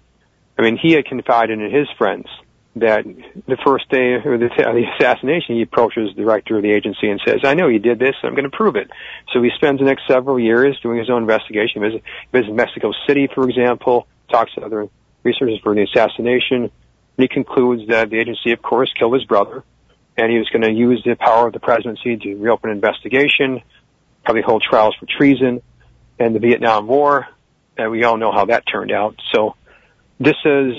I 0.60 0.62
mean, 0.62 0.78
he 0.78 0.92
had 0.92 1.06
confided 1.06 1.58
in 1.58 1.72
his 1.72 1.88
friends 1.98 2.28
that 2.76 3.06
the 3.06 3.58
first 3.66 3.90
day 3.90 4.16
of 4.16 4.24
the, 4.24 4.50
the 4.58 4.86
assassination, 4.98 5.56
he 5.56 5.62
approaches 5.62 6.10
the 6.14 6.22
director 6.22 6.58
of 6.58 6.64
the 6.64 6.72
agency 6.72 7.10
and 7.10 7.22
says, 7.26 7.40
I 7.46 7.54
know 7.54 7.70
you 7.70 7.80
did 7.80 7.98
this, 7.98 8.16
I'm 8.24 8.36
going 8.36 8.44
to 8.44 8.56
prove 8.56 8.76
it. 8.76 8.92
So 9.32 9.42
he 9.42 9.52
spends 9.56 9.80
the 9.80 9.86
next 9.86 10.06
several 10.06 10.38
years 10.38 10.78
doing 10.84 11.00
his 11.00 11.10
own 11.10 11.22
investigation. 11.22 11.82
He 11.82 11.90
visits, 11.90 12.06
visits 12.34 12.54
Mexico 12.54 12.92
City, 13.08 13.30
for 13.34 13.48
example, 13.48 14.06
talks 14.30 14.54
to 14.56 14.62
other 14.62 14.90
researchers 15.24 15.60
for 15.64 15.74
the 15.74 15.84
assassination, 15.84 16.64
and 16.64 16.72
he 17.18 17.30
concludes 17.30 17.88
that 17.88 18.10
the 18.10 18.20
agency, 18.20 18.52
of 18.52 18.62
course, 18.62 18.92
killed 19.00 19.14
his 19.14 19.24
brother, 19.24 19.64
and 20.18 20.30
he 20.30 20.40
was 20.40 20.50
going 20.50 20.64
to 20.64 20.74
use 20.74 21.02
the 21.06 21.16
power 21.16 21.48
of 21.48 21.54
the 21.54 21.62
presidency 21.62 22.18
to 22.18 22.36
reopen 22.36 22.70
an 22.70 22.76
investigation, 22.76 23.62
probably 24.26 24.42
hold 24.42 24.62
trials 24.62 24.94
for 25.00 25.06
treason, 25.06 25.62
and 26.20 26.36
the 26.36 26.40
Vietnam 26.40 26.86
War, 26.86 27.30
and 27.78 27.92
we 27.92 28.04
all 28.04 28.18
know 28.18 28.34
how 28.34 28.44
that 28.46 28.66
turned 28.68 28.92
out. 28.92 29.16
So 29.34 29.56
this 30.20 30.36
is 30.44 30.76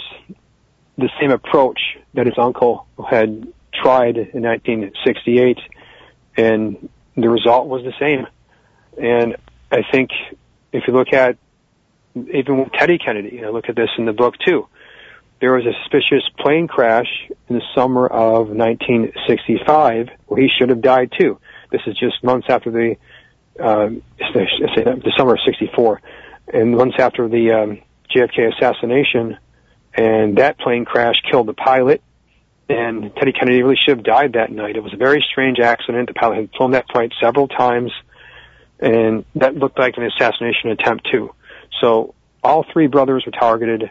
the 0.98 1.08
same 1.20 1.30
approach 1.30 1.80
that 2.14 2.26
his 2.26 2.36
uncle 2.36 2.86
had 3.08 3.52
tried 3.72 4.16
in 4.16 4.42
1968, 4.42 5.58
and 6.36 6.88
the 7.16 7.28
result 7.28 7.66
was 7.66 7.82
the 7.84 7.94
same. 7.98 8.26
And 9.02 9.36
I 9.70 9.82
think 9.90 10.10
if 10.72 10.84
you 10.86 10.92
look 10.92 11.12
at 11.12 11.38
even 12.14 12.68
Teddy 12.70 12.98
Kennedy, 12.98 13.44
I 13.44 13.48
look 13.48 13.68
at 13.68 13.76
this 13.76 13.88
in 13.96 14.04
the 14.04 14.12
book 14.12 14.34
too. 14.44 14.66
There 15.40 15.52
was 15.52 15.64
a 15.64 15.72
suspicious 15.82 16.28
plane 16.38 16.68
crash 16.68 17.08
in 17.48 17.56
the 17.56 17.62
summer 17.74 18.06
of 18.06 18.48
1965 18.48 20.08
where 20.26 20.42
he 20.42 20.50
should 20.58 20.68
have 20.68 20.82
died 20.82 21.12
too. 21.18 21.38
This 21.72 21.80
is 21.86 21.96
just 21.96 22.22
months 22.22 22.48
after 22.50 22.70
the, 22.70 22.96
um, 23.58 24.02
the 24.18 25.12
summer 25.16 25.34
of 25.34 25.40
64, 25.46 26.02
and 26.52 26.76
months 26.76 26.96
after 26.98 27.26
the 27.28 27.52
um, 27.52 27.78
JFK 28.14 28.54
assassination 28.54 29.38
and 29.94 30.38
that 30.38 30.58
plane 30.58 30.84
crash 30.84 31.16
killed 31.30 31.48
the 31.48 31.54
pilot. 31.54 32.02
And 32.68 33.14
Teddy 33.16 33.32
Kennedy 33.32 33.62
really 33.62 33.76
should 33.76 33.96
have 33.96 34.04
died 34.04 34.34
that 34.34 34.52
night. 34.52 34.76
It 34.76 34.82
was 34.82 34.92
a 34.92 34.96
very 34.96 35.24
strange 35.28 35.58
accident. 35.58 36.08
The 36.08 36.14
pilot 36.14 36.36
had 36.36 36.50
flown 36.56 36.70
that 36.72 36.86
flight 36.92 37.12
several 37.20 37.48
times, 37.48 37.90
and 38.78 39.24
that 39.34 39.56
looked 39.56 39.76
like 39.76 39.96
an 39.96 40.04
assassination 40.04 40.70
attempt 40.70 41.08
too. 41.10 41.34
So 41.80 42.14
all 42.44 42.64
three 42.72 42.86
brothers 42.86 43.24
were 43.26 43.32
targeted, 43.32 43.90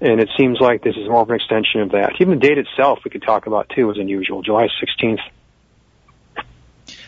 and 0.00 0.20
it 0.20 0.28
seems 0.38 0.60
like 0.60 0.84
this 0.84 0.96
is 0.96 1.08
more 1.08 1.22
of 1.22 1.30
an 1.30 1.34
extension 1.34 1.80
of 1.80 1.90
that. 1.92 2.12
Even 2.20 2.38
the 2.38 2.46
date 2.46 2.58
itself, 2.58 3.00
we 3.04 3.10
could 3.10 3.22
talk 3.22 3.48
about 3.48 3.68
too, 3.70 3.88
was 3.88 3.98
unusual. 3.98 4.42
July 4.42 4.68
16th. 4.80 5.18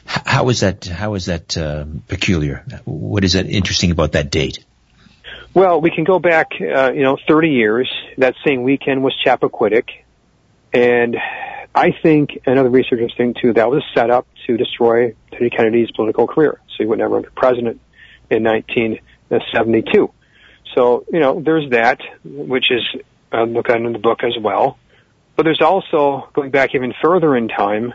How 0.05 0.49
is 0.49 0.61
that? 0.61 0.85
How 0.85 1.15
is 1.15 1.27
that 1.27 1.57
uh, 1.57 1.85
peculiar? 2.09 2.65
What 2.85 3.25
is 3.25 3.35
that 3.35 3.47
interesting 3.47 3.93
about 3.93 4.13
that 4.13 4.31
date? 4.31 4.65
Well, 5.55 5.81
we 5.81 5.93
can 5.93 6.03
go 6.03 6.19
back, 6.19 6.51
uh, 6.61 6.91
you 6.93 7.03
know, 7.03 7.17
30 7.29 7.51
years. 7.51 7.89
That 8.19 8.35
same 8.45 8.65
weekend 8.65 9.05
was 9.05 9.15
Chappaquiddick. 9.25 9.89
And 10.73 11.17
I 11.73 11.93
think, 12.03 12.41
and 12.45 12.59
other 12.59 12.71
researchers 12.71 13.15
think 13.17 13.37
too, 13.39 13.53
that 13.53 13.71
was 13.71 13.85
set 13.95 14.11
up 14.11 14.27
to 14.49 14.57
destroy 14.57 15.15
Teddy 15.31 15.51
Kennedy's 15.51 15.93
political 15.93 16.27
career. 16.27 16.61
So 16.71 16.75
he 16.79 16.87
would 16.87 16.99
never 16.99 17.21
be 17.21 17.29
president 17.37 17.81
in 18.31 18.43
1972. 18.43 20.13
So, 20.75 21.05
you 21.13 21.21
know, 21.21 21.41
there's 21.41 21.71
that, 21.71 22.01
which 22.25 22.73
is 22.73 22.83
uh, 23.33 23.45
looked 23.45 23.71
at 23.71 23.77
in 23.77 23.93
the 23.93 24.01
book 24.01 24.25
as 24.25 24.37
well. 24.41 24.77
But 25.37 25.45
there's 25.45 25.61
also, 25.61 26.29
going 26.33 26.51
back 26.51 26.75
even 26.75 26.95
further 27.01 27.37
in 27.37 27.47
time, 27.47 27.95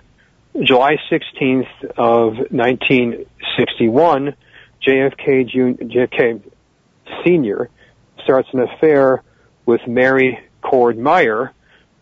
July 0.61 0.95
16th 1.11 1.67
of 1.97 2.37
1961, 2.51 4.35
JFK, 4.81 5.77
JFK 5.81 6.41
Sr. 7.23 7.69
starts 8.23 8.49
an 8.53 8.61
affair 8.61 9.23
with 9.65 9.81
Mary 9.87 10.39
Cord 10.61 10.97
Meyer, 10.97 11.53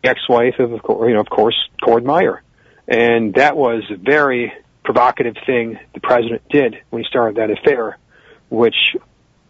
ex-wife 0.04 0.60
of, 0.60 0.72
you 0.72 1.14
know, 1.14 1.20
of 1.20 1.30
course, 1.30 1.56
Cord 1.84 2.06
Meyer. 2.06 2.42
And 2.88 3.34
that 3.36 3.58
was 3.58 3.84
a 3.92 3.98
very 3.98 4.54
provocative 4.84 5.36
thing 5.46 5.78
the 5.94 6.00
president 6.00 6.42
did 6.50 6.78
when 6.90 7.04
he 7.04 7.08
started 7.08 7.38
that 7.38 7.52
affair, 7.52 7.98
which 8.50 8.96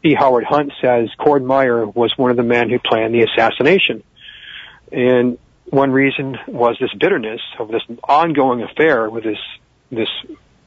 E. 0.03 0.15
Howard 0.15 0.45
Hunt 0.45 0.71
says 0.81 1.09
Cord 1.17 1.43
Meyer 1.43 1.85
was 1.85 2.13
one 2.17 2.31
of 2.31 2.37
the 2.37 2.43
men 2.43 2.69
who 2.69 2.79
planned 2.79 3.13
the 3.13 3.21
assassination. 3.21 4.03
And 4.91 5.37
one 5.65 5.91
reason 5.91 6.37
was 6.47 6.77
this 6.79 6.93
bitterness 6.93 7.41
of 7.59 7.67
this 7.67 7.83
ongoing 8.03 8.63
affair 8.63 9.09
with 9.09 9.23
this, 9.23 9.39
this 9.91 10.09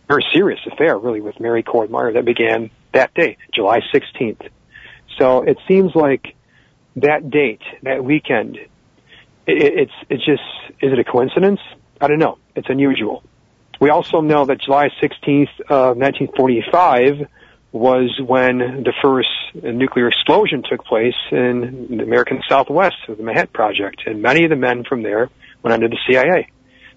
very 0.09 0.25
serious 0.33 0.61
affair 0.71 0.99
really 0.99 1.21
with 1.21 1.41
Mary 1.41 1.63
Cord 1.63 1.91
Meyer 1.91 2.13
that 2.13 2.25
began 2.25 2.71
that 2.93 3.15
day, 3.15 3.39
July 3.53 3.81
16th. 3.95 4.49
So 5.19 5.43
it 5.43 5.59
seems 5.69 5.95
like 5.95 6.35
that 6.97 7.31
date, 7.31 7.63
that 7.83 8.05
weekend, 8.05 8.57
it, 8.57 8.69
it's 9.47 9.93
it's 10.09 10.25
just 10.25 10.43
is 10.81 10.93
it 10.93 10.99
a 10.99 11.05
coincidence? 11.05 11.61
I 12.01 12.09
don't 12.09 12.19
know. 12.19 12.39
It's 12.55 12.69
unusual. 12.69 13.23
We 13.81 13.91
also 13.91 14.21
know 14.21 14.45
that 14.45 14.61
July 14.61 14.89
16th 15.03 15.61
of 15.69 15.97
uh, 15.97 15.99
1945 15.99 17.27
was 17.73 18.21
when 18.25 18.59
the 18.59 18.93
first 19.01 19.29
nuclear 19.55 20.09
explosion 20.09 20.63
took 20.69 20.85
place 20.85 21.15
in 21.31 21.87
the 21.97 22.03
American 22.03 22.43
Southwest 22.49 22.97
with 23.09 23.19
the 23.19 23.25
Manhattan 23.25 23.53
Project, 23.53 24.03
and 24.07 24.21
many 24.21 24.45
of 24.45 24.51
the 24.51 24.57
men 24.57 24.85
from 24.85 25.03
there 25.03 25.31
went 25.63 25.73
under 25.73 25.89
the 25.89 25.99
CIA. 26.07 26.51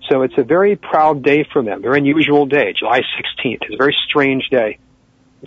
So 0.09 0.23
it's 0.23 0.33
a 0.37 0.43
very 0.43 0.75
proud 0.75 1.23
day 1.23 1.45
for 1.53 1.63
them, 1.63 1.81
very 1.81 1.99
unusual 1.99 2.45
day, 2.45 2.73
July 2.77 2.99
16th. 2.99 3.59
It's 3.61 3.75
a 3.75 3.77
very 3.77 3.95
strange 4.09 4.49
day 4.49 4.79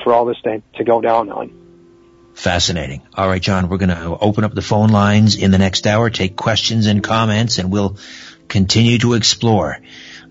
for 0.02 0.14
all 0.14 0.24
this 0.24 0.38
day 0.42 0.62
to 0.76 0.84
go 0.84 1.00
down 1.00 1.30
on. 1.30 1.65
Fascinating. 2.36 3.00
All 3.14 3.26
right, 3.26 3.40
John, 3.40 3.70
we're 3.70 3.78
going 3.78 3.88
to 3.88 4.18
open 4.20 4.44
up 4.44 4.54
the 4.54 4.60
phone 4.60 4.90
lines 4.90 5.36
in 5.36 5.50
the 5.50 5.58
next 5.58 5.86
hour, 5.86 6.10
take 6.10 6.36
questions 6.36 6.86
and 6.86 7.02
comments, 7.02 7.58
and 7.58 7.72
we'll 7.72 7.96
continue 8.46 8.98
to 8.98 9.14
explore 9.14 9.78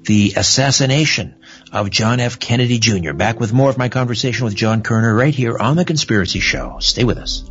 the 0.04 0.34
assassination 0.38 1.34
of 1.72 1.90
John 1.90 2.20
F. 2.20 2.38
Kennedy 2.38 2.78
Jr. 2.78 3.14
Back 3.14 3.40
with 3.40 3.54
more 3.54 3.72
of 3.72 3.80
my 3.80 3.90
conversation 3.90 4.46
with 4.46 4.54
John 4.54 4.84
Koerner 4.84 5.18
right 5.18 5.34
here 5.34 5.58
on 5.58 5.78
The 5.78 5.84
Conspiracy 5.84 6.40
Show. 6.40 6.78
Stay 6.80 7.04
with 7.04 7.18
us. 7.18 7.50